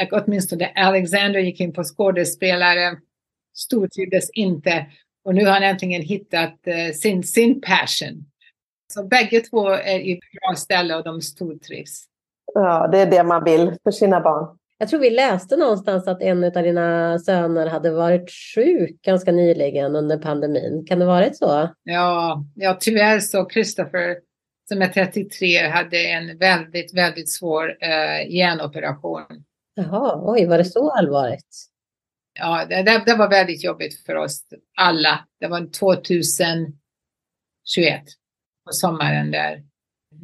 eh, 0.00 0.08
åtminstone 0.10 0.72
Alexander 0.74 1.40
gick 1.40 1.60
in 1.60 1.72
på 1.72 1.84
skådespelare, 1.84 2.96
stortrivdes 3.54 4.30
inte 4.30 4.86
och 5.24 5.34
nu 5.34 5.44
har 5.44 5.52
han 5.52 5.62
äntligen 5.62 6.02
hittat 6.02 6.58
sin, 6.94 7.22
sin 7.22 7.60
passion. 7.60 8.24
Så 8.94 9.04
bägge 9.04 9.40
två 9.40 9.68
är 9.68 9.98
i 9.98 10.20
bra 10.40 10.56
ställe 10.56 10.96
och 10.96 11.04
de 11.04 11.20
stortrivs. 11.20 12.04
Ja, 12.54 12.88
det 12.92 12.98
är 12.98 13.10
det 13.10 13.24
man 13.24 13.44
vill 13.44 13.76
för 13.84 13.90
sina 13.90 14.20
barn. 14.20 14.56
Jag 14.82 14.88
tror 14.88 15.00
vi 15.00 15.10
läste 15.10 15.56
någonstans 15.56 16.08
att 16.08 16.22
en 16.22 16.44
av 16.44 16.50
dina 16.52 17.18
söner 17.18 17.66
hade 17.66 17.90
varit 17.90 18.30
sjuk 18.54 19.02
ganska 19.02 19.32
nyligen 19.32 19.96
under 19.96 20.18
pandemin. 20.18 20.84
Kan 20.86 20.98
det 20.98 21.04
varit 21.04 21.36
så? 21.36 21.68
Ja, 21.82 22.44
ja 22.54 22.76
tyvärr 22.80 23.20
så 23.20 23.48
Christopher 23.48 24.16
som 24.68 24.82
är 24.82 24.88
33 24.88 25.68
hade 25.68 25.98
en 25.98 26.38
väldigt, 26.38 26.94
väldigt 26.94 27.30
svår 27.30 27.76
eh, 27.80 28.30
hjärnoperation. 28.36 29.22
Jaha, 29.74 30.20
oj, 30.22 30.46
var 30.46 30.58
det 30.58 30.64
så 30.64 30.90
allvarligt? 30.90 31.56
Ja, 32.38 32.66
det, 32.68 32.82
det, 32.82 33.02
det 33.06 33.14
var 33.14 33.30
väldigt 33.30 33.64
jobbigt 33.64 34.06
för 34.06 34.14
oss 34.14 34.44
alla. 34.76 35.26
Det 35.40 35.46
var 35.48 35.70
2021 35.70 36.74
på 38.66 38.72
sommaren 38.72 39.30
där. 39.30 39.62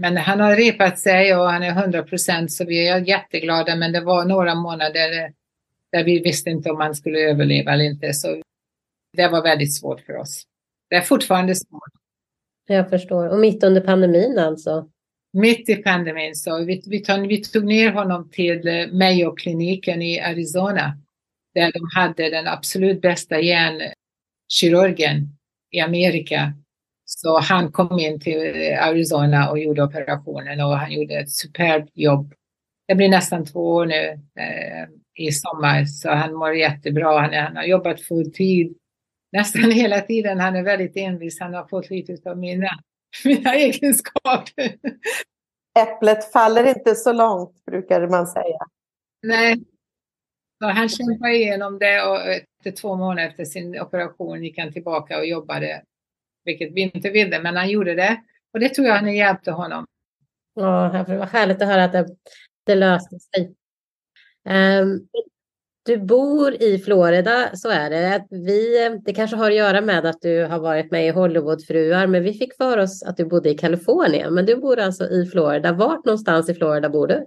Men 0.00 0.16
han 0.16 0.40
har 0.40 0.56
repat 0.56 0.98
sig 0.98 1.36
och 1.36 1.50
han 1.50 1.62
är 1.62 1.70
100 1.70 2.02
procent 2.02 2.52
så 2.52 2.64
vi 2.64 2.88
är 2.88 3.08
jätteglada. 3.08 3.76
Men 3.76 3.92
det 3.92 4.00
var 4.00 4.24
några 4.24 4.54
månader 4.54 5.32
där 5.92 6.04
vi 6.04 6.18
visste 6.18 6.50
inte 6.50 6.70
om 6.70 6.80
han 6.80 6.94
skulle 6.94 7.18
överleva 7.18 7.72
eller 7.72 7.84
inte. 7.84 8.12
Så 8.12 8.42
det 9.16 9.28
var 9.28 9.42
väldigt 9.42 9.74
svårt 9.74 10.00
för 10.00 10.16
oss. 10.16 10.42
Det 10.90 10.96
är 10.96 11.00
fortfarande 11.00 11.54
svårt. 11.54 11.92
Jag 12.66 12.90
förstår. 12.90 13.28
Och 13.28 13.38
mitt 13.38 13.64
under 13.64 13.80
pandemin 13.80 14.38
alltså? 14.38 14.88
Mitt 15.32 15.68
i 15.68 15.76
pandemin. 15.76 16.34
Så 16.34 16.64
vi, 16.64 16.82
vi, 16.86 17.00
tog, 17.00 17.28
vi 17.28 17.42
tog 17.42 17.64
ner 17.64 17.92
honom 17.92 18.30
till 18.30 18.68
eh, 18.68 18.86
Mayo-kliniken 18.92 20.02
i 20.02 20.20
Arizona. 20.20 20.98
Där 21.54 21.72
de 21.72 21.88
hade 21.94 22.30
den 22.30 22.46
absolut 22.46 23.00
bästa 23.00 23.40
hjärnkirurgen 23.40 25.28
i 25.70 25.80
Amerika 25.80 26.52
så 27.10 27.38
han 27.38 27.72
kom 27.72 27.98
in 27.98 28.20
till 28.20 28.38
Arizona 28.80 29.50
och 29.50 29.58
gjorde 29.58 29.82
operationen 29.82 30.60
och 30.60 30.78
han 30.78 30.92
gjorde 30.92 31.14
ett 31.14 31.30
superbt 31.30 31.90
jobb. 31.94 32.34
Det 32.88 32.94
blir 32.94 33.08
nästan 33.08 33.46
två 33.46 33.60
år 33.60 33.86
nu 33.86 34.20
eh, 34.38 34.88
i 35.14 35.32
sommar 35.32 35.84
så 35.84 36.10
han 36.10 36.34
mår 36.34 36.54
jättebra. 36.54 37.20
Han, 37.20 37.34
han 37.34 37.56
har 37.56 37.64
jobbat 37.64 38.00
full 38.00 38.32
tid 38.32 38.76
nästan 39.32 39.70
hela 39.70 40.00
tiden. 40.00 40.40
Han 40.40 40.56
är 40.56 40.62
väldigt 40.62 40.96
envis. 40.96 41.40
Han 41.40 41.54
har 41.54 41.68
fått 41.68 41.90
lite 41.90 42.30
av 42.30 42.38
mina, 42.38 42.70
mina 43.24 43.54
egenskaper. 43.54 44.72
Äpplet 45.78 46.32
faller 46.32 46.66
inte 46.66 46.94
så 46.94 47.12
långt 47.12 47.64
brukar 47.64 48.08
man 48.08 48.26
säga. 48.26 48.58
Nej, 49.22 49.56
så 50.62 50.68
han 50.68 50.88
kämpade 50.88 51.36
igenom 51.36 51.78
det 51.78 52.02
och 52.02 52.26
efter 52.26 52.70
två 52.80 52.96
månader 52.96 53.28
efter 53.28 53.44
sin 53.44 53.80
operation 53.80 54.44
gick 54.44 54.58
han 54.58 54.72
tillbaka 54.72 55.18
och 55.18 55.26
jobbade 55.26 55.82
vilket 56.48 56.72
vi 56.72 56.80
inte 56.80 57.10
ville, 57.10 57.42
men 57.42 57.56
han 57.56 57.70
gjorde 57.70 57.94
det. 57.94 58.16
Och 58.52 58.60
det 58.60 58.68
tror 58.68 58.86
jag 58.86 58.94
han 58.94 59.14
hjälpte 59.14 59.50
honom. 59.50 59.86
Ja, 60.54 61.04
det 61.08 61.16
var 61.16 61.26
härligt 61.26 61.62
att 61.62 61.68
höra 61.68 61.84
att 61.84 61.92
det, 61.92 62.06
det 62.66 62.74
löste 62.74 63.18
sig. 63.18 63.54
Um, 64.80 65.08
du 65.84 65.96
bor 65.96 66.62
i 66.62 66.78
Florida, 66.78 67.56
så 67.56 67.68
är 67.68 67.90
det. 67.90 68.26
Vi, 68.30 68.88
det 69.04 69.12
kanske 69.12 69.36
har 69.36 69.50
att 69.50 69.56
göra 69.56 69.80
med 69.80 70.06
att 70.06 70.20
du 70.20 70.44
har 70.44 70.58
varit 70.58 70.90
med 70.90 71.06
i 71.06 71.10
Hollywoodfruar, 71.10 72.06
men 72.06 72.22
vi 72.22 72.32
fick 72.32 72.56
för 72.56 72.78
oss 72.78 73.02
att 73.02 73.16
du 73.16 73.24
bodde 73.24 73.50
i 73.50 73.54
Kalifornien. 73.54 74.34
Men 74.34 74.46
du 74.46 74.56
bor 74.56 74.78
alltså 74.78 75.04
i 75.04 75.26
Florida. 75.26 75.72
Vart 75.72 76.04
någonstans 76.04 76.50
i 76.50 76.54
Florida 76.54 76.88
bor 76.88 77.06
du? 77.06 77.26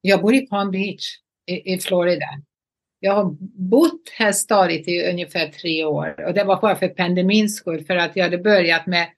Jag 0.00 0.22
bor 0.22 0.34
i 0.34 0.46
Palm 0.46 0.70
Beach 0.70 1.06
i, 1.46 1.74
i 1.74 1.78
Florida. 1.78 2.26
Jag 3.00 3.14
har 3.14 3.36
bott 3.70 4.02
här 4.18 4.32
stadigt 4.32 4.88
i 4.88 5.10
ungefär 5.10 5.48
tre 5.48 5.84
år 5.84 6.24
och 6.26 6.34
det 6.34 6.44
var 6.44 6.60
bara 6.60 6.76
för 6.76 6.88
pandemins 6.88 7.56
skull 7.56 7.84
för 7.84 7.96
att 7.96 8.16
jag 8.16 8.24
hade 8.24 8.38
börjat 8.38 8.86
med 8.86 9.08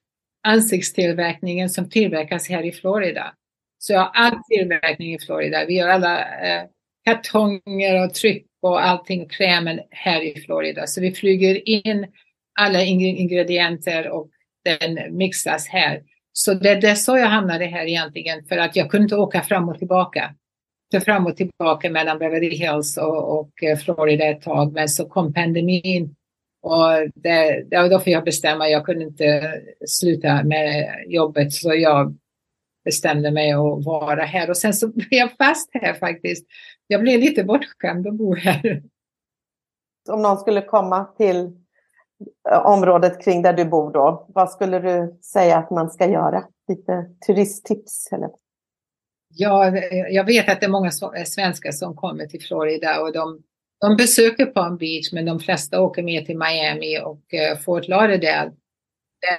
ansiktstillverkningen 0.42 1.70
som 1.70 1.90
tillverkas 1.90 2.48
här 2.48 2.62
i 2.62 2.72
Florida. 2.72 3.34
Så 3.78 3.92
jag 3.92 4.00
har 4.00 4.10
all 4.14 4.42
tillverkning 4.50 5.14
i 5.14 5.18
Florida. 5.18 5.64
Vi 5.66 5.74
gör 5.74 5.88
alla 5.88 6.18
eh, 6.20 6.64
kartonger 7.04 8.04
och 8.04 8.14
tryck 8.14 8.46
och 8.62 8.84
allting, 8.84 9.28
krämen 9.28 9.80
här 9.90 10.22
i 10.22 10.40
Florida. 10.40 10.86
Så 10.86 11.00
vi 11.00 11.12
flyger 11.12 11.68
in 11.68 12.06
alla 12.60 12.82
ingredienser 12.82 14.08
och 14.08 14.30
den 14.64 15.16
mixas 15.16 15.68
här. 15.68 16.02
Så 16.32 16.54
det, 16.54 16.74
det 16.74 16.88
är 16.88 16.94
så 16.94 17.18
jag 17.18 17.26
hamnade 17.26 17.64
här 17.64 17.86
egentligen 17.86 18.44
för 18.44 18.58
att 18.58 18.76
jag 18.76 18.90
kunde 18.90 19.02
inte 19.02 19.16
åka 19.16 19.42
fram 19.42 19.68
och 19.68 19.78
tillbaka 19.78 20.34
fram 20.98 21.26
och 21.26 21.36
tillbaka 21.36 21.90
mellan 21.90 22.18
Beverly 22.18 22.48
Hills 22.48 22.96
och, 22.96 23.38
och 23.38 23.62
eh, 23.62 23.78
Florida 23.78 24.24
ett 24.24 24.42
tag. 24.42 24.72
Men 24.72 24.88
så 24.88 25.08
kom 25.08 25.32
pandemin 25.32 26.14
och 26.62 27.10
det, 27.14 27.64
det, 27.70 27.88
då 27.88 27.98
fick 27.98 28.14
jag 28.14 28.24
bestämma. 28.24 28.68
Jag 28.68 28.84
kunde 28.84 29.04
inte 29.04 29.54
sluta 29.86 30.44
med 30.44 30.94
jobbet 31.06 31.52
så 31.52 31.74
jag 31.74 32.16
bestämde 32.84 33.30
mig 33.30 33.52
att 33.52 33.84
vara 33.84 34.22
här 34.22 34.50
och 34.50 34.56
sen 34.56 34.74
så 34.74 34.88
blev 34.88 35.08
jag 35.10 35.36
fast 35.38 35.70
här 35.72 35.94
faktiskt. 35.94 36.46
Jag 36.86 37.00
blev 37.00 37.20
lite 37.20 37.44
bortskämd 37.44 38.06
att 38.06 38.14
bo 38.14 38.34
här. 38.34 38.82
Om 40.08 40.22
någon 40.22 40.38
skulle 40.38 40.62
komma 40.62 41.04
till 41.04 41.36
eh, 42.50 42.66
området 42.66 43.24
kring 43.24 43.42
där 43.42 43.52
du 43.52 43.64
bor 43.64 43.92
då, 43.92 44.26
vad 44.28 44.50
skulle 44.50 44.78
du 44.78 45.18
säga 45.22 45.58
att 45.58 45.70
man 45.70 45.90
ska 45.90 46.06
göra? 46.06 46.44
Lite 46.68 47.06
turisttips? 47.26 48.12
Eller? 48.12 48.30
Ja, 49.34 49.76
eh, 49.76 50.06
jag 50.10 50.24
vet 50.24 50.48
att 50.48 50.60
det 50.60 50.66
är 50.66 50.70
många 50.70 50.90
eh, 51.16 51.24
svenskar 51.24 51.72
som 51.72 51.96
kommer 51.96 52.26
till 52.26 52.42
Florida 52.42 53.00
och 53.00 53.12
de, 53.12 53.42
de 53.80 53.96
besöker 53.96 54.46
Palm 54.46 54.76
Beach 54.76 55.12
men 55.12 55.24
de 55.24 55.40
flesta 55.40 55.80
åker 55.80 56.02
mer 56.02 56.22
till 56.22 56.38
Miami 56.38 57.00
och 57.00 57.34
eh, 57.34 57.58
Fort 57.58 57.88
Lauderdale. 57.88 58.52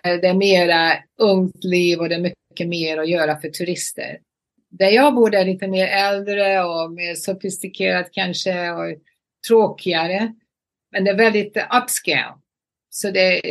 Det, 0.03 0.17
det 0.17 0.27
är 0.27 0.33
mera 0.33 0.97
ungt 1.17 1.63
liv 1.63 1.99
och 1.99 2.09
det 2.09 2.15
är 2.15 2.19
mycket 2.19 2.67
mer 2.67 2.97
att 2.97 3.09
göra 3.09 3.39
för 3.41 3.49
turister. 3.49 4.19
Där 4.69 4.89
jag 4.89 5.15
bor 5.15 5.35
är 5.35 5.45
lite 5.45 5.67
mer 5.67 5.87
äldre 5.87 6.63
och 6.63 6.91
mer 6.91 7.15
sofistikerat 7.15 8.11
kanske 8.11 8.71
och 8.71 8.97
tråkigare. 9.47 10.33
Men 10.91 11.03
det 11.03 11.11
är 11.11 11.15
väldigt 11.15 11.57
upscale. 11.83 12.33
Så 12.89 13.11
det, 13.11 13.41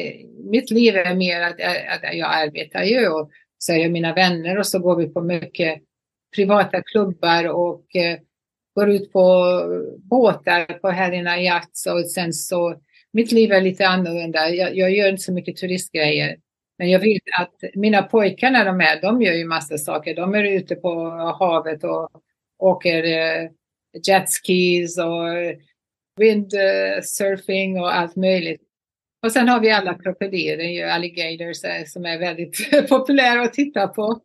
mitt 0.51 0.70
liv 0.70 0.97
är 0.97 1.14
mer 1.14 1.41
att, 1.41 1.61
att 1.88 2.14
jag 2.16 2.34
arbetar 2.34 2.82
ju 2.82 3.09
och 3.09 3.30
så 3.59 3.72
är 3.72 3.76
jag 3.76 3.91
mina 3.91 4.14
vänner 4.14 4.59
och 4.59 4.66
så 4.66 4.78
går 4.78 4.97
vi 4.97 5.09
på 5.09 5.20
mycket 5.20 5.82
privata 6.37 6.83
klubbar 6.83 7.49
och 7.49 7.97
eh, 7.97 8.18
går 8.74 8.91
ut 8.91 9.12
på 9.12 9.55
båtar 9.99 10.78
på 10.78 10.89
helgerna 10.89 11.41
Yachts 11.41 11.87
och 11.87 12.11
sen 12.11 12.33
så 12.33 12.81
mitt 13.12 13.33
liv 13.33 13.53
är 13.53 13.61
lite 13.61 13.89
annorlunda. 13.89 14.49
Jag, 14.49 14.76
jag, 14.76 14.91
gör 14.91 15.09
inte 15.09 15.22
så 15.22 15.33
mycket 15.33 15.57
turistgrejer. 15.57 16.37
Men 16.78 16.91
jag 16.91 17.01
vet 17.01 17.22
att 17.41 17.74
mina 17.74 18.03
pojkar 18.03 18.51
när 18.51 18.64
de 18.64 18.81
är, 18.81 19.01
de 19.01 19.22
gör 19.22 19.33
ju 19.33 19.45
massa 19.45 19.78
saker. 19.78 20.14
De 20.14 20.35
är 20.35 20.45
ute 20.45 20.74
på 20.74 21.11
havet 21.39 21.85
och 21.85 22.11
åker 22.59 23.05
eh, 23.05 23.51
jetskis 24.07 24.99
och 24.99 25.57
windsurfing 26.16 27.76
eh, 27.76 27.83
och 27.83 27.95
allt 27.97 28.16
möjligt. 28.16 28.61
Och 29.22 29.33
sen 29.33 29.49
har 29.49 29.61
vi 29.61 29.70
alla 29.70 29.95
krokodiler, 29.95 30.87
alligators, 30.87 31.64
eh, 31.64 31.85
som 31.85 32.05
är 32.05 32.18
väldigt 32.18 32.70
populära 32.89 33.43
att 33.43 33.53
titta 33.53 33.89
på. 33.89 34.20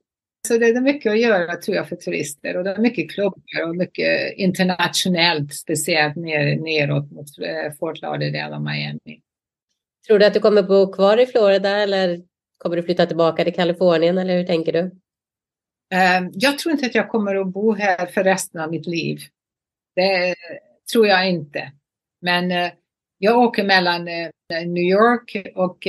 Så 0.45 0.57
det 0.57 0.67
är 0.67 0.81
mycket 0.81 1.11
att 1.11 1.19
göra 1.19 1.55
tror 1.55 1.77
jag 1.77 1.89
för 1.89 1.95
turister 1.95 2.57
och 2.57 2.63
det 2.63 2.71
är 2.71 2.77
mycket 2.77 3.11
klubbar 3.11 3.69
och 3.69 3.75
mycket 3.75 4.33
internationellt, 4.37 5.53
speciellt 5.53 6.15
ner, 6.15 6.55
neråt 6.55 7.11
mot 7.11 7.27
eh, 7.39 7.73
Fort 7.79 8.01
Lauderdale 8.01 8.55
och 8.55 8.61
Miami. 8.61 9.21
Tror 10.07 10.19
du 10.19 10.25
att 10.25 10.33
du 10.33 10.39
kommer 10.39 10.63
bo 10.63 10.91
kvar 10.93 11.17
i 11.17 11.25
Florida 11.25 11.69
eller 11.69 12.21
kommer 12.57 12.75
du 12.75 12.83
flytta 12.83 13.05
tillbaka 13.05 13.43
till 13.43 13.53
Kalifornien 13.53 14.17
eller 14.17 14.37
hur 14.37 14.43
tänker 14.43 14.73
du? 14.73 14.79
Eh, 15.93 16.29
jag 16.33 16.59
tror 16.59 16.73
inte 16.73 16.85
att 16.85 16.95
jag 16.95 17.09
kommer 17.09 17.35
att 17.35 17.47
bo 17.47 17.73
här 17.73 18.05
för 18.05 18.23
resten 18.23 18.61
av 18.61 18.71
mitt 18.71 18.87
liv. 18.87 19.19
Det 19.95 20.35
tror 20.91 21.07
jag 21.07 21.29
inte. 21.29 21.71
Men 22.21 22.51
eh, 22.51 22.71
jag 23.17 23.37
åker 23.37 23.63
mellan 23.63 24.05
New 24.65 24.83
York 24.83 25.51
och 25.55 25.87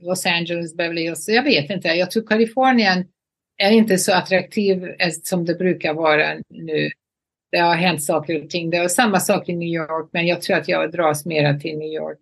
Los 0.00 0.26
Angeles, 0.26 0.76
Beverly 0.76 1.02
Hills. 1.02 1.28
Jag 1.28 1.42
vet 1.42 1.70
inte. 1.70 1.88
Jag 1.88 2.10
tror 2.10 2.26
Kalifornien 2.26 3.04
är 3.58 3.70
inte 3.70 3.98
så 3.98 4.12
attraktiv 4.12 4.84
eh, 4.84 5.10
som 5.22 5.44
det 5.44 5.54
brukar 5.54 5.94
vara 5.94 6.34
nu. 6.48 6.90
Det 7.50 7.58
har 7.58 7.74
hänt 7.74 8.02
saker 8.02 8.44
och 8.44 8.50
ting. 8.50 8.70
Det 8.70 8.76
är 8.76 8.88
samma 8.88 9.20
sak 9.20 9.48
i 9.48 9.56
New 9.56 9.68
York, 9.68 10.08
men 10.12 10.26
jag 10.26 10.42
tror 10.42 10.56
att 10.56 10.68
jag 10.68 10.92
dras 10.92 11.26
mera 11.26 11.58
till 11.58 11.78
New 11.78 11.92
York. 11.92 12.18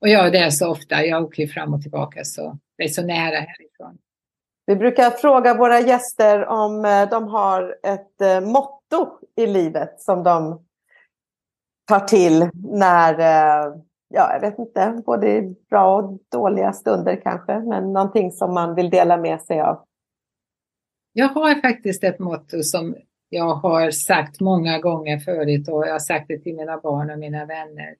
Och 0.00 0.08
jag 0.08 0.26
är 0.26 0.30
där 0.30 0.50
så 0.50 0.68
ofta. 0.68 1.04
Jag 1.04 1.24
åker 1.24 1.46
fram 1.46 1.74
och 1.74 1.82
tillbaka, 1.82 2.24
så 2.24 2.58
det 2.78 2.84
är 2.84 2.88
så 2.88 3.02
nära 3.02 3.36
härifrån. 3.36 3.98
Vi 4.66 4.76
brukar 4.76 5.10
fråga 5.10 5.54
våra 5.54 5.80
gäster 5.80 6.46
om 6.46 6.84
eh, 6.84 7.08
de 7.10 7.28
har 7.28 7.76
ett 7.82 8.20
eh, 8.20 8.40
motto 8.40 9.18
i 9.36 9.46
livet 9.46 10.00
som 10.00 10.22
de 10.22 10.64
tar 11.88 12.00
till 12.00 12.50
när, 12.54 13.18
ja, 14.08 14.32
jag 14.32 14.40
vet 14.40 14.58
inte, 14.58 15.02
både 15.06 15.54
bra 15.70 15.96
och 15.96 16.18
dåliga 16.32 16.72
stunder 16.72 17.20
kanske, 17.22 17.58
men 17.58 17.92
någonting 17.92 18.32
som 18.32 18.54
man 18.54 18.74
vill 18.74 18.90
dela 18.90 19.16
med 19.16 19.40
sig 19.40 19.60
av. 19.60 19.87
Jag 21.18 21.28
har 21.28 21.60
faktiskt 21.60 22.04
ett 22.04 22.18
motto 22.18 22.62
som 22.62 22.96
jag 23.28 23.54
har 23.54 23.90
sagt 23.90 24.40
många 24.40 24.78
gånger 24.78 25.18
förut 25.18 25.68
och 25.68 25.86
jag 25.86 25.92
har 25.92 25.98
sagt 25.98 26.28
det 26.28 26.38
till 26.38 26.54
mina 26.54 26.80
barn 26.80 27.10
och 27.10 27.18
mina 27.18 27.44
vänner. 27.44 27.96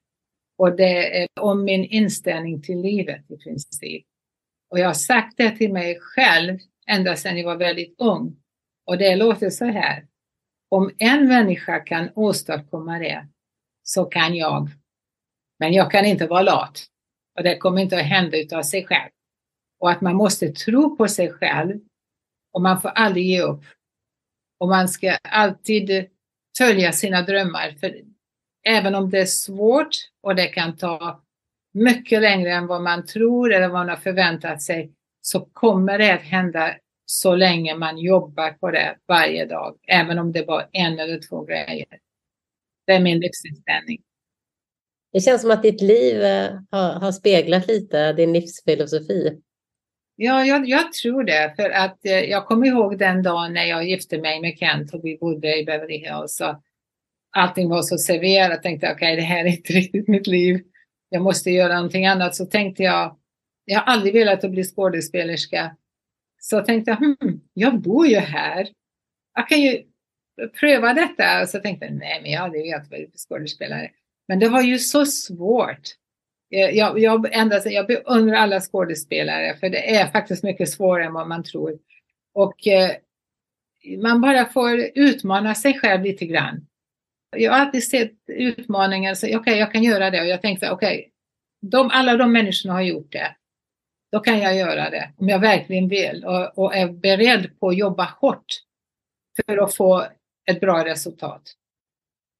Och 0.58 0.76
det 0.76 1.22
är 1.22 1.28
om 1.40 1.64
min 1.64 1.84
inställning 1.84 2.62
till 2.62 2.80
livet 2.80 3.30
i 3.30 3.36
princip. 3.36 4.06
Och 4.70 4.78
jag 4.78 4.86
har 4.86 4.94
sagt 4.94 5.36
det 5.36 5.50
till 5.50 5.72
mig 5.72 5.98
själv 6.00 6.58
ända 6.86 7.16
sedan 7.16 7.38
jag 7.38 7.44
var 7.44 7.56
väldigt 7.56 7.94
ung. 8.00 8.36
Och 8.86 8.98
det 8.98 9.16
låter 9.16 9.50
så 9.50 9.64
här. 9.64 10.06
Om 10.68 10.90
en 10.98 11.28
människa 11.28 11.80
kan 11.80 12.10
åstadkomma 12.14 12.98
det 12.98 13.28
så 13.82 14.04
kan 14.04 14.34
jag. 14.34 14.68
Men 15.58 15.72
jag 15.72 15.90
kan 15.90 16.04
inte 16.04 16.26
vara 16.26 16.42
lat. 16.42 16.86
Och 17.38 17.44
det 17.44 17.58
kommer 17.58 17.82
inte 17.82 17.96
att 17.96 18.06
hända 18.06 18.38
utav 18.38 18.62
sig 18.62 18.84
själv. 18.86 19.10
Och 19.80 19.90
att 19.90 20.00
man 20.00 20.16
måste 20.16 20.48
tro 20.48 20.96
på 20.96 21.08
sig 21.08 21.32
själv 21.32 21.80
och 22.52 22.62
man 22.62 22.80
får 22.80 22.88
aldrig 22.88 23.26
ge 23.26 23.42
upp. 23.42 23.64
Och 24.60 24.68
man 24.68 24.88
ska 24.88 25.16
alltid 25.22 26.06
följa 26.58 26.92
sina 26.92 27.22
drömmar. 27.22 27.76
För 27.80 28.00
även 28.66 28.94
om 28.94 29.10
det 29.10 29.20
är 29.20 29.26
svårt 29.26 29.90
och 30.22 30.34
det 30.34 30.46
kan 30.46 30.76
ta 30.76 31.24
mycket 31.74 32.22
längre 32.22 32.52
än 32.52 32.66
vad 32.66 32.82
man 32.82 33.06
tror 33.06 33.52
eller 33.52 33.68
vad 33.68 33.78
man 33.78 33.88
har 33.88 33.96
förväntat 33.96 34.62
sig 34.62 34.92
så 35.20 35.40
kommer 35.40 35.98
det 35.98 36.14
att 36.14 36.22
hända 36.22 36.74
så 37.04 37.36
länge 37.36 37.74
man 37.74 37.98
jobbar 37.98 38.50
på 38.50 38.70
det 38.70 38.96
varje 39.08 39.46
dag. 39.46 39.78
Även 39.88 40.18
om 40.18 40.32
det 40.32 40.44
var 40.44 40.68
en 40.72 40.98
eller 40.98 41.20
två 41.28 41.44
grejer. 41.44 41.86
Det 42.86 42.92
är 42.92 43.00
min 43.00 43.18
livsinställning. 43.18 44.02
Det 45.12 45.20
känns 45.20 45.42
som 45.42 45.50
att 45.50 45.62
ditt 45.62 45.80
liv 45.80 46.22
eh, 46.22 46.50
har, 46.70 46.92
har 46.92 47.12
speglat 47.12 47.66
lite 47.66 48.12
din 48.12 48.32
livsfilosofi. 48.32 49.40
Ja, 50.20 50.44
jag, 50.44 50.68
jag, 50.68 50.92
tror 50.92 51.24
det. 51.24 51.52
För 51.56 51.70
att 51.70 52.06
eh, 52.06 52.20
jag 52.20 52.46
kommer 52.46 52.66
ihåg 52.66 52.98
den 52.98 53.22
dagen 53.22 53.52
när 53.52 53.64
jag 53.64 53.88
gifte 53.88 54.18
mig 54.18 54.40
med 54.40 54.58
Kent 54.58 54.94
och 54.94 55.00
vi 55.04 55.18
bodde 55.18 55.58
i 55.58 55.64
Beverly 55.64 55.98
Hills. 55.98 56.40
Och 56.40 56.62
allting 57.30 57.68
var 57.68 57.82
så 57.82 57.98
serverat. 57.98 58.50
Jag 58.50 58.62
tänkte 58.62 58.92
okej, 58.92 59.12
okay, 59.12 59.16
det 59.16 59.22
här 59.22 59.44
är 59.44 59.48
inte 59.48 59.72
riktigt 59.82 60.08
mitt 60.08 60.26
liv. 60.26 60.64
Jag 61.08 61.22
måste 61.22 61.50
göra 61.50 61.74
någonting 61.74 62.06
annat. 62.06 62.34
Så 62.34 62.46
tänkte 62.46 62.82
jag, 62.82 63.16
jag 63.64 63.80
har 63.80 63.92
aldrig 63.92 64.14
velat 64.14 64.44
att 64.44 64.50
bli 64.50 64.64
skådespelerska. 64.64 65.76
Så 66.40 66.62
tänkte 66.62 66.90
jag 66.90 66.96
hmm, 66.96 67.40
jag 67.54 67.80
bor 67.80 68.06
ju 68.06 68.16
här. 68.16 68.68
Jag 69.34 69.48
kan 69.48 69.60
ju 69.60 69.82
pröva 70.60 70.94
detta. 70.94 71.42
Och 71.42 71.48
så 71.48 71.58
tänkte 71.58 71.86
jag, 71.86 71.94
nej, 71.94 72.20
men 72.22 72.30
jag 72.30 72.40
har 72.40 72.44
aldrig 72.44 72.62
velat 72.62 72.88
bli 72.88 73.10
skådespelare. 73.14 73.90
Men 74.28 74.38
det 74.38 74.48
var 74.48 74.62
ju 74.62 74.78
så 74.78 75.06
svårt. 75.06 75.82
Eh, 76.50 76.70
jag, 76.70 76.98
jag, 76.98 77.34
ända, 77.36 77.70
jag 77.70 77.86
beundrar 77.86 78.36
alla 78.36 78.60
skådespelare 78.60 79.56
för 79.56 79.68
det 79.68 79.96
är 79.96 80.06
faktiskt 80.06 80.42
mycket 80.42 80.68
svårare 80.68 81.04
än 81.04 81.12
vad 81.12 81.28
man 81.28 81.44
tror. 81.44 81.78
Och 82.34 82.66
eh, 82.66 82.90
man 84.02 84.20
bara 84.20 84.44
får 84.44 84.80
utmana 84.94 85.54
sig 85.54 85.78
själv 85.78 86.02
lite 86.02 86.26
grann. 86.26 86.66
Jag 87.36 87.52
har 87.52 87.58
alltid 87.58 87.84
sett 87.84 88.14
utmaningar, 88.26 89.14
så 89.14 89.26
okej, 89.26 89.36
okay, 89.36 89.58
jag 89.58 89.72
kan 89.72 89.82
göra 89.82 90.10
det. 90.10 90.20
Och 90.20 90.26
jag 90.26 90.42
tänkte, 90.42 90.70
okej, 90.70 91.10
okay, 91.66 91.88
alla 91.92 92.16
de 92.16 92.32
människorna 92.32 92.74
har 92.74 92.82
gjort 92.82 93.12
det. 93.12 93.36
Då 94.12 94.20
kan 94.20 94.38
jag 94.38 94.56
göra 94.56 94.90
det 94.90 95.12
om 95.16 95.28
jag 95.28 95.38
verkligen 95.38 95.88
vill 95.88 96.24
och, 96.24 96.58
och 96.58 96.76
är 96.76 96.88
beredd 96.88 97.60
på 97.60 97.68
att 97.68 97.76
jobba 97.76 98.04
hårt 98.04 98.46
för 99.36 99.58
att 99.58 99.74
få 99.74 100.06
ett 100.50 100.60
bra 100.60 100.84
resultat. 100.84 101.42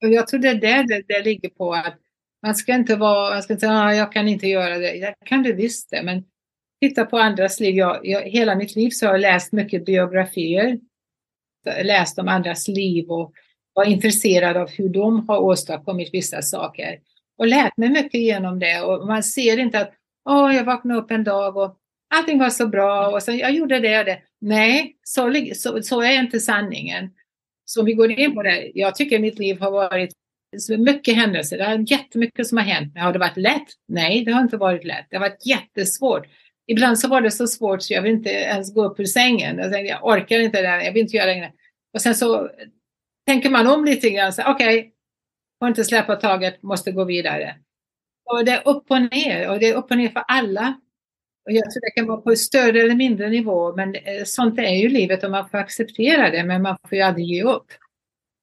Och 0.03 0.09
jag 0.09 0.27
tror 0.27 0.41
det 0.41 0.49
är 0.49 0.55
där 0.55 0.85
det, 0.89 1.03
det 1.09 1.23
ligger 1.23 1.49
på 1.49 1.75
att 1.75 1.99
man 2.43 2.55
ska 2.55 2.75
inte 2.75 2.97
vara, 2.97 3.35
man 3.35 3.43
ska 3.43 3.53
inte 3.53 3.67
säga, 3.67 3.79
ah, 3.79 3.95
jag 3.95 4.13
kan 4.13 4.29
inte 4.29 4.47
göra 4.47 4.79
det. 4.79 4.95
Jag 4.95 5.15
kan 5.25 5.43
det 5.43 5.53
visst 5.53 5.91
det, 5.91 6.03
men 6.03 6.25
titta 6.81 7.05
på 7.05 7.19
andras 7.19 7.61
liv. 7.61 7.75
Jag, 7.75 8.01
jag, 8.03 8.23
hela 8.23 8.55
mitt 8.55 8.77
liv 8.77 8.91
så 8.91 9.07
har 9.07 9.13
jag 9.13 9.21
läst 9.21 9.53
mycket 9.53 9.85
biografier. 9.85 10.79
Läst 11.83 12.19
om 12.19 12.29
andras 12.29 12.69
liv 12.69 13.11
och 13.11 13.33
var 13.73 13.85
intresserad 13.85 14.57
av 14.57 14.71
hur 14.71 14.89
de 14.89 15.29
har 15.29 15.39
åstadkommit 15.39 16.15
vissa 16.15 16.43
saker. 16.43 16.99
Och 17.39 17.47
lärt 17.47 17.77
mig 17.77 17.89
mycket 17.89 18.21
genom 18.21 18.59
det. 18.59 18.81
Och 18.81 19.07
man 19.07 19.23
ser 19.23 19.59
inte 19.59 19.81
att, 19.81 19.93
åh, 20.29 20.47
oh, 20.47 20.55
jag 20.55 20.65
vaknade 20.65 21.01
upp 21.01 21.11
en 21.11 21.25
dag 21.25 21.57
och 21.57 21.77
allting 22.15 22.39
var 22.39 22.51
så 22.51 22.67
bra 22.67 23.09
och 23.09 23.23
så 23.23 23.33
jag 23.33 23.53
gjorde 23.53 23.79
det 23.79 23.99
och 23.99 24.05
det. 24.05 24.23
Nej, 24.41 24.97
så, 25.03 25.45
så, 25.55 25.83
så 25.83 26.03
är 26.03 26.19
inte 26.19 26.41
sanningen. 26.41 27.11
Så 27.65 27.81
om 27.81 27.87
vi 27.87 27.95
går 27.95 28.11
in 28.11 28.35
på 28.35 28.43
det, 28.43 28.71
jag 28.75 28.95
tycker 28.95 29.19
mitt 29.19 29.39
liv 29.39 29.61
har 29.61 29.71
varit 29.71 30.13
så 30.57 30.79
mycket 30.79 31.17
händelser. 31.17 31.59
Det 31.59 31.65
är 31.65 31.93
jättemycket 31.93 32.47
som 32.47 32.59
har 32.59 32.65
hänt. 32.65 32.95
Men 32.95 33.03
har 33.03 33.13
det 33.13 33.19
varit 33.19 33.37
lätt? 33.37 33.67
Nej, 33.89 34.25
det 34.25 34.33
har 34.33 34.41
inte 34.41 34.57
varit 34.57 34.85
lätt. 34.85 35.07
Det 35.11 35.17
har 35.17 35.21
varit 35.21 35.47
jättesvårt. 35.47 36.27
Ibland 36.67 36.99
så 36.99 37.09
var 37.09 37.21
det 37.21 37.31
så 37.31 37.47
svårt 37.47 37.83
så 37.83 37.93
jag 37.93 38.03
vill 38.03 38.13
inte 38.13 38.31
ens 38.31 38.75
gå 38.75 38.85
upp 38.85 39.01
ur 39.01 39.05
sängen. 39.05 39.59
Jag, 39.59 39.73
tänkte, 39.73 39.91
jag 39.91 40.07
orkar 40.07 40.41
inte 40.41 40.63
det 40.63 40.85
jag 40.85 40.93
vill 40.93 41.03
inte 41.03 41.17
göra 41.17 41.35
det. 41.35 41.53
Och 41.95 42.01
sen 42.01 42.15
så 42.15 42.51
tänker 43.27 43.51
man 43.51 43.67
om 43.67 43.85
lite 43.85 44.11
grann. 44.11 44.33
Okej, 44.47 44.79
okay, 44.79 44.91
får 45.59 45.69
inte 45.69 45.85
släppa 45.85 46.17
taget, 46.17 46.63
måste 46.63 46.93
gå 46.93 47.05
vidare. 47.05 47.57
Och 48.31 48.45
det 48.45 48.53
är 48.53 48.69
upp 48.69 48.91
och 48.91 49.03
ner 49.03 49.51
och 49.51 49.59
det 49.59 49.69
är 49.69 49.75
upp 49.75 49.91
och 49.91 49.97
ner 49.97 50.09
för 50.09 50.25
alla. 50.29 50.81
Och 51.47 51.53
jag 51.53 51.71
tror 51.71 51.81
det 51.81 51.91
kan 51.91 52.07
vara 52.07 52.21
på 52.21 52.37
större 52.37 52.81
eller 52.81 52.95
mindre 52.95 53.29
nivå, 53.29 53.77
men 53.77 53.95
eh, 53.95 54.25
sånt 54.25 54.59
är 54.59 54.75
ju 54.75 54.89
livet 54.89 55.25
och 55.25 55.31
man 55.31 55.49
får 55.49 55.59
acceptera 55.59 56.31
det, 56.31 56.45
men 56.45 56.63
man 56.63 56.77
får 56.89 56.99
ju 56.99 57.01
aldrig 57.01 57.27
ge 57.27 57.43
upp. 57.43 57.67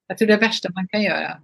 Jag 0.06 0.18
tror 0.18 0.28
det 0.28 0.34
är 0.34 0.38
det 0.38 0.46
värsta 0.46 0.68
man 0.74 0.88
kan 0.88 1.02
göra 1.02 1.40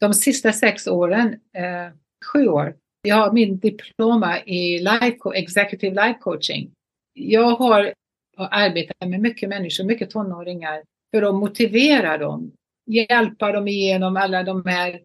de 0.00 0.14
sista 0.14 0.52
sex 0.52 0.86
åren, 0.86 1.32
eh, 1.54 1.92
sju 2.32 2.48
år, 2.48 2.76
jag 3.02 3.16
har 3.16 3.32
min 3.32 3.58
diploma 3.58 4.40
i 4.44 4.78
life, 4.78 5.16
executive 5.34 6.06
life 6.06 6.18
coaching. 6.20 6.70
Jag 7.12 7.56
har 7.56 7.94
arbetat 8.36 9.08
med 9.08 9.20
mycket 9.20 9.48
människor, 9.48 9.84
mycket 9.84 10.10
tonåringar, 10.10 10.82
för 11.10 11.22
att 11.22 11.34
motivera 11.34 12.18
dem, 12.18 12.52
hjälpa 12.86 13.52
dem 13.52 13.68
igenom 13.68 14.16
alla 14.16 14.42
de 14.42 14.66
här 14.66 15.00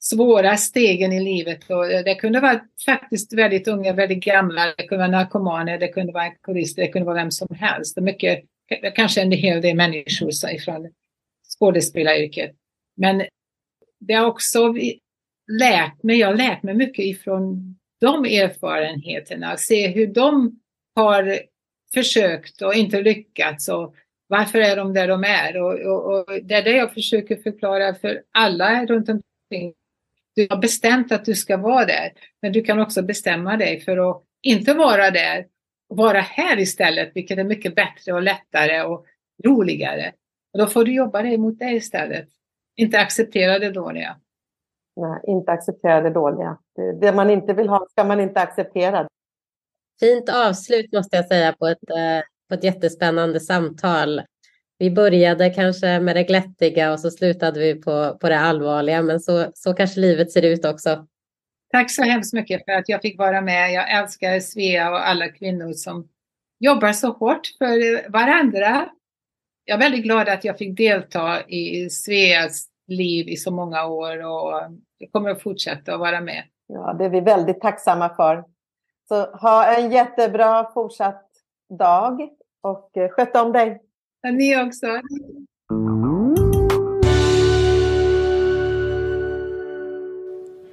svåra 0.00 0.56
stegen 0.56 1.12
i 1.12 1.20
livet. 1.20 1.70
Och 1.70 1.86
det 1.86 2.14
kunde 2.14 2.40
vara 2.40 2.60
faktiskt 2.86 3.32
väldigt 3.32 3.68
unga, 3.68 3.92
väldigt 3.92 4.24
gamla, 4.24 4.74
det 4.76 4.86
kunde 4.86 5.08
vara 5.08 5.18
narkomaner, 5.18 5.78
det 5.78 5.88
kunde 5.88 6.12
vara 6.12 6.24
alkoholister, 6.24 6.82
det 6.82 6.88
kunde 6.88 7.06
vara 7.06 7.16
vem 7.16 7.30
som 7.30 7.48
helst. 7.54 7.94
Det 7.94 8.00
mycket, 8.00 8.44
kanske 8.94 9.22
en 9.22 9.32
hel 9.32 9.62
del 9.62 9.76
människor 9.76 10.58
från 10.58 10.88
skådespelaryrket. 11.58 12.50
Men 12.96 13.22
det 14.00 14.14
har 14.14 14.26
också 14.26 14.74
lärt 15.52 16.02
mig, 16.02 16.18
jag 16.18 16.28
har 16.28 16.34
lärt 16.34 16.62
mig 16.62 16.74
mycket 16.74 17.04
ifrån 17.04 17.76
de 18.00 18.24
erfarenheterna, 18.24 19.56
se 19.56 19.88
hur 19.88 20.06
de 20.06 20.60
har 20.94 21.40
försökt 21.94 22.62
och 22.62 22.74
inte 22.74 23.02
lyckats 23.02 23.68
och 23.68 23.94
varför 24.28 24.58
är 24.58 24.76
de 24.76 24.94
där 24.94 25.08
de 25.08 25.24
är? 25.24 25.62
Och, 25.62 25.72
och, 25.72 26.14
och 26.14 26.42
det 26.42 26.54
är 26.54 26.62
det 26.62 26.76
jag 26.76 26.94
försöker 26.94 27.36
förklara 27.36 27.94
för 27.94 28.22
alla 28.32 28.86
runt 28.86 29.08
omkring. 29.08 29.74
Du 30.34 30.46
har 30.50 30.56
bestämt 30.56 31.12
att 31.12 31.24
du 31.24 31.34
ska 31.34 31.56
vara 31.56 31.84
där, 31.84 32.12
men 32.42 32.52
du 32.52 32.62
kan 32.62 32.80
också 32.80 33.02
bestämma 33.02 33.56
dig 33.56 33.80
för 33.80 34.10
att 34.10 34.22
inte 34.42 34.74
vara 34.74 35.10
där 35.10 35.46
och 35.88 35.96
vara 35.96 36.20
här 36.20 36.58
istället, 36.58 37.10
vilket 37.14 37.38
är 37.38 37.44
mycket 37.44 37.74
bättre 37.74 38.12
och 38.12 38.22
lättare 38.22 38.82
och 38.82 39.06
roligare. 39.44 40.12
Och 40.52 40.58
då 40.58 40.66
får 40.66 40.84
du 40.84 40.94
jobba 40.94 41.22
dig 41.22 41.38
mot 41.38 41.58
det 41.58 41.70
istället. 41.70 42.28
Inte 42.78 42.98
acceptera 42.98 43.58
det 43.58 43.70
dåliga. 43.70 44.16
Nej, 44.96 45.20
inte 45.26 45.52
acceptera 45.52 46.00
det 46.00 46.10
dåliga. 46.10 46.58
Det, 47.00 47.12
man 47.12 47.30
inte 47.30 47.52
vill 47.52 47.68
ha 47.68 47.86
ska 47.90 48.04
man 48.04 48.20
inte 48.20 48.40
acceptera. 48.40 49.08
Fint 50.00 50.28
avslut 50.28 50.92
måste 50.92 51.16
jag 51.16 51.26
säga 51.26 51.52
på 51.52 51.66
ett, 51.66 51.90
eh, 51.90 52.24
på 52.48 52.54
ett 52.54 52.64
jättespännande 52.64 53.40
samtal. 53.40 54.22
Vi 54.78 54.90
började 54.90 55.50
kanske 55.50 56.00
med 56.00 56.16
det 56.16 56.22
glättiga 56.22 56.92
och 56.92 57.00
så 57.00 57.10
slutade 57.10 57.60
vi 57.60 57.74
på, 57.74 58.18
på 58.20 58.28
det 58.28 58.38
allvarliga, 58.38 59.02
men 59.02 59.20
så, 59.20 59.50
så 59.54 59.74
kanske 59.74 60.00
livet 60.00 60.32
ser 60.32 60.42
ut 60.42 60.64
också. 60.64 61.06
Tack 61.72 61.90
så 61.90 62.02
hemskt 62.02 62.32
mycket 62.32 62.64
för 62.64 62.72
att 62.72 62.88
jag 62.88 63.02
fick 63.02 63.18
vara 63.18 63.40
med. 63.40 63.72
Jag 63.72 63.98
älskar 63.98 64.40
Svea 64.40 64.90
och 64.90 65.08
alla 65.08 65.28
kvinnor 65.28 65.72
som 65.72 66.08
jobbar 66.58 66.92
så 66.92 67.08
hårt 67.08 67.46
för 67.58 68.10
varandra. 68.10 68.88
Jag 69.68 69.74
är 69.74 69.78
väldigt 69.78 70.04
glad 70.04 70.28
att 70.28 70.44
jag 70.44 70.58
fick 70.58 70.76
delta 70.76 71.42
i 71.48 71.90
Sveas 71.90 72.66
liv 72.86 73.28
i 73.28 73.36
så 73.36 73.50
många 73.50 73.86
år 73.86 74.24
och 74.24 74.52
jag 74.98 75.12
kommer 75.12 75.30
att 75.30 75.42
fortsätta 75.42 75.94
att 75.94 76.00
vara 76.00 76.20
med. 76.20 76.44
Ja, 76.66 76.92
det 76.98 77.04
är 77.04 77.08
vi 77.08 77.20
väldigt 77.20 77.60
tacksamma 77.60 78.08
för. 78.16 78.44
Så 79.08 79.36
ha 79.36 79.74
en 79.76 79.90
jättebra 79.90 80.70
fortsatt 80.74 81.30
dag 81.78 82.28
och 82.62 82.96
eh, 82.96 83.08
sköt 83.08 83.36
om 83.36 83.52
dig. 83.52 83.82
Ja, 84.22 84.30
ni 84.30 84.62
också. 84.66 84.86